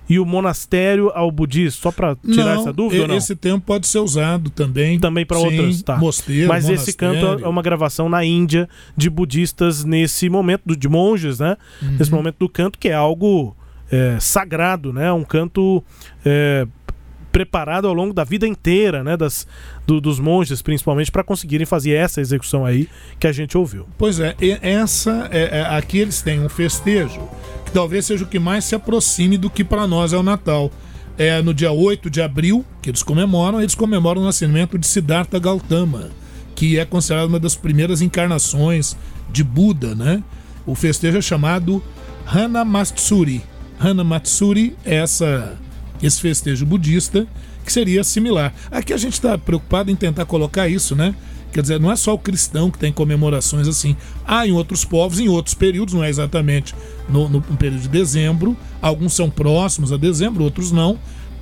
e 0.09 0.17
o 0.17 0.25
monastério 0.25 1.11
ao 1.13 1.29
budismo. 1.29 1.81
Só 1.81 1.91
para 1.91 2.15
tirar 2.15 2.55
Não, 2.55 2.61
essa 2.61 2.71
dúvida, 2.71 2.99
e- 2.99 3.01
ou 3.01 3.07
não? 3.09 3.17
esse 3.17 3.35
tempo 3.35 3.65
pode 3.65 3.85
ser 3.85 3.99
usado 3.99 4.49
também. 4.49 4.97
Também 4.97 5.25
para 5.25 5.37
outras, 5.39 5.81
tá. 5.81 5.97
Mosteiro, 5.97 6.47
Mas 6.47 6.69
esse 6.69 6.93
canto 6.93 7.17
monastério. 7.17 7.45
é 7.45 7.49
uma 7.49 7.61
gravação 7.61 8.07
na 8.07 8.23
Índia 8.23 8.69
de 8.95 9.09
budistas 9.09 9.83
nesse 9.83 10.29
momento, 10.29 10.73
de 10.73 10.87
monges, 10.87 11.39
né? 11.39 11.57
Uhum. 11.81 11.97
Nesse 11.99 12.11
momento 12.11 12.37
do 12.39 12.47
canto, 12.47 12.79
que 12.79 12.87
é 12.87 12.93
algo 12.93 13.56
é, 13.91 14.17
sagrado, 14.19 14.91
né? 14.93 15.11
Um 15.11 15.23
canto 15.23 15.83
é, 16.25 16.67
preparado 17.31 17.87
ao 17.87 17.93
longo 17.93 18.13
da 18.13 18.23
vida 18.23 18.47
inteira, 18.47 19.03
né? 19.03 19.15
Das, 19.15 19.45
do- 19.85 20.01
dos 20.01 20.19
monges, 20.19 20.61
principalmente, 20.61 21.11
para 21.11 21.23
conseguirem 21.23 21.65
fazer 21.65 21.91
essa 21.91 22.19
execução 22.21 22.65
aí 22.65 22.89
que 23.19 23.27
a 23.27 23.31
gente 23.31 23.57
ouviu. 23.57 23.85
Pois 23.97 24.19
é, 24.19 24.35
essa 24.61 25.27
é, 25.31 25.59
é- 25.59 25.75
aqui 25.77 25.99
eles 25.99 26.21
têm 26.21 26.39
um 26.43 26.49
festejo 26.49 27.21
que 27.65 27.71
talvez 27.71 28.05
seja 28.05 28.23
o 28.23 28.27
que 28.27 28.39
mais 28.39 28.63
se 28.65 28.73
aproxime 28.75 29.37
do 29.37 29.49
que 29.49 29.63
para 29.63 29.85
nós 29.85 30.13
é 30.13 30.17
o 30.17 30.23
Natal. 30.23 30.71
É 31.17 31.41
no 31.41 31.53
dia 31.53 31.71
8 31.71 32.09
de 32.09 32.21
abril 32.21 32.63
que 32.81 32.89
eles 32.89 33.01
comemoram, 33.03 33.59
eles 33.59 33.73
comemoram 33.75 34.21
o 34.21 34.25
nascimento 34.25 34.77
de 34.77 34.85
Siddhartha 34.87 35.39
Gautama, 35.39 36.09
que 36.55 36.77
é 36.79 36.85
considerado 36.85 37.27
uma 37.27 37.39
das 37.39 37.55
primeiras 37.55 38.01
encarnações 38.01 38.95
de 39.31 39.43
Buda, 39.43 39.93
né? 39.95 40.23
O 40.65 40.75
festejo 40.75 41.17
é 41.17 41.21
chamado 41.21 41.81
Hanamatsuri. 42.25 43.41
Hanamatsuri 43.79 44.75
é 44.85 44.95
essa 44.95 45.57
esse 46.01 46.21
festejo 46.21 46.65
budista, 46.65 47.27
que 47.65 47.71
seria 47.71 48.03
similar. 48.03 48.53
Aqui 48.71 48.93
a 48.93 48.97
gente 48.97 49.13
está 49.13 49.37
preocupado 49.37 49.89
em 49.91 49.95
tentar 49.95 50.25
colocar 50.25 50.67
isso, 50.67 50.95
né? 50.95 51.15
Quer 51.51 51.61
dizer, 51.61 51.79
não 51.79 51.91
é 51.91 51.95
só 51.95 52.13
o 52.13 52.19
cristão 52.19 52.69
que 52.69 52.77
tem 52.77 52.91
comemorações 52.91 53.67
assim. 53.67 53.95
Há 54.25 54.45
em 54.45 54.51
outros 54.51 54.85
povos, 54.85 55.19
em 55.19 55.27
outros 55.27 55.55
períodos, 55.55 55.93
não 55.93 56.03
é 56.03 56.09
exatamente 56.09 56.75
no, 57.09 57.27
no 57.27 57.41
período 57.41 57.81
de 57.81 57.87
dezembro. 57.87 58.55
Alguns 58.81 59.13
são 59.13 59.29
próximos 59.29 59.91
a 59.91 59.97
dezembro, 59.97 60.43
outros 60.43 60.71
não, 60.71 60.99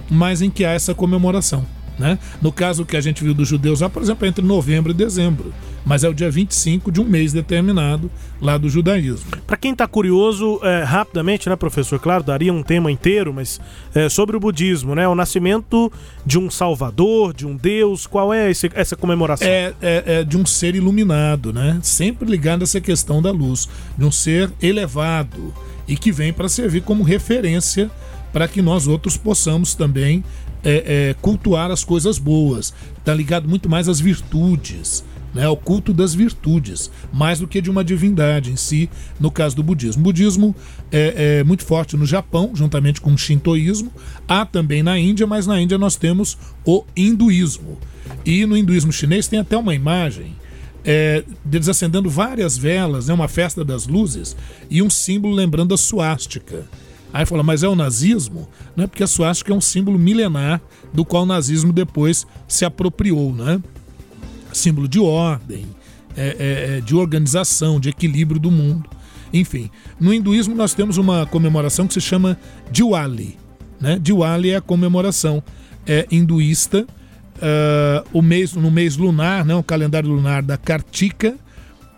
mas 0.10 0.42
em 0.42 0.50
que 0.50 0.64
há 0.64 0.72
essa 0.72 0.94
comemoração. 0.94 1.66
Né? 1.98 2.20
No 2.42 2.52
caso 2.52 2.86
que 2.86 2.98
a 2.98 3.02
gente 3.02 3.24
viu 3.24 3.34
dos 3.34 3.48
judeus 3.48 3.82
lá, 3.82 3.90
por 3.90 4.02
exemplo, 4.02 4.26
é 4.26 4.30
entre 4.30 4.44
novembro 4.44 4.92
e 4.92 4.94
dezembro, 4.94 5.54
mas 5.86 6.04
é 6.04 6.10
o 6.10 6.14
dia 6.14 6.30
25 6.30 6.92
de 6.92 7.00
um 7.00 7.06
mês 7.06 7.32
determinado 7.32 8.12
lá 8.42 8.58
do 8.58 8.70
judaísmo. 8.70 9.26
Para 9.48 9.56
quem 9.56 9.72
está 9.72 9.88
curioso, 9.88 10.60
é, 10.64 10.84
rapidamente, 10.84 11.48
né, 11.48 11.56
professor? 11.56 12.00
Claro, 12.00 12.24
daria 12.24 12.52
um 12.52 12.64
tema 12.64 12.92
inteiro, 12.92 13.34
mas 13.34 13.62
é, 13.94 14.10
sobre 14.10 14.36
o 14.36 14.40
budismo, 14.40 14.94
né? 14.94 15.08
O 15.08 15.16
nascimento 15.16 15.92
de 16.26 16.38
um 16.38 16.50
salvador, 16.50 17.34
de 17.34 17.48
um 17.48 17.56
deus, 17.56 18.06
qual 18.06 18.34
é 18.34 18.52
esse, 18.52 18.70
essa 18.74 18.96
comemoração? 18.96 19.48
É, 19.48 19.74
é, 19.82 20.04
é 20.06 20.24
de 20.24 20.38
um 20.38 20.46
ser 20.46 20.76
iluminado, 20.76 21.54
né? 21.54 21.80
Sempre 21.82 22.30
ligado 22.30 22.62
a 22.62 22.64
essa 22.64 22.82
questão 22.82 23.22
da 23.22 23.32
luz, 23.32 23.70
de 23.98 24.04
um 24.04 24.12
ser 24.12 24.52
elevado 24.62 25.54
e 25.88 25.96
que 25.96 26.12
vem 26.12 26.34
para 26.34 26.50
servir 26.50 26.82
como 26.82 27.04
referência 27.04 27.90
para 28.36 28.50
que 28.50 28.62
nós 28.62 28.86
outros 28.86 29.16
possamos 29.16 29.76
também 29.76 30.22
é, 30.66 31.10
é, 31.10 31.16
cultuar 31.22 31.70
as 31.70 31.84
coisas 31.84 32.18
boas. 32.18 32.74
Está 32.98 33.14
ligado 33.14 33.48
muito 33.48 33.70
mais 33.70 33.88
às 33.88 34.00
virtudes, 34.00 35.06
né, 35.34 35.46
ao 35.46 35.56
culto 35.56 35.94
das 35.94 36.16
virtudes, 36.16 36.90
mais 37.14 37.40
do 37.40 37.48
que 37.48 37.62
de 37.62 37.70
uma 37.70 37.84
divindade 37.84 38.52
em 38.52 38.56
si, 38.56 38.90
no 39.20 39.30
caso 39.30 39.56
do 39.56 39.62
budismo. 39.62 40.02
O 40.02 40.04
budismo 40.04 40.56
é, 40.92 41.40
é 41.40 41.44
muito 41.44 41.64
forte 41.64 41.96
no 41.96 42.06
Japão, 42.06 42.52
juntamente 42.56 43.00
com 43.00 43.14
o 43.14 43.18
shintoísmo. 43.18 43.92
Há 44.28 44.46
também 44.46 44.82
na 44.82 44.98
Índia, 44.98 45.28
mas 45.28 45.46
na 45.46 45.62
Índia 45.62 45.78
nós 45.78 45.96
temos 45.96 46.38
o 46.66 46.84
hinduísmo. 46.96 47.78
E 48.26 48.46
no 48.46 48.58
hinduísmo 48.58 48.92
chinês 48.92 49.28
tem 49.28 49.40
até 49.40 49.56
uma 49.56 49.76
imagem 49.76 50.36
é, 50.86 51.24
deles 51.44 51.68
acendendo 51.68 52.10
várias 52.10 52.58
velas, 52.58 53.08
né, 53.08 53.14
uma 53.14 53.28
festa 53.28 53.66
das 53.66 53.88
luzes, 53.88 54.36
e 54.70 54.82
um 54.82 54.90
símbolo 54.90 55.34
lembrando 55.34 55.74
a 55.74 55.78
suástica. 55.78 56.66
Aí 57.16 57.26
fala, 57.26 57.44
mas 57.44 57.64
é 57.64 57.68
o 57.70 57.78
nazismo? 57.78 58.46
Não 58.76 58.84
é 58.84 58.88
porque 58.88 59.02
a 59.02 59.08
suástica 59.08 59.54
é 59.54 59.56
um 59.56 59.62
símbolo 59.62 59.98
milenar 59.98 60.62
do 60.94 61.06
qual 61.06 61.24
o 61.24 61.26
nazismo 61.26 61.72
depois 61.72 62.28
se 62.46 62.66
apropriou, 62.66 63.34
né? 63.34 63.62
Símbolo 64.52 64.86
de 64.86 65.00
ordem, 65.00 65.66
é, 66.18 66.28
é, 66.28 66.78
é, 66.78 66.82
de 66.82 66.94
organização, 66.94 67.80
de 67.80 67.88
equilíbrio 67.88 68.38
do 68.38 68.52
mundo. 68.52 68.90
Enfim, 69.32 69.70
no 69.98 70.14
hinduísmo 70.14 70.54
nós 70.56 70.74
temos 70.74 70.98
uma 70.98 71.26
comemoração 71.26 71.88
que 71.88 71.94
se 71.94 72.02
chama 72.02 72.38
Diwali. 72.70 73.38
Né? 73.80 73.98
Diwali 73.98 74.50
é 74.50 74.58
a 74.58 74.62
comemoração 74.62 75.42
é, 75.88 76.06
hinduísta, 76.12 76.86
uh, 77.38 78.10
o 78.12 78.22
mês, 78.22 78.52
no 78.52 78.70
mês 78.70 78.98
lunar, 78.98 79.46
né? 79.46 79.56
o 79.56 79.64
calendário 79.64 80.10
lunar 80.10 80.44
da 80.44 80.58
Kartika, 80.58 81.34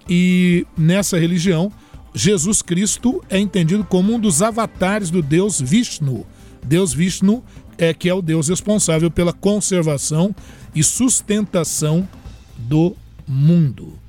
e 0.08 0.64
nessa 0.78 1.18
religião 1.18 1.72
Jesus 2.18 2.64
Cristo 2.64 3.24
é 3.30 3.38
entendido 3.38 3.84
como 3.84 4.16
um 4.16 4.20
dos 4.20 4.42
avatares 4.42 5.12
do 5.12 5.22
Deus 5.22 5.62
Vishnu. 5.62 6.26
Deus 6.66 6.92
Vishnu 6.92 7.44
é 7.78 7.94
que 7.94 8.10
é 8.10 8.14
o 8.14 8.24
Deus 8.24 8.48
responsável 8.48 9.12
pela 9.12 9.32
conservação 9.32 10.36
e 10.74 10.84
sustentação 10.84 12.10
do 12.58 12.96
mundo. 13.28 14.00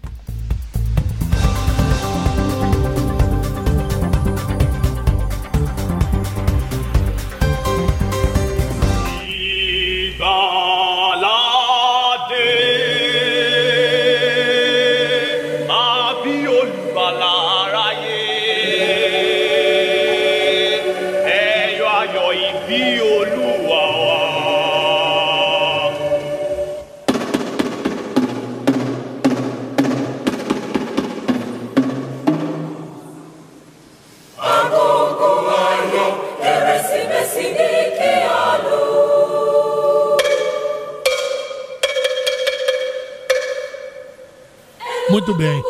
Muito 45.19 45.35
bem. 45.35 45.61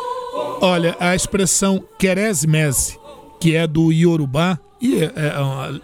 Olha, 0.60 0.94
a 1.00 1.16
expressão 1.16 1.82
keresmese, 1.98 2.98
que 3.40 3.56
é 3.56 3.66
do 3.66 3.90
Yorubá, 3.90 4.58
e 4.78 5.02
é, 5.02 5.10
é 5.16 5.38
uma, 5.38 5.80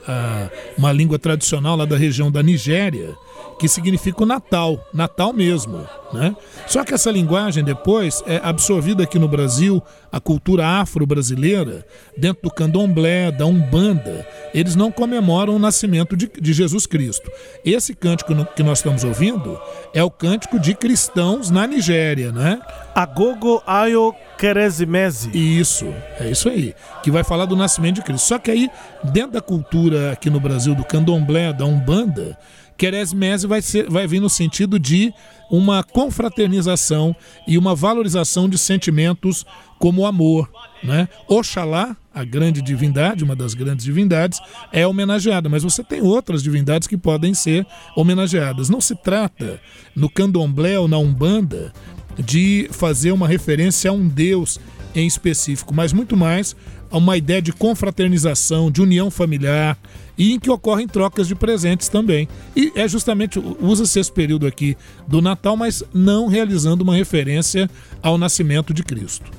uma 0.76 0.92
língua 0.92 1.18
tradicional 1.18 1.74
lá 1.74 1.86
da 1.86 1.96
região 1.96 2.30
da 2.30 2.42
Nigéria, 2.42 3.16
que 3.58 3.68
significa 3.68 4.22
o 4.22 4.26
Natal, 4.26 4.78
Natal 4.92 5.32
mesmo. 5.32 5.86
Né? 6.12 6.34
Só 6.66 6.84
que 6.84 6.94
essa 6.94 7.10
linguagem 7.10 7.64
depois 7.64 8.22
é 8.26 8.40
absorvida 8.42 9.02
aqui 9.02 9.18
no 9.18 9.26
Brasil, 9.26 9.82
a 10.12 10.20
cultura 10.20 10.64
afro-brasileira, 10.64 11.84
dentro 12.16 12.44
do 12.44 12.50
candomblé, 12.50 13.32
da 13.32 13.44
Umbanda, 13.46 14.26
eles 14.54 14.76
não 14.76 14.92
comemoram 14.92 15.56
o 15.56 15.58
nascimento 15.58 16.16
de, 16.16 16.30
de 16.40 16.52
Jesus 16.52 16.86
Cristo. 16.86 17.28
Esse 17.64 17.94
cântico 17.94 18.32
no, 18.32 18.46
que 18.46 18.62
nós 18.62 18.78
estamos 18.78 19.02
ouvindo 19.02 19.60
é 19.92 20.04
o 20.04 20.10
cântico 20.10 20.58
de 20.58 20.74
cristãos 20.74 21.50
na 21.50 21.66
Nigéria, 21.66 22.30
né? 22.30 22.60
Agogo 22.94 23.60
Ayo 23.66 24.14
Keresimese. 24.38 25.30
Isso, 25.34 25.92
é 26.20 26.30
isso 26.30 26.48
aí, 26.48 26.74
que 27.02 27.10
vai 27.10 27.24
falar 27.24 27.46
do 27.46 27.56
nascimento 27.56 27.96
de 27.96 28.02
Cristo. 28.02 28.28
Só 28.28 28.38
que 28.38 28.52
aí, 28.52 28.70
dentro 29.02 29.32
da 29.32 29.40
cultura 29.40 30.12
aqui 30.12 30.30
no 30.30 30.38
Brasil, 30.38 30.76
do 30.76 30.84
candomblé, 30.84 31.52
da 31.52 31.64
Umbanda, 31.64 32.38
Keresmese 32.76 33.46
vai, 33.46 33.62
ser, 33.62 33.88
vai 33.88 34.06
vir 34.06 34.20
no 34.20 34.28
sentido 34.28 34.78
de 34.78 35.12
uma 35.50 35.82
confraternização 35.82 37.14
e 37.46 37.56
uma 37.56 37.74
valorização 37.74 38.48
de 38.48 38.58
sentimentos 38.58 39.44
como 39.78 40.02
o 40.02 40.06
amor. 40.06 40.50
Né? 40.82 41.08
Oxalá, 41.28 41.96
a 42.12 42.24
grande 42.24 42.60
divindade, 42.60 43.24
uma 43.24 43.36
das 43.36 43.54
grandes 43.54 43.84
divindades, 43.84 44.40
é 44.72 44.86
homenageada, 44.86 45.48
mas 45.48 45.62
você 45.62 45.82
tem 45.82 46.00
outras 46.02 46.42
divindades 46.42 46.88
que 46.88 46.96
podem 46.96 47.34
ser 47.34 47.66
homenageadas. 47.96 48.68
Não 48.68 48.80
se 48.80 48.94
trata, 48.94 49.60
no 49.94 50.08
candomblé 50.08 50.78
ou 50.78 50.88
na 50.88 50.98
umbanda, 50.98 51.72
de 52.18 52.68
fazer 52.70 53.12
uma 53.12 53.26
referência 53.26 53.90
a 53.90 53.92
um 53.92 54.06
deus 54.06 54.60
em 54.94 55.06
específico, 55.06 55.74
mas 55.74 55.92
muito 55.92 56.16
mais 56.16 56.54
a 56.90 56.96
uma 56.96 57.16
ideia 57.16 57.42
de 57.42 57.52
confraternização, 57.52 58.70
de 58.70 58.80
união 58.80 59.10
familiar 59.10 59.76
e 60.16 60.32
em 60.32 60.38
que 60.38 60.50
ocorrem 60.50 60.86
trocas 60.86 61.26
de 61.26 61.34
presentes 61.34 61.88
também. 61.88 62.28
E 62.56 62.72
é 62.74 62.86
justamente, 62.88 63.38
usa-se 63.60 63.98
esse 63.98 64.12
período 64.12 64.46
aqui 64.46 64.76
do 65.06 65.20
Natal, 65.20 65.56
mas 65.56 65.82
não 65.92 66.26
realizando 66.26 66.82
uma 66.82 66.94
referência 66.94 67.68
ao 68.02 68.16
nascimento 68.16 68.72
de 68.72 68.82
Cristo. 68.82 69.30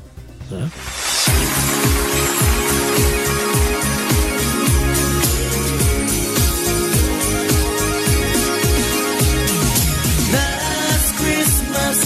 Né? 0.49 0.69
Christmas, 11.17 11.97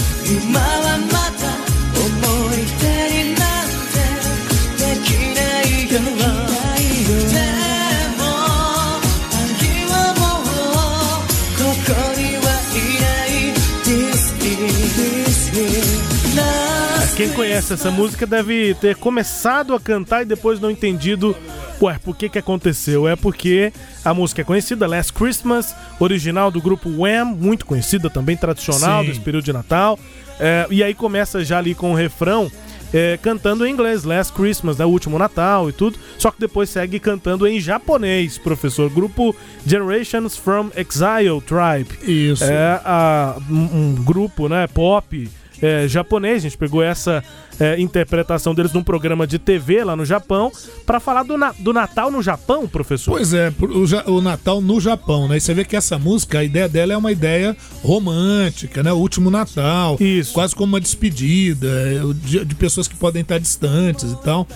Quem 17.20 17.28
conhece 17.34 17.74
essa 17.74 17.90
música 17.90 18.26
deve 18.26 18.72
ter 18.80 18.96
começado 18.96 19.74
a 19.74 19.78
cantar 19.78 20.22
e 20.22 20.24
depois 20.24 20.58
não 20.58 20.70
entendido, 20.70 21.36
ué, 21.78 21.98
por 22.02 22.16
que 22.16 22.30
que 22.30 22.38
aconteceu? 22.38 23.06
É 23.06 23.14
porque 23.14 23.74
a 24.02 24.14
música 24.14 24.40
é 24.40 24.44
conhecida, 24.44 24.86
Last 24.86 25.12
Christmas, 25.12 25.76
original 25.98 26.50
do 26.50 26.62
grupo 26.62 26.88
Wham, 26.88 27.26
muito 27.26 27.66
conhecida 27.66 28.08
também, 28.08 28.38
tradicional 28.38 29.02
Sim. 29.02 29.08
desse 29.08 29.20
período 29.20 29.44
de 29.44 29.52
Natal. 29.52 29.98
É, 30.38 30.66
e 30.70 30.82
aí 30.82 30.94
começa 30.94 31.44
já 31.44 31.58
ali 31.58 31.74
com 31.74 31.92
o 31.92 31.94
refrão 31.94 32.50
é, 32.90 33.18
cantando 33.22 33.66
em 33.66 33.70
inglês, 33.70 34.02
Last 34.04 34.32
Christmas, 34.32 34.78
né, 34.78 34.86
o 34.86 34.88
último 34.88 35.18
Natal 35.18 35.68
e 35.68 35.72
tudo. 35.74 35.98
Só 36.16 36.30
que 36.30 36.40
depois 36.40 36.70
segue 36.70 36.98
cantando 36.98 37.46
em 37.46 37.60
japonês, 37.60 38.38
professor. 38.38 38.88
Grupo 38.88 39.36
Generations 39.66 40.38
from 40.38 40.70
Exile 40.74 41.42
Tribe. 41.46 41.90
Isso. 42.10 42.44
É 42.44 42.80
a- 42.82 43.36
um, 43.50 43.56
um 43.90 43.94
grupo, 44.02 44.48
né, 44.48 44.66
pop 44.66 45.28
é, 45.62 45.86
japonês. 45.88 46.36
A 46.36 46.48
gente 46.48 46.56
pegou 46.58 46.82
essa 46.82 47.22
é, 47.58 47.80
interpretação 47.80 48.54
deles 48.54 48.72
num 48.72 48.82
programa 48.82 49.26
de 49.26 49.38
TV 49.38 49.84
lá 49.84 49.94
no 49.96 50.04
Japão 50.04 50.50
para 50.86 50.98
falar 51.00 51.22
do, 51.22 51.36
na- 51.36 51.52
do 51.58 51.72
Natal 51.72 52.10
no 52.10 52.22
Japão, 52.22 52.66
professor. 52.66 53.12
Pois 53.12 53.32
é, 53.34 53.52
o, 53.60 53.86
Ja- 53.86 54.04
o 54.06 54.20
Natal 54.20 54.60
no 54.60 54.80
Japão, 54.80 55.28
né? 55.28 55.36
E 55.36 55.40
você 55.40 55.52
vê 55.54 55.64
que 55.64 55.76
essa 55.76 55.98
música, 55.98 56.38
a 56.38 56.44
ideia 56.44 56.68
dela 56.68 56.92
é 56.92 56.96
uma 56.96 57.12
ideia 57.12 57.56
romântica, 57.82 58.82
né? 58.82 58.92
O 58.92 58.96
último 58.96 59.30
Natal. 59.30 59.96
Isso. 60.00 60.32
Quase 60.32 60.54
como 60.54 60.72
uma 60.72 60.80
despedida, 60.80 61.66
é, 61.68 62.00
de, 62.26 62.44
de 62.44 62.54
pessoas 62.54 62.88
que 62.88 62.96
podem 62.96 63.22
estar 63.22 63.38
distantes 63.38 64.12
e 64.12 64.16
tal. 64.22 64.46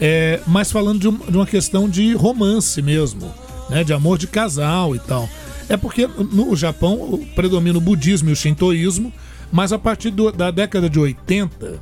É, 0.00 0.40
mas 0.46 0.70
falando 0.72 0.98
de, 1.00 1.08
um- 1.08 1.16
de 1.16 1.36
uma 1.36 1.46
questão 1.46 1.88
de 1.88 2.14
romance 2.14 2.80
mesmo, 2.80 3.32
né? 3.68 3.84
De 3.84 3.92
amor 3.92 4.18
de 4.18 4.26
casal 4.26 4.94
e 4.94 4.98
tal. 4.98 5.28
É 5.68 5.76
porque 5.76 6.08
no 6.32 6.54
Japão 6.56 7.20
predomina 7.34 7.78
o 7.78 7.80
budismo 7.80 8.28
e 8.28 8.32
o 8.32 8.36
shintoísmo, 8.36 9.12
mas 9.52 9.72
a 9.72 9.78
partir 9.78 10.10
do- 10.10 10.32
da 10.32 10.50
década 10.50 10.88
de 10.90 10.98
80, 10.98 11.78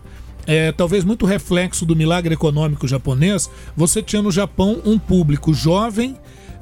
é, 0.47 0.73
talvez 0.73 1.05
muito 1.05 1.25
reflexo 1.25 1.87
do 1.87 1.95
milagre 1.95 2.35
econômico 2.35 2.89
japonês, 2.89 3.49
você 3.77 4.03
tinha 4.03 4.21
no 4.21 4.31
Japão 4.33 4.83
um 4.85 4.99
público 4.99 5.55
jovem 5.55 6.17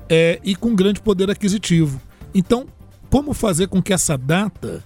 é, 0.09 0.39
e 0.45 0.55
com 0.55 0.75
grande 0.75 1.01
poder 1.01 1.31
aquisitivo. 1.31 2.01
Então, 2.35 2.67
como 3.11 3.33
fazer 3.33 3.69
com 3.69 3.81
que 3.83 3.93
essa 3.93 4.17
data, 4.19 4.85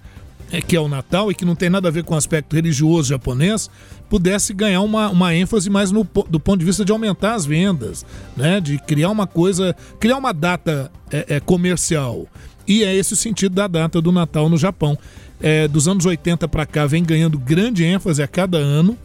é, 0.51 0.61
que 0.61 0.77
é 0.77 0.81
o 0.81 0.89
Natal 0.89 1.31
e 1.31 1.35
que 1.35 1.45
não 1.45 1.57
tem 1.57 1.69
nada 1.71 1.89
a 1.89 1.91
ver 1.91 2.05
com 2.05 2.15
o 2.15 2.17
aspecto 2.17 2.55
religioso 2.55 3.09
japonês, 3.09 3.69
pudesse 4.09 4.53
ganhar 4.53 4.83
uma, 4.83 5.09
uma 5.09 5.35
ênfase 5.35 5.71
mais 5.71 5.91
no, 5.91 6.07
do 6.29 6.39
ponto 6.39 6.59
de 6.61 6.65
vista 6.65 6.85
de 6.85 6.93
aumentar 6.93 7.35
as 7.35 7.47
vendas, 7.47 8.05
né? 8.37 8.61
de 8.61 8.79
criar 8.79 9.11
uma 9.11 9.27
coisa, 9.27 9.75
criar 9.99 10.19
uma 10.19 10.33
data 10.33 10.93
é, 11.11 11.37
é, 11.37 11.41
comercial. 11.41 12.27
E 12.67 12.85
é 12.85 12.95
esse 12.95 13.15
o 13.15 13.17
sentido 13.17 13.55
da 13.55 13.67
data 13.67 14.01
do 14.01 14.13
Natal 14.13 14.49
no 14.49 14.57
Japão. 14.57 14.97
É, 15.43 15.67
dos 15.67 15.89
anos 15.89 16.07
80 16.07 16.47
para 16.49 16.65
cá 16.65 16.87
vem 16.87 17.03
ganhando 17.03 17.39
grande 17.39 17.85
ênfase 17.85 18.23
a 18.23 18.29
cada 18.29 18.59
ano. 18.59 18.97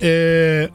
É, 0.00 0.68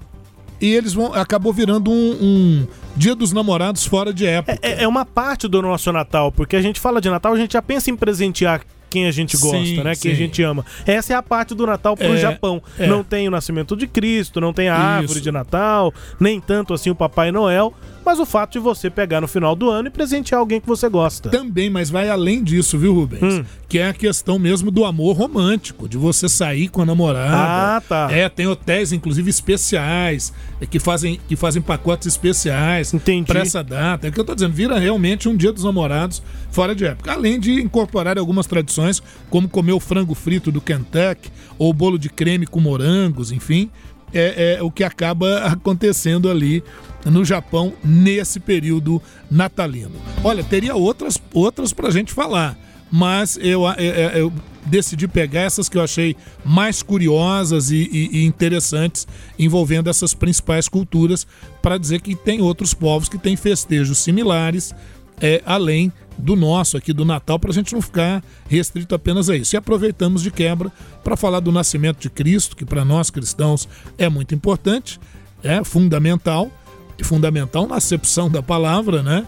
e 0.60 0.74
eles 0.74 0.94
vão 0.94 1.14
acabou 1.14 1.52
virando 1.52 1.92
um, 1.92 2.18
um 2.22 2.68
Dia 2.96 3.16
dos 3.16 3.32
Namorados 3.34 3.86
fora 3.86 4.14
de 4.14 4.26
época. 4.26 4.58
É, 4.62 4.84
é 4.84 4.88
uma 4.88 5.06
parte 5.06 5.48
do 5.48 5.62
nosso 5.62 5.92
Natal, 5.92 6.32
porque 6.32 6.56
a 6.56 6.62
gente 6.62 6.80
fala 6.80 7.02
de 7.02 7.10
Natal, 7.10 7.34
a 7.34 7.38
gente 7.38 7.54
já 7.54 7.62
pensa 7.62 7.90
em 7.90 7.96
presentear 7.96 8.62
quem 8.90 9.08
a 9.08 9.12
gente 9.12 9.38
gosta, 9.38 9.58
Sim, 9.66 9.78
né? 9.84 9.96
Quem 9.96 10.12
a 10.12 10.16
sim. 10.16 10.20
gente 10.24 10.44
ama. 10.44 10.66
Essa 10.86 11.14
é 11.14 11.16
a 11.16 11.24
parte 11.24 11.56
do 11.56 11.66
Natal 11.66 11.96
pro 11.96 12.14
É, 12.14 12.18
Japão. 12.18 12.62
é. 12.78 12.86
Não 12.88 13.04
tem 13.06 13.26
o 13.26 13.32
nascimento 13.32 13.76
de 13.78 13.88
Cristo, 13.88 14.42
não 14.42 14.52
tem 14.52 14.68
a 14.68 14.76
árvore 14.76 15.14
Isso. 15.14 15.22
de 15.22 15.32
Natal, 15.32 15.94
nem 16.20 16.42
tanto 16.42 16.74
assim 16.74 16.90
o 16.90 16.96
Papai 16.96 17.32
Noel, 17.32 17.74
mas 18.06 18.20
o 18.20 18.26
fato 18.26 18.54
de 18.54 18.60
você 18.60 18.90
pegar 18.90 19.22
no 19.22 19.28
final 19.28 19.56
do 19.56 19.70
ano 19.70 19.88
e 19.88 19.92
presentear 19.92 20.40
alguém 20.40 20.60
que 20.60 20.68
você 20.68 20.90
gosta. 20.90 21.30
Também, 21.30 21.70
mas 21.70 21.90
vai 21.90 22.10
além 22.10 22.44
disso, 22.44 22.78
viu, 22.78 22.94
Rubens? 22.94 23.22
Hum. 23.22 23.46
Que 23.68 23.80
é 23.80 23.88
a 23.88 23.94
questão 23.94 24.38
mesmo 24.38 24.70
do 24.70 24.84
amor 24.84 25.16
romântico, 25.16 25.88
de 25.88 25.98
você 25.98 26.28
sair 26.28 26.68
com 26.68 26.82
a 26.82 26.86
namorada. 26.86 27.78
Ah, 27.78 27.82
tá. 27.82 28.08
É, 28.12 28.28
tem 28.28 28.48
hotéis, 28.48 28.92
inclusive, 28.92 29.30
especiais, 29.30 30.34
é, 30.60 30.66
que 30.66 30.80
fazem, 30.80 31.20
que 31.28 31.36
fazem 31.36 31.62
pacotes 31.62 32.08
especiais 32.08 32.92
para 33.26 33.42
essa 33.42 33.64
data. 33.64 34.08
É 34.08 34.10
o 34.10 34.14
que 34.14 34.20
eu 34.20 34.26
tô 34.26 34.36
dizendo, 34.36 34.54
vira 34.54 34.78
realmente 34.78 35.30
um 35.30 35.36
dia 35.36 35.52
dos 35.52 35.64
namorados 35.64 36.22
fora 36.52 36.76
de 36.76 36.86
época. 36.86 37.12
Além 37.12 37.40
de 37.40 37.62
incorporar 37.62 38.18
algumas 38.18 38.46
tradições, 38.46 39.02
como 39.30 39.48
comer 39.48 39.74
o 39.74 39.80
frango 39.80 40.14
frito 40.14 40.52
do 40.52 40.60
Kentucky, 40.60 41.32
ou 41.58 41.70
o 41.70 41.74
bolo 41.74 41.98
de 41.98 42.10
creme 42.10 42.46
com 42.46 42.60
morangos, 42.60 43.32
enfim. 43.32 43.70
É, 44.14 44.56
é 44.60 44.64
o 44.64 44.70
que 44.72 44.84
acaba 44.84 45.40
acontecendo 45.46 46.30
ali 46.30 46.64
no 47.06 47.24
Japão 47.26 47.74
nesse 47.84 48.40
período 48.40 49.02
natalino. 49.30 49.92
Olha, 50.24 50.44
teria 50.44 50.76
outras, 50.76 51.18
outras 51.34 51.74
pra 51.74 51.90
gente 51.90 52.14
falar, 52.14 52.58
mas 52.92 53.38
eu, 53.42 53.64
eu, 53.78 53.94
eu 54.20 54.34
decidi 54.66 55.08
pegar 55.08 55.42
essas 55.42 55.68
que 55.68 55.78
eu 55.78 55.82
achei 55.82 56.16
mais 56.46 56.84
curiosas 56.84 57.72
e, 57.72 57.78
e- 57.92 58.10
e 58.20 58.26
interessantes 58.26 59.08
envolvendo 59.40 59.90
essas 59.90 60.14
principais 60.14 60.68
culturas 60.70 61.26
para 61.62 61.78
dizer 61.80 62.02
que 62.02 62.16
tem 62.16 62.42
outros 62.42 62.74
povos 62.74 63.10
que 63.10 63.18
têm 63.18 63.36
festejos 63.36 63.98
similares 63.98 64.74
é, 65.20 65.42
além 65.46 65.92
do 66.18 66.36
nosso 66.36 66.78
aqui 66.78 66.94
do 66.94 67.04
Natal, 67.06 67.40
para 67.40 67.50
a 67.52 67.54
gente 67.54 67.74
não 67.74 67.82
ficar 67.82 68.24
restrito 68.48 68.94
apenas 68.94 69.30
a 69.30 69.36
isso. 69.36 69.56
E 69.56 69.58
aproveitamos 69.58 70.22
de 70.22 70.30
quebra 70.32 70.72
para 71.04 71.18
falar 71.18 71.40
do 71.40 71.52
nascimento 71.52 72.00
de 72.00 72.10
Cristo, 72.10 72.56
que 72.56 72.66
para 72.66 72.86
nós 72.86 73.10
cristãos 73.10 73.68
é 73.98 74.08
muito 74.10 74.36
importante, 74.36 75.00
é 75.44 75.64
fundamental, 75.64 76.52
e 77.00 77.04
fundamental 77.04 77.68
na 77.68 77.78
acepção 77.78 78.30
da 78.30 78.44
palavra, 78.44 79.02
né? 79.02 79.26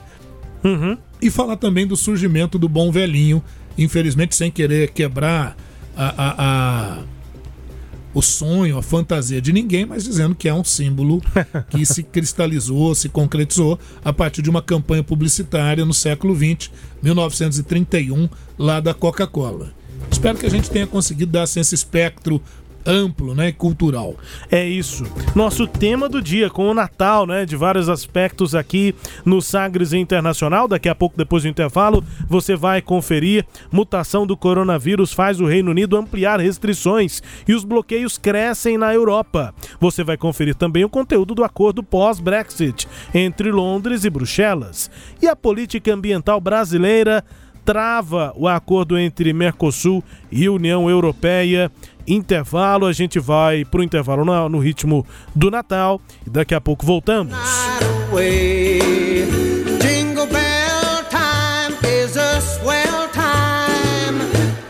E 1.22 1.30
falar 1.32 1.56
também 1.58 1.88
do 1.88 1.96
surgimento 1.96 2.60
do 2.60 2.70
bom 2.70 2.92
velhinho, 2.92 3.44
infelizmente 3.78 4.36
sem 4.36 4.52
querer 4.52 4.92
quebrar 4.92 5.58
a, 5.98 6.06
a- 6.06 6.36
a- 6.38 7.00
o 8.14 8.22
sonho, 8.22 8.78
a 8.78 8.82
fantasia 8.82 9.42
de 9.42 9.52
ninguém, 9.52 9.86
mas 9.86 10.04
dizendo 10.04 10.36
que 10.36 10.48
é 10.48 10.54
um 10.54 10.64
símbolo 10.64 11.22
que 11.70 11.86
se 11.86 12.04
cristalizou, 12.04 12.94
se 12.94 13.10
concretizou 13.10 13.80
a 14.04 14.14
partir 14.14 14.42
de 14.42 14.50
uma 14.50 14.62
campanha 14.62 15.04
publicitária 15.04 15.86
no 15.86 15.94
século 15.94 16.36
XX, 16.36 16.70
1931, 17.02 18.30
lá 18.58 18.80
da 18.80 18.94
Coca-Cola. 18.94 19.74
Espero 20.12 20.38
que 20.38 20.46
a 20.46 20.50
gente 20.50 20.70
tenha 20.70 20.86
conseguido 20.86 21.32
dar 21.32 21.44
assim, 21.44 21.60
esse 21.60 21.74
espectro 21.74 22.42
amplo 22.86 23.34
né, 23.34 23.52
cultural. 23.52 24.16
É 24.52 24.66
isso. 24.66 25.06
Nosso 25.36 25.68
tema 25.68 26.08
do 26.10 26.22
dia 26.22 26.50
com 26.50 26.70
o 26.70 26.74
Natal, 26.74 27.26
né? 27.26 27.46
De 27.46 27.56
vários 27.56 27.90
aspectos 27.90 28.56
aqui 28.56 28.96
no 29.26 29.42
Sagres 29.42 29.94
Internacional. 29.94 30.68
Daqui 30.68 30.90
a 30.90 30.96
pouco, 30.96 31.18
depois 31.18 31.44
do 31.44 31.50
intervalo, 31.50 32.04
você 32.28 32.56
vai 32.56 32.82
conferir. 32.82 33.46
Mutação 33.72 34.26
do 34.26 34.38
coronavírus 34.38 35.14
faz 35.14 35.40
o 35.40 35.46
Reino 35.46 35.72
Unido 35.72 35.98
ampliar 35.98 36.40
restrições 36.40 37.22
e 37.48 37.54
os 37.54 37.64
bloqueios 37.64 38.18
crescem 38.18 38.78
na 38.78 38.94
Europa. 38.94 39.54
Você 39.80 40.04
vai 40.04 40.18
conferir 40.18 40.56
também 40.56 40.84
o 40.84 40.90
conteúdo 40.90 41.36
do 41.36 41.44
acordo 41.44 41.84
pós-Brexit 41.84 42.88
entre 43.14 43.52
Londres 43.52 44.04
e 44.04 44.10
Bruxelas. 44.10 44.90
E 45.22 45.28
a 45.28 45.36
política 45.36 45.94
ambiental 45.94 46.40
brasileira 46.40 47.24
trava 47.66 48.34
o 48.36 48.48
acordo 48.48 48.98
entre 48.98 49.32
Mercosul 49.34 50.04
e 50.32 50.50
União 50.50 50.90
Europeia. 50.90 51.72
Intervalo, 52.08 52.86
a 52.86 52.94
gente 52.94 53.20
vai 53.20 53.66
pro 53.66 53.84
intervalo 53.84 54.26
no, 54.26 54.50
no 54.50 54.60
ritmo 54.60 55.06
do 55.36 55.50
Natal 55.50 56.02
e 56.26 56.30
daqui 56.30 56.54
a 56.54 56.62
pouco 56.62 56.86
voltamos. 56.86 57.34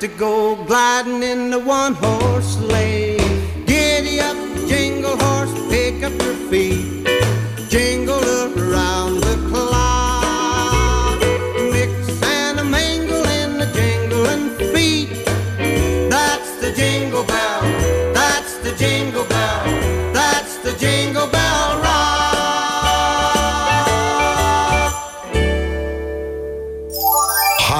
to 0.03 0.09
go 0.19 0.61
gliding 0.65 1.23
in 1.23 1.49
the 1.49 1.57
one 1.57 1.93
horse 1.93 2.57
sleigh. 2.57 2.92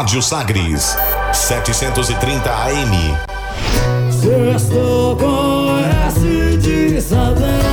Rádio 0.04 0.22
Sagres, 0.22 0.98
730 1.32 2.52
AM. 2.52 3.18
Sextou 4.12 5.16
com 5.16 5.80
S 6.10 6.58
de 6.58 7.02
saudade. 7.02 7.73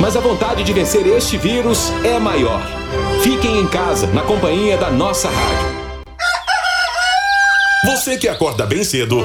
Mas 0.00 0.16
a 0.16 0.20
vontade 0.20 0.64
de 0.64 0.72
vencer 0.72 1.06
este 1.06 1.36
vírus 1.36 1.92
é 2.04 2.18
maior. 2.18 2.60
Fiquem 3.22 3.60
em 3.60 3.66
casa, 3.66 4.06
na 4.08 4.22
companhia 4.22 4.76
da 4.76 4.90
nossa 4.90 5.28
rádio. 5.28 5.82
Você 7.84 8.16
que 8.16 8.28
acorda 8.28 8.64
bem 8.64 8.84
cedo, 8.84 9.24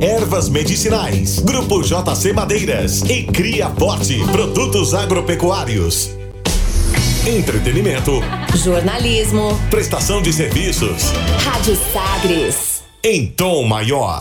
Ervas 0.00 0.48
Medicinais, 0.48 1.40
Grupo 1.40 1.82
JC 1.82 2.32
Madeiras 2.32 3.02
e 3.02 3.24
Cria 3.24 3.68
Forte 3.70 4.18
Produtos 4.30 4.94
Agropecuários. 4.94 6.10
Entretenimento, 7.26 8.20
Jornalismo. 8.54 9.58
prestação 9.70 10.22
de 10.22 10.32
serviços 10.32 11.10
Rádio 11.44 11.76
Sagres. 11.92 12.82
em 13.02 13.26
tom 13.26 13.64
maior. 13.64 14.20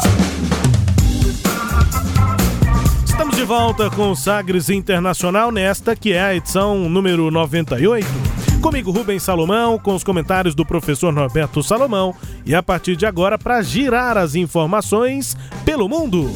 Estamos 3.05 3.35
de 3.35 3.43
volta 3.43 3.89
com 3.91 4.11
o 4.11 4.15
Sagres 4.15 4.69
Internacional 4.69 5.51
nesta 5.51 5.95
que 5.95 6.13
é 6.13 6.21
a 6.21 6.35
edição 6.35 6.89
número 6.89 7.29
98. 7.29 8.40
Comigo 8.61 8.91
Rubens 8.91 9.23
Salomão, 9.23 9.79
com 9.79 9.95
os 9.95 10.03
comentários 10.03 10.53
do 10.53 10.63
professor 10.63 11.11
Norberto 11.11 11.63
Salomão 11.63 12.15
e 12.45 12.53
a 12.53 12.61
partir 12.61 12.95
de 12.95 13.07
agora 13.07 13.35
para 13.35 13.59
girar 13.63 14.17
as 14.17 14.35
informações 14.35 15.35
pelo 15.65 15.89
mundo. 15.89 16.29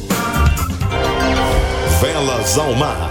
Velas 2.00 2.58
ao 2.58 2.74
mar. 2.74 3.10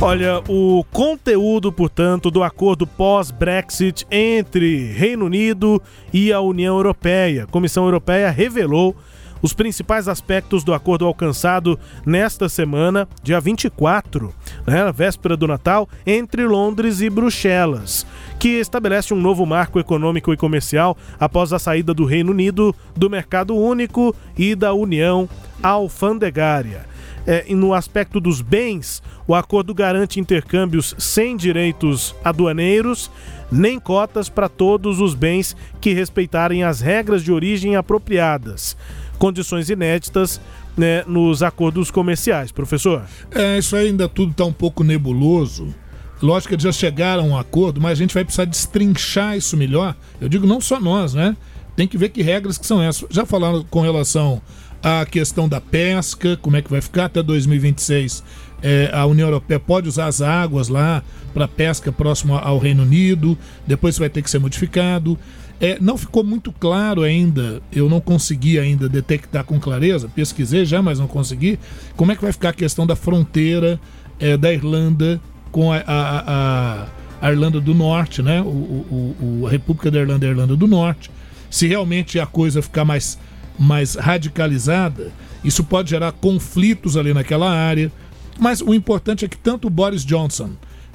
Olha, 0.00 0.42
o 0.48 0.84
conteúdo, 0.90 1.70
portanto, 1.70 2.28
do 2.28 2.42
acordo 2.42 2.84
pós-Brexit 2.84 4.04
entre 4.10 4.92
Reino 4.92 5.26
Unido 5.26 5.80
e 6.12 6.32
a 6.32 6.40
União 6.40 6.74
Europeia. 6.74 7.44
A 7.44 7.46
Comissão 7.46 7.84
Europeia 7.84 8.32
revelou 8.32 8.96
os 9.42 9.52
principais 9.52 10.06
aspectos 10.06 10.62
do 10.62 10.72
acordo 10.72 11.04
alcançado 11.04 11.78
nesta 12.06 12.48
semana, 12.48 13.08
dia 13.22 13.40
24, 13.40 14.32
né, 14.66 14.84
na 14.84 14.92
véspera 14.92 15.36
do 15.36 15.48
Natal, 15.48 15.88
entre 16.06 16.46
Londres 16.46 17.00
e 17.00 17.10
Bruxelas, 17.10 18.06
que 18.38 18.60
estabelece 18.60 19.12
um 19.12 19.20
novo 19.20 19.44
marco 19.44 19.80
econômico 19.80 20.32
e 20.32 20.36
comercial 20.36 20.96
após 21.18 21.52
a 21.52 21.58
saída 21.58 21.92
do 21.92 22.04
Reino 22.04 22.30
Unido 22.30 22.74
do 22.96 23.10
mercado 23.10 23.56
único 23.56 24.14
e 24.38 24.54
da 24.54 24.72
União 24.72 25.28
Alfandegária. 25.62 26.92
É, 27.24 27.44
no 27.54 27.72
aspecto 27.72 28.18
dos 28.18 28.40
bens, 28.40 29.00
o 29.28 29.34
acordo 29.34 29.72
garante 29.72 30.18
intercâmbios 30.18 30.94
sem 30.98 31.36
direitos 31.36 32.14
aduaneiros, 32.24 33.10
nem 33.50 33.78
cotas 33.78 34.28
para 34.28 34.48
todos 34.48 35.00
os 35.00 35.14
bens 35.14 35.56
que 35.80 35.92
respeitarem 35.92 36.64
as 36.64 36.80
regras 36.80 37.22
de 37.22 37.30
origem 37.30 37.76
apropriadas. 37.76 38.76
Condições 39.22 39.70
inéditas 39.70 40.40
né, 40.76 41.04
nos 41.06 41.44
acordos 41.44 41.92
comerciais, 41.92 42.50
professor. 42.50 43.04
É, 43.30 43.56
isso 43.56 43.76
ainda 43.76 44.08
tudo 44.08 44.32
está 44.32 44.44
um 44.44 44.52
pouco 44.52 44.82
nebuloso. 44.82 45.72
Lógico 46.20 46.48
que 46.48 46.54
eles 46.56 46.64
já 46.64 46.72
chegaram 46.72 47.22
a 47.22 47.26
um 47.26 47.38
acordo, 47.38 47.80
mas 47.80 47.92
a 47.92 47.94
gente 47.94 48.14
vai 48.14 48.24
precisar 48.24 48.46
destrinchar 48.46 49.36
isso 49.36 49.56
melhor. 49.56 49.94
Eu 50.20 50.28
digo 50.28 50.44
não 50.44 50.60
só 50.60 50.80
nós, 50.80 51.14
né? 51.14 51.36
Tem 51.76 51.86
que 51.86 51.96
ver 51.96 52.08
que 52.08 52.20
regras 52.20 52.58
que 52.58 52.66
são 52.66 52.82
essas. 52.82 53.06
Já 53.10 53.24
falaram 53.24 53.62
com 53.70 53.80
relação 53.80 54.42
à 54.82 55.06
questão 55.06 55.48
da 55.48 55.60
pesca, 55.60 56.36
como 56.38 56.56
é 56.56 56.62
que 56.62 56.68
vai 56.68 56.80
ficar 56.80 57.04
até 57.04 57.22
2026. 57.22 58.24
É, 58.60 58.90
a 58.92 59.06
União 59.06 59.28
Europeia 59.28 59.60
pode 59.60 59.88
usar 59.88 60.06
as 60.06 60.20
águas 60.20 60.66
lá 60.66 61.00
para 61.32 61.46
pesca 61.46 61.92
próximo 61.92 62.34
ao 62.34 62.58
Reino 62.58 62.82
Unido, 62.82 63.38
depois 63.68 63.96
vai 63.96 64.10
ter 64.10 64.20
que 64.20 64.28
ser 64.28 64.40
modificado. 64.40 65.16
É, 65.64 65.78
não 65.80 65.96
ficou 65.96 66.24
muito 66.24 66.50
claro 66.50 67.02
ainda, 67.02 67.62
eu 67.72 67.88
não 67.88 68.00
consegui 68.00 68.58
ainda 68.58 68.88
detectar 68.88 69.44
com 69.44 69.60
clareza, 69.60 70.08
pesquisei 70.12 70.64
já, 70.64 70.82
mas 70.82 70.98
não 70.98 71.06
consegui, 71.06 71.56
como 71.96 72.10
é 72.10 72.16
que 72.16 72.22
vai 72.22 72.32
ficar 72.32 72.48
a 72.48 72.52
questão 72.52 72.84
da 72.84 72.96
fronteira 72.96 73.78
é, 74.18 74.36
da 74.36 74.52
Irlanda 74.52 75.20
com 75.52 75.72
a, 75.72 75.76
a- 75.86 76.24
a- 76.26 76.86
a 77.20 77.30
Irlanda 77.30 77.60
do 77.60 77.72
Norte, 77.74 78.22
né? 78.22 78.40
O, 78.42 78.46
o- 78.48 79.16
o- 79.42 79.46
a 79.46 79.50
República 79.50 79.88
da 79.88 80.00
Irlanda 80.00 80.26
e 80.26 80.28
a 80.28 80.32
Irlanda 80.32 80.56
do 80.56 80.66
Norte. 80.66 81.08
Se 81.48 81.68
realmente 81.68 82.18
a 82.18 82.26
coisa 82.26 82.60
ficar 82.60 82.84
mais, 82.84 83.16
mais 83.56 83.94
radicalizada, 83.94 85.12
isso 85.44 85.62
pode 85.62 85.90
gerar 85.90 86.10
conflitos 86.10 86.96
ali 86.96 87.14
naquela 87.14 87.48
área. 87.48 87.92
Mas 88.38 88.60
o 88.60 88.74
importante 88.74 89.24
é 89.24 89.28
que 89.28 89.36
tanto 89.36 89.68
o 89.68 89.70
Boris 89.70 90.04
Johnson 90.04 90.50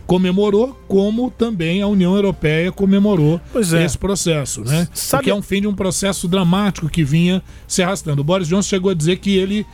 comemorou, 0.07 0.79
como 0.87 1.29
também 1.29 1.81
a 1.81 1.87
União 1.87 2.15
Europeia 2.15 2.71
comemorou 2.71 3.39
é. 3.53 3.83
esse 3.83 3.97
processo, 3.97 4.63
né? 4.63 4.87
Sabe- 4.93 5.23
Porque 5.23 5.29
é 5.29 5.35
um 5.35 5.41
fim 5.41 5.61
de 5.61 5.67
um 5.67 5.75
processo 5.75 6.27
dramático 6.27 6.87
que 6.87 7.03
vinha 7.03 7.43
se 7.67 7.83
arrastando. 7.83 8.21
O 8.21 8.23
Boris 8.23 8.47
Johnson 8.47 8.69
chegou 8.69 8.89
a 8.89 8.93
dizer 8.93 9.17
que 9.17 9.35
ele 9.35 9.65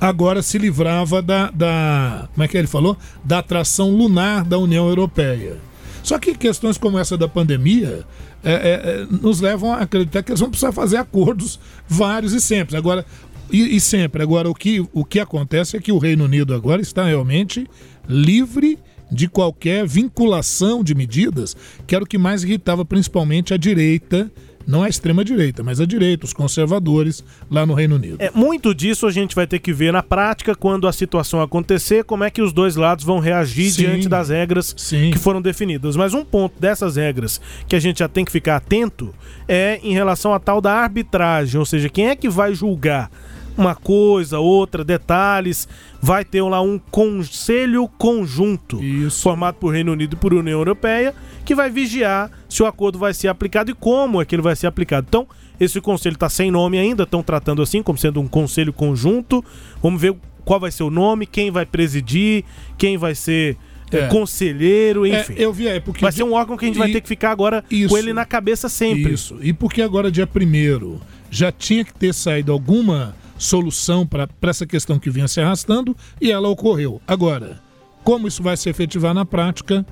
agora 0.00 0.42
se 0.42 0.58
livrava 0.58 1.22
da, 1.22 1.50
da 1.50 2.28
como 2.34 2.44
é 2.44 2.48
que 2.48 2.58
ele 2.58 2.66
falou? 2.66 2.96
Da 3.24 3.38
atração 3.38 3.90
lunar 3.90 4.44
da 4.44 4.58
União 4.58 4.88
Europeia. 4.88 5.56
Só 6.02 6.18
que 6.18 6.34
questões 6.34 6.76
como 6.76 6.98
essa 6.98 7.16
da 7.16 7.28
pandemia 7.28 8.04
é, 8.44 8.52
é, 8.52 8.54
é, 8.54 9.06
nos 9.10 9.40
levam 9.40 9.72
a 9.72 9.78
acreditar 9.78 10.22
que 10.22 10.30
eles 10.30 10.40
vão 10.40 10.50
precisar 10.50 10.72
fazer 10.72 10.96
acordos 10.96 11.58
vários 11.88 12.32
e 12.32 12.40
sempre. 12.40 12.76
Agora, 12.76 13.04
e, 13.50 13.76
e 13.76 13.80
sempre. 13.80 14.22
Agora, 14.22 14.48
o 14.50 14.54
que, 14.54 14.84
o 14.92 15.04
que 15.04 15.20
acontece 15.20 15.76
é 15.76 15.80
que 15.80 15.92
o 15.92 15.98
Reino 15.98 16.24
Unido 16.24 16.54
agora 16.54 16.82
está 16.82 17.04
realmente 17.04 17.66
livre 18.08 18.78
de 19.10 19.28
qualquer 19.28 19.86
vinculação 19.86 20.82
de 20.82 20.94
medidas, 20.94 21.56
que 21.86 21.94
era 21.94 22.04
o 22.04 22.06
que 22.06 22.18
mais 22.18 22.42
irritava 22.42 22.84
principalmente 22.84 23.54
a 23.54 23.56
direita, 23.56 24.30
não 24.66 24.82
a 24.82 24.88
extrema-direita, 24.88 25.62
mas 25.62 25.80
a 25.80 25.86
direita, 25.86 26.26
os 26.26 26.32
conservadores 26.32 27.24
lá 27.48 27.64
no 27.64 27.72
Reino 27.72 27.94
Unido. 27.94 28.16
É, 28.18 28.30
muito 28.34 28.74
disso 28.74 29.06
a 29.06 29.12
gente 29.12 29.34
vai 29.34 29.46
ter 29.46 29.60
que 29.60 29.72
ver 29.72 29.92
na 29.92 30.02
prática 30.02 30.56
quando 30.56 30.88
a 30.88 30.92
situação 30.92 31.40
acontecer, 31.40 32.04
como 32.04 32.24
é 32.24 32.30
que 32.30 32.42
os 32.42 32.52
dois 32.52 32.74
lados 32.74 33.04
vão 33.04 33.20
reagir 33.20 33.70
Sim. 33.70 33.82
diante 33.82 34.08
das 34.08 34.28
regras 34.28 34.72
que 34.72 35.18
foram 35.18 35.40
definidas. 35.40 35.94
Mas 35.94 36.14
um 36.14 36.24
ponto 36.24 36.60
dessas 36.60 36.96
regras 36.96 37.40
que 37.68 37.76
a 37.76 37.80
gente 37.80 38.00
já 38.00 38.08
tem 38.08 38.24
que 38.24 38.32
ficar 38.32 38.56
atento 38.56 39.14
é 39.46 39.78
em 39.84 39.92
relação 39.92 40.34
à 40.34 40.40
tal 40.40 40.60
da 40.60 40.72
arbitragem, 40.72 41.58
ou 41.58 41.64
seja, 41.64 41.88
quem 41.88 42.08
é 42.08 42.16
que 42.16 42.28
vai 42.28 42.52
julgar 42.52 43.10
uma 43.56 43.74
coisa, 43.74 44.38
outra, 44.38 44.84
detalhes, 44.84 45.66
vai 46.00 46.24
ter 46.24 46.42
lá 46.42 46.60
um 46.60 46.78
conselho 46.78 47.88
conjunto 47.98 48.78
formado 49.10 49.54
por 49.56 49.72
Reino 49.72 49.92
Unido 49.92 50.14
e 50.14 50.16
por 50.16 50.34
União 50.34 50.58
Europeia 50.58 51.14
que 51.44 51.54
vai 51.54 51.70
vigiar 51.70 52.30
se 52.48 52.62
o 52.62 52.66
acordo 52.66 52.98
vai 52.98 53.14
ser 53.14 53.28
aplicado 53.28 53.70
e 53.70 53.74
como 53.74 54.20
é 54.20 54.24
que 54.24 54.34
ele 54.34 54.42
vai 54.42 54.56
ser 54.56 54.66
aplicado. 54.66 55.06
Então, 55.08 55.26
esse 55.60 55.80
conselho 55.80 56.14
está 56.14 56.28
sem 56.28 56.50
nome 56.50 56.76
ainda, 56.78 57.04
estão 57.04 57.22
tratando 57.22 57.62
assim 57.62 57.82
como 57.82 57.96
sendo 57.96 58.20
um 58.20 58.26
conselho 58.28 58.72
conjunto. 58.72 59.44
Vamos 59.82 60.00
ver 60.00 60.14
qual 60.44 60.58
vai 60.60 60.70
ser 60.70 60.82
o 60.82 60.90
nome, 60.90 61.24
quem 61.26 61.50
vai 61.50 61.64
presidir, 61.64 62.44
quem 62.76 62.96
vai 62.98 63.14
ser 63.14 63.56
é, 63.92 63.98
É. 64.00 64.06
conselheiro, 64.08 65.06
enfim. 65.06 65.34
É, 65.36 65.44
eu 65.44 65.52
vi, 65.52 65.68
é 65.68 65.78
porque 65.78 66.00
vai 66.02 66.10
ser 66.10 66.24
um 66.24 66.32
órgão 66.32 66.56
que 66.56 66.64
a 66.64 66.68
gente 66.68 66.78
vai 66.78 66.90
E- 66.90 66.92
ter 66.92 67.00
que 67.00 67.06
ficar 67.08 67.30
agora 67.30 67.64
Isso. 67.70 67.88
com 67.88 67.96
ele 67.96 68.12
na 68.12 68.24
cabeça 68.24 68.68
sempre. 68.68 69.12
Isso. 69.12 69.38
E 69.40 69.52
porque 69.52 69.80
agora, 69.80 70.10
dia 70.10 70.26
1 70.26 70.98
já 71.30 71.52
tinha 71.52 71.84
que 71.84 71.94
ter 71.94 72.12
saído 72.12 72.50
alguma 72.50 73.14
solução 73.38 74.06
para 74.06 74.28
essa 74.42 74.66
questão 74.66 74.98
que 74.98 75.10
vinha 75.10 75.28
se 75.28 75.40
arrastando 75.40 75.96
e 76.20 76.30
ela 76.30 76.48
ocorreu. 76.48 77.00
Agora, 77.06 77.60
como 78.02 78.28
isso 78.28 78.42
vai 78.42 78.56
se 78.56 78.68
efetivar 78.68 79.12
na 79.12 79.24
prática, 79.24 79.84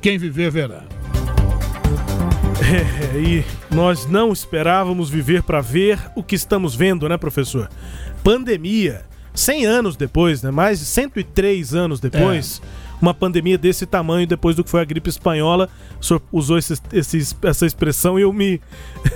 quem 0.00 0.18
viver 0.18 0.50
verá. 0.50 0.84
É, 2.60 3.18
e 3.18 3.44
nós 3.74 4.04
não 4.04 4.30
esperávamos 4.30 5.08
viver 5.08 5.42
para 5.42 5.60
ver 5.60 5.98
o 6.14 6.22
que 6.22 6.34
estamos 6.34 6.74
vendo, 6.74 7.08
né, 7.08 7.16
professor? 7.16 7.70
Pandemia, 8.22 9.06
100 9.32 9.64
anos 9.64 9.96
depois, 9.96 10.42
né? 10.42 10.50
Mais 10.50 10.80
de 10.80 10.84
103 10.84 11.74
anos 11.74 12.00
depois, 12.00 12.60
uma 13.00 13.14
pandemia 13.14 13.56
desse 13.56 13.86
tamanho 13.86 14.26
depois 14.26 14.56
do 14.56 14.64
que 14.64 14.70
foi 14.70 14.80
a 14.80 14.84
gripe 14.84 15.08
espanhola. 15.08 15.68
O 16.00 16.04
senhor 16.04 16.22
usou 16.32 16.58
esse, 16.58 16.74
esse- 16.92 17.36
essa 17.42 17.66
expressão 17.66 18.18
e 18.18 18.22
eu 18.22 18.32
me, 18.32 18.60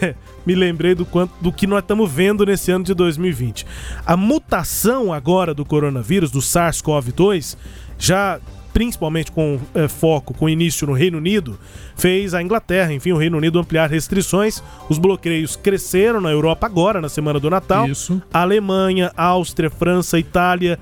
me 0.46 0.54
lembrei 0.54 0.94
do, 0.94 1.04
quanto, 1.04 1.32
do 1.40 1.52
que 1.52 1.66
nós 1.66 1.80
estamos 1.80 2.10
vendo 2.10 2.44
nesse 2.46 2.70
ano 2.70 2.84
de 2.84 2.94
2020. 2.94 3.66
A 4.06 4.16
mutação 4.16 5.12
agora 5.12 5.52
do 5.54 5.64
coronavírus, 5.64 6.30
do 6.30 6.40
SARS-CoV-2, 6.40 7.56
já 7.98 8.40
principalmente 8.72 9.30
com 9.30 9.60
eh, 9.74 9.86
foco, 9.86 10.32
com 10.32 10.48
início 10.48 10.86
no 10.86 10.94
Reino 10.94 11.18
Unido, 11.18 11.58
fez 11.94 12.32
a 12.32 12.42
Inglaterra, 12.42 12.90
enfim, 12.94 13.12
o 13.12 13.18
Reino 13.18 13.36
Unido 13.36 13.58
ampliar 13.58 13.90
restrições. 13.90 14.62
Os 14.88 14.96
bloqueios 14.96 15.56
cresceram 15.56 16.22
na 16.22 16.30
Europa 16.30 16.66
agora, 16.66 16.98
na 16.98 17.10
semana 17.10 17.38
do 17.38 17.50
Natal. 17.50 17.86
Isso. 17.86 18.22
Alemanha, 18.32 19.12
Áustria, 19.14 19.68
França, 19.68 20.18
Itália 20.18 20.78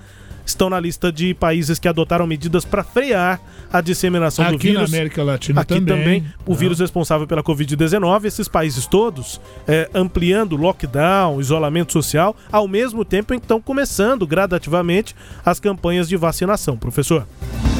estão 0.50 0.70
na 0.70 0.78
lista 0.78 1.10
de 1.10 1.34
países 1.34 1.78
que 1.78 1.88
adotaram 1.88 2.26
medidas 2.26 2.64
para 2.64 2.84
frear 2.84 3.40
a 3.72 3.80
disseminação 3.80 4.44
do 4.48 4.56
Aqui 4.56 4.72
na 4.72 4.80
vírus. 4.80 4.94
América 4.94 5.22
Latina 5.22 5.60
Aqui 5.60 5.80
também. 5.80 6.24
o 6.46 6.52
Ah. 6.52 6.56
vírus 6.56 6.78
responsável 6.80 7.26
pela 7.26 7.42
Covid-19, 7.42 8.24
esses 8.26 8.48
países 8.48 8.86
todos 8.86 9.40
é, 9.66 9.88
ampliando 9.94 10.56
lockdown, 10.56 11.40
isolamento 11.40 11.92
social, 11.92 12.36
ao 12.50 12.66
mesmo 12.68 13.04
tempo 13.04 13.32
estão 13.34 13.60
começando 13.60 14.26
gradativamente 14.26 15.14
as 15.44 15.58
campanhas 15.60 16.08
de 16.08 16.16
vacinação. 16.16 16.76
Professor. 16.76 17.26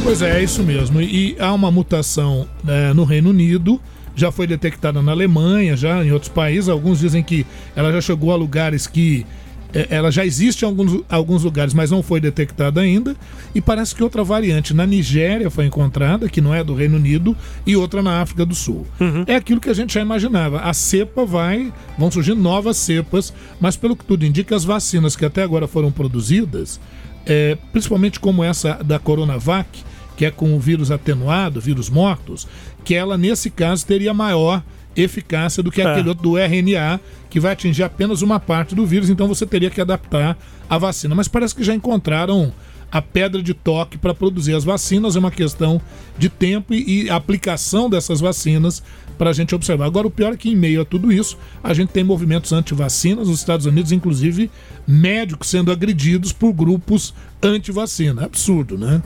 Pois 0.02 0.22
é, 0.22 0.38
é 0.40 0.42
isso 0.42 0.62
mesmo. 0.62 1.00
E 1.00 1.36
há 1.38 1.52
uma 1.52 1.70
mutação 1.70 2.46
né, 2.64 2.92
no 2.94 3.04
Reino 3.04 3.30
Unido, 3.30 3.80
já 4.16 4.32
foi 4.32 4.46
detectada 4.46 5.00
na 5.02 5.12
Alemanha, 5.12 5.76
já 5.76 6.04
em 6.04 6.10
outros 6.12 6.30
países. 6.30 6.68
Alguns 6.68 7.00
dizem 7.00 7.22
que 7.22 7.46
ela 7.76 7.92
já 7.92 8.00
chegou 8.00 8.32
a 8.32 8.36
lugares 8.36 8.86
que. 8.86 9.26
Eh, 9.74 9.86
Ela 9.90 10.10
já 10.10 10.24
existe 10.24 10.64
em 10.64 10.68
alguns, 10.68 11.02
alguns 11.08 11.44
lugares, 11.44 11.74
mas 11.74 11.90
não 11.90 12.02
foi 12.02 12.20
detectada 12.20 12.80
ainda. 12.80 13.16
E 13.54 13.60
parece 13.60 13.94
que 13.94 14.02
outra 14.02 14.22
variante 14.22 14.74
na 14.74 14.86
Nigéria 14.86 15.50
foi 15.50 15.66
encontrada, 15.66 16.28
que 16.28 16.40
não 16.40 16.54
é 16.54 16.62
do 16.62 16.74
Reino 16.74 16.96
Unido, 16.96 17.36
e 17.66 17.76
outra 17.76 18.02
na 18.02 18.20
África 18.20 18.44
do 18.44 18.54
Sul. 18.54 18.86
É 19.26 19.36
aquilo 19.36 19.60
que 19.60 19.68
a 19.68 19.74
gente 19.74 19.94
já 19.94 20.00
imaginava. 20.00 20.60
A 20.60 20.72
cepa 20.72 21.24
vai. 21.24 21.72
Vão 21.98 22.10
surgir 22.10 22.34
novas 22.34 22.76
cepas, 22.76 23.32
mas 23.60 23.76
pelo 23.76 23.96
que 23.96 24.04
tudo 24.04 24.24
indica, 24.24 24.54
as 24.56 24.64
vacinas 24.64 25.16
que 25.16 25.24
até 25.24 25.42
agora 25.42 25.66
foram 25.66 25.90
produzidas, 25.90 26.80
é, 27.26 27.56
principalmente 27.72 28.18
como 28.18 28.42
essa 28.42 28.74
da 28.82 28.98
Coronavac, 28.98 29.68
que 30.16 30.24
é 30.24 30.30
com 30.30 30.54
o 30.54 30.60
vírus 30.60 30.90
atenuado, 30.90 31.60
vírus 31.60 31.88
mortos, 31.88 32.46
que 32.84 32.94
ela, 32.94 33.16
nesse 33.16 33.50
caso, 33.50 33.86
teria 33.86 34.12
maior 34.12 34.62
eficácia 34.96 35.62
do 35.62 35.70
que 35.70 35.80
É. 35.80 35.86
aquele 35.86 36.08
outro 36.08 36.22
do 36.22 36.38
RNA, 36.38 37.00
que 37.28 37.40
vai 37.40 37.52
atingir 37.52 37.82
apenas 37.82 38.22
uma 38.22 38.40
parte 38.40 38.74
do 38.74 38.84
vírus, 38.84 39.08
então 39.08 39.28
você 39.28 39.46
teria 39.46 39.70
que 39.70 39.80
adaptar 39.80 40.36
a 40.68 40.78
vacina. 40.78 41.14
Mas 41.14 41.28
parece 41.28 41.54
que 41.54 41.62
já 41.64 41.74
encontraram 41.74 42.52
a 42.92 43.00
pedra 43.00 43.40
de 43.40 43.54
toque 43.54 43.96
para 43.96 44.12
produzir 44.12 44.52
as 44.54 44.64
vacinas, 44.64 45.14
é 45.14 45.18
uma 45.20 45.30
questão 45.30 45.80
de 46.18 46.28
tempo 46.28 46.74
e, 46.74 47.04
e 47.04 47.10
aplicação 47.10 47.88
dessas 47.88 48.20
vacinas 48.20 48.82
para 49.16 49.30
a 49.30 49.32
gente 49.32 49.54
observar. 49.54 49.84
Agora, 49.84 50.06
o 50.08 50.10
pior 50.10 50.32
é 50.32 50.36
que, 50.36 50.50
em 50.50 50.56
meio 50.56 50.80
a 50.80 50.84
tudo 50.84 51.12
isso, 51.12 51.38
a 51.62 51.72
gente 51.72 51.90
tem 51.90 52.02
movimentos 52.02 52.52
anti-vacinas 52.52 53.28
nos 53.28 53.38
Estados 53.38 53.66
Unidos, 53.66 53.92
inclusive 53.92 54.50
médicos 54.88 55.48
sendo 55.48 55.70
agredidos 55.70 56.32
por 56.32 56.52
grupos 56.52 57.14
anti-vacina. 57.40 58.24
Absurdo, 58.24 58.76
né? 58.76 59.00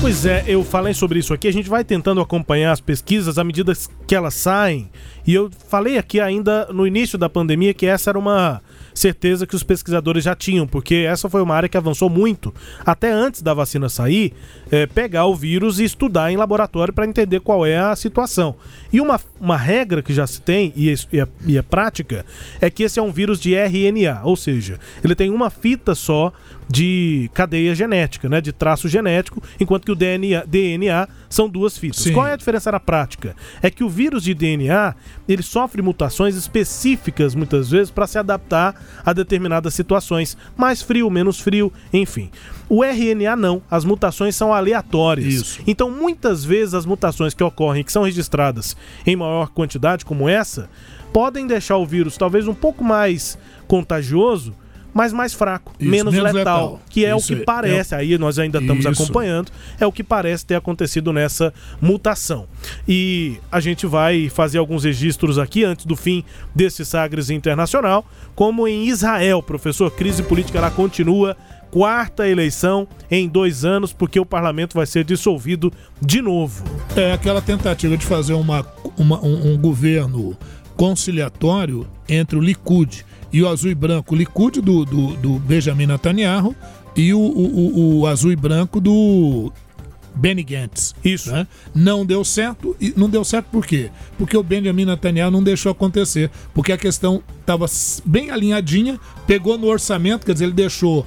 Pois 0.00 0.26
é, 0.26 0.44
eu 0.46 0.62
falei 0.62 0.92
sobre 0.92 1.18
isso 1.18 1.32
aqui. 1.32 1.48
A 1.48 1.52
gente 1.52 1.68
vai 1.68 1.82
tentando 1.82 2.20
acompanhar 2.20 2.72
as 2.72 2.80
pesquisas 2.80 3.38
à 3.38 3.44
medida 3.44 3.72
que 4.06 4.14
elas 4.14 4.34
saem. 4.34 4.90
E 5.26 5.32
eu 5.32 5.50
falei 5.68 5.96
aqui 5.96 6.20
ainda 6.20 6.66
no 6.72 6.86
início 6.86 7.18
da 7.18 7.28
pandemia 7.28 7.72
que 7.72 7.86
essa 7.86 8.10
era 8.10 8.18
uma 8.18 8.60
certeza 8.94 9.46
que 9.46 9.56
os 9.56 9.62
pesquisadores 9.62 10.22
já 10.22 10.34
tinham, 10.36 10.66
porque 10.66 10.94
essa 10.94 11.28
foi 11.28 11.42
uma 11.42 11.54
área 11.54 11.68
que 11.68 11.76
avançou 11.76 12.08
muito, 12.08 12.54
até 12.86 13.10
antes 13.10 13.42
da 13.42 13.52
vacina 13.52 13.88
sair, 13.88 14.32
é, 14.70 14.86
pegar 14.86 15.26
o 15.26 15.34
vírus 15.34 15.80
e 15.80 15.84
estudar 15.84 16.30
em 16.30 16.36
laboratório 16.36 16.94
para 16.94 17.06
entender 17.06 17.40
qual 17.40 17.66
é 17.66 17.76
a 17.76 17.96
situação. 17.96 18.54
E 18.92 19.00
uma, 19.00 19.20
uma 19.40 19.56
regra 19.56 20.00
que 20.02 20.14
já 20.14 20.26
se 20.26 20.40
tem, 20.40 20.72
e 20.76 20.90
é, 20.90 20.94
e, 21.12 21.20
é, 21.20 21.28
e 21.46 21.58
é 21.58 21.62
prática, 21.62 22.24
é 22.60 22.70
que 22.70 22.84
esse 22.84 22.98
é 22.98 23.02
um 23.02 23.10
vírus 23.10 23.40
de 23.40 23.54
RNA, 23.54 24.20
ou 24.22 24.36
seja, 24.36 24.78
ele 25.02 25.14
tem 25.14 25.30
uma 25.30 25.50
fita 25.50 25.94
só 25.94 26.32
de 26.68 27.30
cadeia 27.34 27.74
genética, 27.74 28.28
né, 28.28 28.40
de 28.40 28.52
traço 28.52 28.88
genético, 28.88 29.42
enquanto 29.60 29.84
que 29.84 29.92
o 29.92 29.94
DNA, 29.94 30.44
DNA 30.46 31.08
são 31.28 31.48
duas 31.48 31.76
fitas. 31.76 32.02
Sim. 32.02 32.12
Qual 32.12 32.26
é 32.26 32.32
a 32.32 32.36
diferença 32.36 32.72
na 32.72 32.80
prática? 32.80 33.34
É 33.62 33.70
que 33.70 33.84
o 33.84 33.88
vírus 33.88 34.24
de 34.24 34.34
DNA 34.34 34.94
ele 35.28 35.42
sofre 35.42 35.82
mutações 35.82 36.34
específicas 36.36 37.34
muitas 37.34 37.70
vezes 37.70 37.90
para 37.90 38.06
se 38.06 38.18
adaptar 38.18 38.74
a 39.04 39.12
determinadas 39.12 39.74
situações, 39.74 40.36
mais 40.56 40.82
frio, 40.82 41.10
menos 41.10 41.40
frio, 41.40 41.72
enfim. 41.92 42.30
O 42.68 42.82
RNA 42.82 43.36
não, 43.36 43.62
as 43.70 43.84
mutações 43.84 44.34
são 44.34 44.52
aleatórias. 44.52 45.34
Isso. 45.34 45.60
Então, 45.66 45.90
muitas 45.90 46.44
vezes 46.44 46.74
as 46.74 46.86
mutações 46.86 47.34
que 47.34 47.44
ocorrem, 47.44 47.84
que 47.84 47.92
são 47.92 48.04
registradas 48.04 48.76
em 49.06 49.16
maior 49.16 49.48
quantidade, 49.50 50.04
como 50.04 50.28
essa, 50.28 50.70
podem 51.12 51.46
deixar 51.46 51.76
o 51.76 51.86
vírus 51.86 52.16
talvez 52.16 52.48
um 52.48 52.54
pouco 52.54 52.82
mais 52.82 53.38
contagioso, 53.68 54.54
mas 54.94 55.12
mais 55.12 55.34
fraco, 55.34 55.72
Isso, 55.78 55.90
menos, 55.90 56.14
menos 56.14 56.32
letal, 56.32 56.60
letal. 56.62 56.80
que 56.88 57.04
é 57.04 57.14
Isso 57.16 57.32
o 57.32 57.36
que 57.36 57.42
é- 57.42 57.44
parece. 57.44 57.94
Aí 57.94 58.16
nós 58.16 58.38
ainda 58.38 58.60
estamos 58.60 58.86
Isso. 58.86 59.02
acompanhando, 59.02 59.50
é 59.80 59.84
o 59.86 59.90
que 59.92 60.04
parece 60.04 60.46
ter 60.46 60.54
acontecido 60.54 61.12
nessa 61.12 61.52
mutação. 61.82 62.46
E 62.88 63.36
a 63.50 63.58
gente 63.60 63.86
vai 63.86 64.28
fazer 64.28 64.58
alguns 64.58 64.84
registros 64.84 65.38
aqui 65.38 65.64
antes 65.64 65.84
do 65.84 65.96
fim 65.96 66.24
desse 66.54 66.84
Sagres 66.84 67.28
Internacional, 67.28 68.06
como 68.34 68.66
em 68.68 68.86
Israel, 68.88 69.42
professor, 69.42 69.90
crise 69.90 70.22
política 70.22 70.60
lá 70.60 70.70
continua. 70.70 71.36
Quarta 71.70 72.28
eleição 72.28 72.86
em 73.10 73.28
dois 73.28 73.64
anos, 73.64 73.92
porque 73.92 74.20
o 74.20 74.24
parlamento 74.24 74.74
vai 74.74 74.86
ser 74.86 75.02
dissolvido 75.02 75.72
de 76.00 76.22
novo. 76.22 76.62
É 76.94 77.12
aquela 77.12 77.42
tentativa 77.42 77.96
de 77.96 78.06
fazer 78.06 78.34
uma, 78.34 78.64
uma- 78.96 79.20
um, 79.20 79.54
um 79.54 79.58
governo 79.58 80.36
conciliatório 80.76 81.86
entre 82.08 82.38
o 82.38 82.40
Likud 82.40 83.04
e 83.34 83.42
o 83.42 83.48
azul 83.48 83.68
e 83.70 83.74
branco. 83.74 84.14
Likud 84.14 84.60
do, 84.60 84.84
do, 84.84 85.16
do 85.16 85.38
Benjamin 85.40 85.86
Netanyahu 85.86 86.54
e 86.94 87.12
o, 87.12 87.18
o, 87.18 87.98
o- 88.00 88.06
azul 88.06 88.30
e 88.30 88.36
branco 88.36 88.80
do 88.80 89.52
Benny 90.14 90.44
Gantz. 90.44 90.94
Isso. 91.04 91.32
né? 91.32 91.44
Não 91.74 92.06
deu 92.06 92.24
certo. 92.24 92.76
E 92.80 92.94
não 92.96 93.10
deu 93.10 93.24
certo 93.24 93.46
por 93.50 93.66
quê? 93.66 93.90
Porque 94.16 94.36
o 94.36 94.42
Benjamin 94.44 94.84
Netanyahu 94.84 95.32
não 95.32 95.42
deixou 95.42 95.72
acontecer. 95.72 96.30
Porque 96.54 96.70
a 96.72 96.78
questão 96.78 97.22
estava 97.40 97.66
bem 98.04 98.30
alinhadinha, 98.30 99.00
pegou 99.26 99.58
no 99.58 99.66
orçamento, 99.66 100.24
quer 100.24 100.34
dizer, 100.34 100.44
ele 100.44 100.52
deixou. 100.54 101.04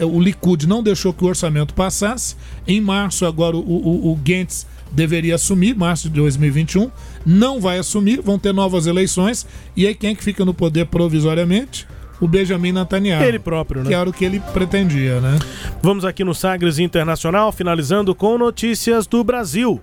o 0.00 0.20
Likud 0.20 0.66
não 0.66 0.82
deixou 0.82 1.12
que 1.14 1.24
o 1.24 1.28
orçamento 1.28 1.72
passasse. 1.72 2.34
Em 2.66 2.80
março, 2.80 3.24
agora, 3.24 3.56
o, 3.56 3.60
o, 3.60 4.10
o 4.12 4.16
Gantz 4.16 4.66
deveria 4.94 5.34
assumir, 5.34 5.74
março 5.74 6.08
de 6.08 6.14
2021. 6.14 6.90
Não 7.26 7.60
vai 7.60 7.78
assumir, 7.78 8.20
vão 8.20 8.38
ter 8.38 8.52
novas 8.52 8.86
eleições. 8.86 9.46
E 9.76 9.86
aí, 9.86 9.94
quem 9.94 10.10
é 10.10 10.14
que 10.14 10.24
fica 10.24 10.44
no 10.44 10.54
poder 10.54 10.86
provisoriamente? 10.86 11.86
O 12.20 12.28
Benjamin 12.28 12.72
Netanyahu. 12.72 13.24
Ele 13.24 13.38
próprio, 13.38 13.82
né? 13.82 13.88
Que 13.88 13.94
era 13.94 14.08
o 14.08 14.12
que 14.12 14.24
ele 14.24 14.40
pretendia, 14.52 15.20
né? 15.20 15.38
Vamos 15.82 16.04
aqui 16.04 16.22
no 16.22 16.34
Sagres 16.34 16.78
Internacional, 16.78 17.50
finalizando 17.52 18.14
com 18.14 18.38
notícias 18.38 19.06
do 19.06 19.22
Brasil. 19.24 19.80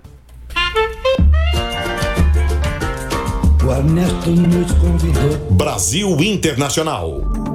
O 3.64 3.70
Ernesto 3.70 4.30
nos 4.30 4.72
convidou. 4.72 5.50
Brasil 5.52 6.20
Internacional. 6.20 7.51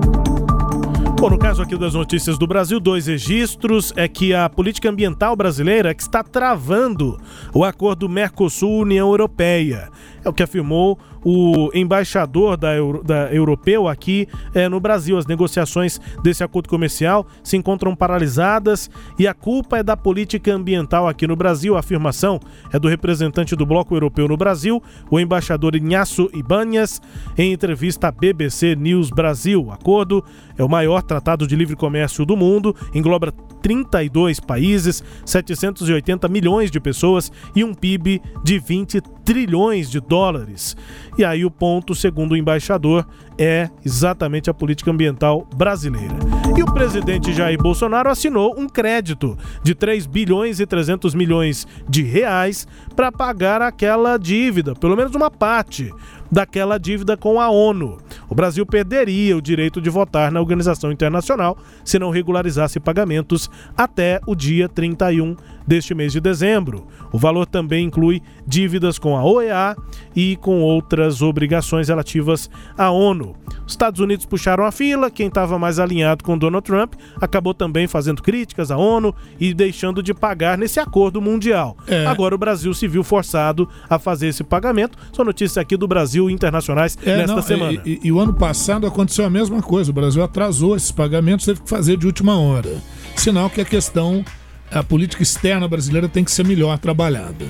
Bom, 1.19 1.31
no 1.31 1.39
caso 1.39 1.63
aqui 1.63 1.75
das 1.75 1.95
notícias 1.95 2.37
do 2.37 2.45
Brasil, 2.45 2.79
dois 2.79 3.07
registros 3.07 3.91
é 3.95 4.07
que 4.07 4.35
a 4.35 4.47
política 4.47 4.87
ambiental 4.87 5.35
brasileira 5.35 5.91
que 5.95 6.03
está 6.03 6.21
travando 6.21 7.19
o 7.51 7.65
acordo 7.65 8.07
Mercosul-União 8.07 9.09
Europeia. 9.09 9.89
É 10.23 10.29
o 10.29 10.33
que 10.33 10.43
afirmou 10.43 10.99
o 11.29 11.69
embaixador 11.73 12.55
da, 12.55 12.73
Euro, 12.73 13.03
da 13.03 13.33
europeu 13.33 13.85
aqui 13.85 14.29
eh, 14.55 14.69
no 14.69 14.79
Brasil. 14.79 15.17
As 15.17 15.25
negociações 15.25 15.99
desse 16.23 16.41
acordo 16.41 16.69
comercial 16.69 17.27
se 17.43 17.57
encontram 17.57 17.93
paralisadas 17.93 18.89
e 19.19 19.27
a 19.27 19.33
culpa 19.33 19.79
é 19.79 19.83
da 19.83 19.97
política 19.97 20.53
ambiental 20.53 21.05
aqui 21.05 21.27
no 21.27 21.35
Brasil. 21.35 21.75
A 21.75 21.79
afirmação 21.79 22.39
é 22.71 22.79
do 22.79 22.87
representante 22.87 23.57
do 23.57 23.65
Bloco 23.65 23.93
Europeu 23.93 24.25
no 24.25 24.37
Brasil, 24.37 24.81
o 25.11 25.19
embaixador 25.19 25.75
Ignacio 25.75 26.29
Ibanhas, 26.33 27.01
em 27.37 27.51
entrevista 27.51 28.07
à 28.07 28.11
BBC 28.11 28.77
News 28.77 29.09
Brasil. 29.09 29.65
O 29.65 29.71
acordo 29.73 30.23
é 30.57 30.63
o 30.63 30.69
maior 30.69 31.01
tratado 31.01 31.45
de 31.45 31.57
livre 31.57 31.75
comércio 31.75 32.25
do 32.25 32.37
mundo, 32.37 32.73
engloba 32.95 33.33
32 33.61 34.39
países, 34.39 35.03
780 35.25 36.29
milhões 36.29 36.71
de 36.71 36.79
pessoas 36.79 37.29
e 37.53 37.65
um 37.65 37.73
PIB 37.73 38.21
de 38.45 38.59
20 38.59 39.01
trilhões 39.25 39.91
de 39.91 39.99
dólares. 39.99 40.73
E 41.17 41.25
aí 41.25 41.43
o 41.43 41.49
ponto, 41.49 41.95
segundo 41.95 42.33
o 42.33 42.37
embaixador, 42.37 43.05
é 43.37 43.69
exatamente 43.83 44.49
a 44.49 44.53
política 44.53 44.91
ambiental 44.91 45.47
brasileira. 45.55 46.13
E 46.55 46.61
o 46.61 46.71
presidente 46.71 47.33
Jair 47.33 47.57
Bolsonaro 47.57 48.09
assinou 48.09 48.55
um 48.57 48.69
crédito 48.69 49.37
de 49.63 49.73
3 49.73 50.05
bilhões 50.05 50.59
e 50.59 50.65
300 50.65 51.15
milhões 51.15 51.67
de 51.89 52.03
reais 52.03 52.67
para 52.95 53.11
pagar 53.11 53.61
aquela 53.61 54.17
dívida, 54.17 54.75
pelo 54.75 54.95
menos 54.95 55.15
uma 55.15 55.31
parte 55.31 55.91
daquela 56.31 56.77
dívida 56.77 57.17
com 57.17 57.39
a 57.39 57.49
ONU. 57.49 57.97
O 58.29 58.35
Brasil 58.35 58.65
perderia 58.65 59.37
o 59.37 59.41
direito 59.41 59.81
de 59.81 59.89
votar 59.89 60.31
na 60.31 60.41
organização 60.41 60.91
internacional 60.91 61.57
se 61.83 61.97
não 61.97 62.09
regularizasse 62.09 62.79
pagamentos 62.79 63.49
até 63.75 64.19
o 64.27 64.35
dia 64.35 64.67
31 64.67 65.35
deste 65.65 65.95
mês 65.95 66.11
de 66.11 66.19
dezembro. 66.19 66.87
O 67.11 67.17
valor 67.17 67.45
também 67.45 67.85
inclui 67.85 68.21
dívidas 68.45 68.99
com 68.99 69.17
a 69.17 69.23
OEA 69.23 69.75
e 70.17 70.35
com 70.37 70.61
outras 70.61 71.21
obrigações 71.21 71.89
relativas 71.89 72.49
à 72.75 72.89
ONU. 72.89 73.35
Os 73.67 73.73
Estados 73.73 73.99
Unidos 73.99 74.25
puxaram 74.25 74.65
a 74.65 74.71
fila, 74.71 75.11
quem 75.11 75.27
estava 75.27 75.59
mais 75.59 75.77
alinhado 75.77 76.23
com 76.23 76.35
Donald 76.35 76.65
Trump 76.65 76.95
acabou 77.21 77.53
também 77.53 77.85
fazendo 77.85 78.23
críticas 78.23 78.71
à 78.71 78.77
ONU 78.77 79.13
e 79.39 79.53
deixando 79.53 80.01
de 80.01 80.15
pagar 80.15 80.57
nesse 80.57 80.79
acordo 80.79 81.21
mundial. 81.21 81.77
É. 81.87 82.07
Agora 82.07 82.33
o 82.33 82.37
Brasil 82.37 82.73
se 82.73 82.87
viu 82.87 83.03
forçado 83.03 83.69
a 83.87 83.99
fazer 83.99 84.29
esse 84.29 84.43
pagamento. 84.43 84.97
São 85.13 85.23
notícias 85.23 85.57
aqui 85.59 85.77
do 85.77 85.87
Brasil 85.87 86.29
internacionais 86.31 86.97
É, 87.05 87.17
nesta 87.17 87.35
não, 87.35 87.41
semana. 87.43 87.79
E, 87.85 87.91
e- 87.91 87.99
e 88.07 88.11
o 88.11 88.19
ano 88.19 88.33
passado 88.33 88.87
aconteceu 88.87 89.23
a 89.23 89.29
mesma 89.29 89.61
coisa. 89.61 89.91
O 89.91 89.93
Brasil 89.93 90.23
atrasou 90.23 90.75
esses 90.75 90.91
pagamentos, 90.91 91.45
teve 91.45 91.61
que 91.61 91.69
fazer 91.69 91.95
de 91.97 92.07
última 92.07 92.39
hora. 92.39 92.81
Sinal 93.15 93.49
que 93.51 93.61
a 93.61 93.65
questão, 93.65 94.25
a 94.71 94.81
política 94.81 95.21
externa 95.21 95.67
brasileira 95.67 96.09
tem 96.09 96.23
que 96.23 96.31
ser 96.31 96.43
melhor 96.45 96.77
trabalhada. 96.79 97.45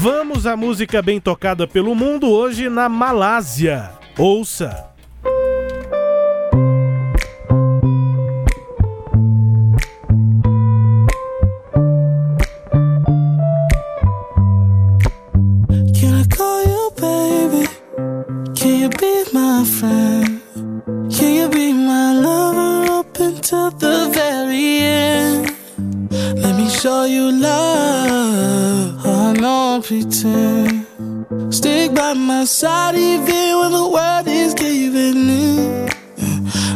Vamos 0.00 0.46
à 0.46 0.56
música 0.56 1.00
bem 1.00 1.20
tocada 1.20 1.66
pelo 1.66 1.94
mundo 1.94 2.28
hoje 2.28 2.68
na 2.68 2.88
Malásia. 2.88 3.90
Ouça. 4.18 4.94
Show 26.84 27.06
you 27.06 27.30
love. 27.30 28.93
Oh, 29.36 29.40
no 29.40 29.82
pretend. 29.82 30.86
Stick 31.52 31.94
by 31.94 32.12
my 32.14 32.44
side 32.44 32.94
even 32.94 33.58
when 33.58 33.72
the 33.72 33.88
world 33.88 34.28
is 34.28 34.54
giving 34.54 35.28
in. 35.28 35.88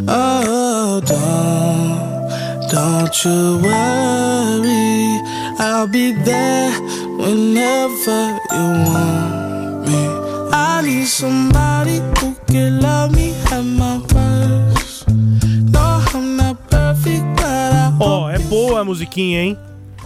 Oh, 0.09 1.01
don't, 1.05 2.71
don't 2.71 3.25
you 3.25 3.61
worry. 3.63 5.21
I'll 5.61 5.87
be 5.87 6.13
there 6.13 6.73
whenever 7.17 8.41
you 8.51 8.67
want 8.89 9.87
me. 9.87 10.09
I 10.53 10.83
need 10.85 11.07
somebody 11.07 12.01
who 12.19 12.35
can 12.47 12.81
love 12.81 13.15
me 13.15 13.35
at 13.53 13.63
my 13.63 13.99
worst. 14.13 15.09
No, 15.09 16.03
I'm 16.13 16.37
not 16.37 16.69
perfect, 16.69 17.25
but 17.37 17.47
I 17.47 17.93
Ó, 18.01 18.31
é 18.31 18.39
boa 18.39 18.81
a 18.81 18.85
musiquinha, 18.85 19.43
hein? 19.43 19.59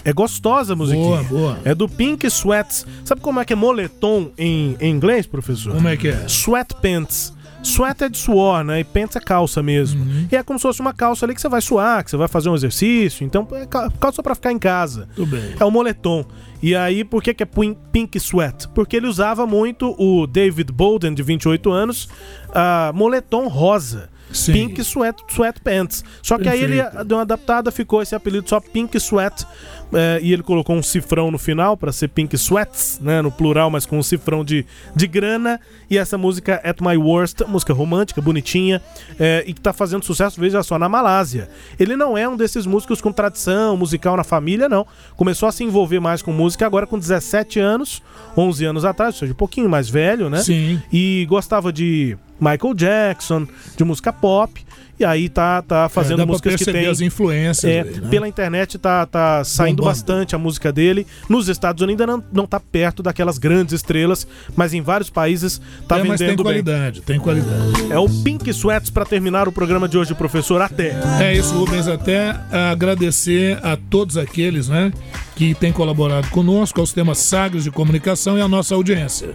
É 0.04 0.12
gostosa 0.12 0.72
a 0.72 0.76
musiquinha. 0.76 1.22
Boa, 1.22 1.40
boa. 1.54 1.58
É 1.64 1.74
do 1.74 1.88
Pink 1.88 2.26
Sweats. 2.26 2.86
Sabe 3.04 3.20
como 3.20 3.38
é 3.40 3.44
que 3.44 3.52
é 3.52 3.56
moletom 3.56 4.30
em, 4.36 4.76
em 4.80 4.90
inglês, 4.90 5.26
professor? 5.26 5.74
Como 5.74 5.88
é 5.88 5.96
que 5.96 6.08
é? 6.08 6.24
Sweatpants. 6.26 7.32
Sweat 7.64 8.02
é 8.02 8.08
de 8.08 8.18
suor, 8.18 8.64
né? 8.64 8.80
E 8.80 8.84
pants 8.84 9.14
é 9.14 9.20
calça 9.20 9.62
mesmo. 9.62 10.02
Uhum. 10.02 10.26
E 10.32 10.34
é 10.34 10.42
como 10.42 10.58
se 10.58 10.62
fosse 10.64 10.80
uma 10.80 10.92
calça 10.92 11.24
ali 11.24 11.32
que 11.32 11.40
você 11.40 11.48
vai 11.48 11.60
suar, 11.60 12.02
que 12.02 12.10
você 12.10 12.16
vai 12.16 12.26
fazer 12.26 12.48
um 12.48 12.56
exercício. 12.56 13.24
Então, 13.24 13.46
é 13.52 13.64
ca- 13.66 13.88
calça 14.00 14.20
pra 14.20 14.34
ficar 14.34 14.50
em 14.50 14.58
casa. 14.58 15.08
Tudo 15.14 15.30
bem. 15.30 15.54
É 15.60 15.64
o 15.64 15.70
moletom. 15.70 16.24
E 16.60 16.74
aí, 16.74 17.04
por 17.04 17.22
que, 17.22 17.32
que 17.32 17.44
é 17.44 17.46
pin- 17.46 17.76
Pink 17.92 18.18
Sweat? 18.18 18.66
Porque 18.74 18.96
ele 18.96 19.06
usava 19.06 19.46
muito 19.46 19.94
o 19.96 20.26
David 20.26 20.72
Bolden, 20.72 21.14
de 21.14 21.22
28 21.22 21.70
anos, 21.70 22.08
ah, 22.52 22.90
moletom 22.96 23.46
rosa. 23.46 24.10
Sim. 24.32 24.52
Pink 24.52 24.80
Sweat, 24.80 25.22
Sweatpants. 25.28 26.04
Só 26.22 26.38
que 26.38 26.48
aí 26.48 26.62
ele 26.62 26.76
Perfeito. 26.82 27.04
deu 27.04 27.16
uma 27.18 27.22
adaptada, 27.22 27.70
ficou 27.70 28.02
esse 28.02 28.14
apelido 28.14 28.48
só 28.48 28.60
Pink 28.60 28.96
Sweat. 28.96 29.46
eh, 29.94 30.20
e 30.22 30.32
ele 30.32 30.42
colocou 30.42 30.74
um 30.74 30.82
cifrão 30.82 31.30
no 31.30 31.38
final 31.38 31.76
para 31.76 31.92
ser 31.92 32.08
Pink 32.08 32.34
Sweats, 32.36 32.98
né? 33.02 33.20
No 33.20 33.30
plural, 33.30 33.68
mas 33.70 33.84
com 33.84 33.98
um 33.98 34.02
cifrão 34.02 34.42
de, 34.42 34.64
de 34.96 35.06
grana. 35.06 35.60
E 35.90 35.98
essa 35.98 36.16
música 36.16 36.54
At 36.64 36.80
My 36.80 36.96
Worst, 36.96 37.42
música 37.46 37.74
romântica, 37.74 38.20
bonitinha, 38.22 38.80
eh, 39.20 39.44
e 39.46 39.52
que 39.52 39.60
tá 39.60 39.72
fazendo 39.72 40.02
sucesso, 40.04 40.40
veja 40.40 40.62
só, 40.62 40.78
na 40.78 40.88
Malásia. 40.88 41.48
Ele 41.78 41.94
não 41.94 42.16
é 42.16 42.26
um 42.26 42.36
desses 42.36 42.64
músicos 42.64 43.00
com 43.02 43.12
tradição 43.12 43.76
musical 43.76 44.16
na 44.16 44.24
família, 44.24 44.68
não. 44.68 44.86
Começou 45.16 45.46
a 45.48 45.52
se 45.52 45.62
envolver 45.62 46.00
mais 46.00 46.22
com 46.22 46.32
música 46.32 46.64
agora 46.64 46.86
com 46.86 46.98
17 46.98 47.60
anos, 47.60 48.02
11 48.36 48.64
anos 48.64 48.84
atrás, 48.86 49.14
ou 49.16 49.18
seja, 49.20 49.32
um 49.32 49.36
pouquinho 49.36 49.68
mais 49.68 49.90
velho, 49.90 50.30
né? 50.30 50.38
Sim. 50.42 50.80
E 50.90 51.26
gostava 51.28 51.70
de 51.70 52.16
Michael 52.42 52.74
Jackson, 52.74 53.46
de 53.76 53.84
música 53.84 54.12
pop. 54.12 54.60
E 55.00 55.04
aí 55.04 55.28
tá, 55.28 55.62
tá 55.62 55.88
fazendo 55.88 56.14
É, 56.14 56.16
dá 56.18 56.22
pra 56.24 56.32
músicas 56.32 56.54
que 56.56 56.64
tem. 56.70 56.86
as 56.86 57.00
influências 57.00 57.64
É, 57.64 57.80
aí, 57.80 58.00
né? 58.00 58.08
Pela 58.08 58.28
internet 58.28 58.78
tá, 58.78 59.04
tá 59.04 59.42
saindo 59.42 59.78
Bombando. 59.78 59.88
bastante 59.96 60.36
a 60.36 60.38
música 60.38 60.70
dele. 60.72 61.06
Nos 61.28 61.48
Estados 61.48 61.82
Unidos 61.82 62.02
ainda 62.02 62.12
não, 62.18 62.22
não 62.32 62.46
tá 62.46 62.60
perto 62.60 63.02
daquelas 63.02 63.36
grandes 63.36 63.72
estrelas, 63.74 64.26
mas 64.54 64.74
em 64.74 64.80
vários 64.80 65.10
países 65.10 65.60
tá 65.88 65.98
é, 65.98 66.04
mas 66.04 66.18
tem 66.18 66.28
vendendo 66.28 66.44
bem. 66.44 66.62
qualidade, 66.62 67.00
tem 67.00 67.18
qualidade. 67.18 67.90
É 67.90 67.98
o 67.98 68.08
Pink 68.22 68.48
Sweats 68.50 68.90
pra 68.90 69.04
terminar 69.04 69.48
o 69.48 69.52
programa 69.52 69.88
de 69.88 69.98
hoje, 69.98 70.14
professor. 70.14 70.60
Até. 70.62 70.94
É 71.20 71.34
isso, 71.34 71.52
Rubens. 71.54 71.88
Até 71.88 72.38
agradecer 72.70 73.58
a 73.64 73.76
todos 73.76 74.16
aqueles 74.16 74.68
né, 74.68 74.92
que 75.34 75.52
têm 75.54 75.72
colaborado 75.72 76.28
conosco, 76.28 76.78
aos 76.80 76.92
temas 76.92 77.18
sagres 77.18 77.64
de 77.64 77.70
comunicação 77.72 78.38
e 78.38 78.40
à 78.40 78.46
nossa 78.46 78.74
audiência. 78.74 79.30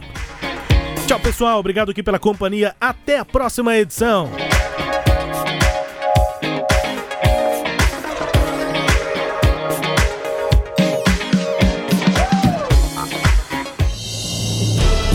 Tchau, 1.08 1.20
pessoal. 1.22 1.60
Obrigado 1.60 1.90
aqui 1.90 2.04
pela 2.04 2.20
companhia. 2.20 2.76
Até 2.82 3.18
a 3.18 3.24
próxima 3.24 3.78
edição. 3.78 4.30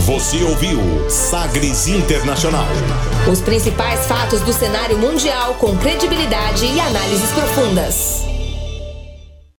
Você 0.07 0.43
ouviu 0.45 1.11
Sagres 1.11 1.87
Internacional. 1.87 2.65
Os 3.31 3.43
principais 3.43 4.07
fatos 4.07 4.41
do 4.41 4.53
cenário 4.55 4.97
mundial 4.97 5.55
com 5.57 5.77
credibilidade 5.77 6.65
e 6.65 6.81
análises 6.81 7.31
profundas. 7.33 8.32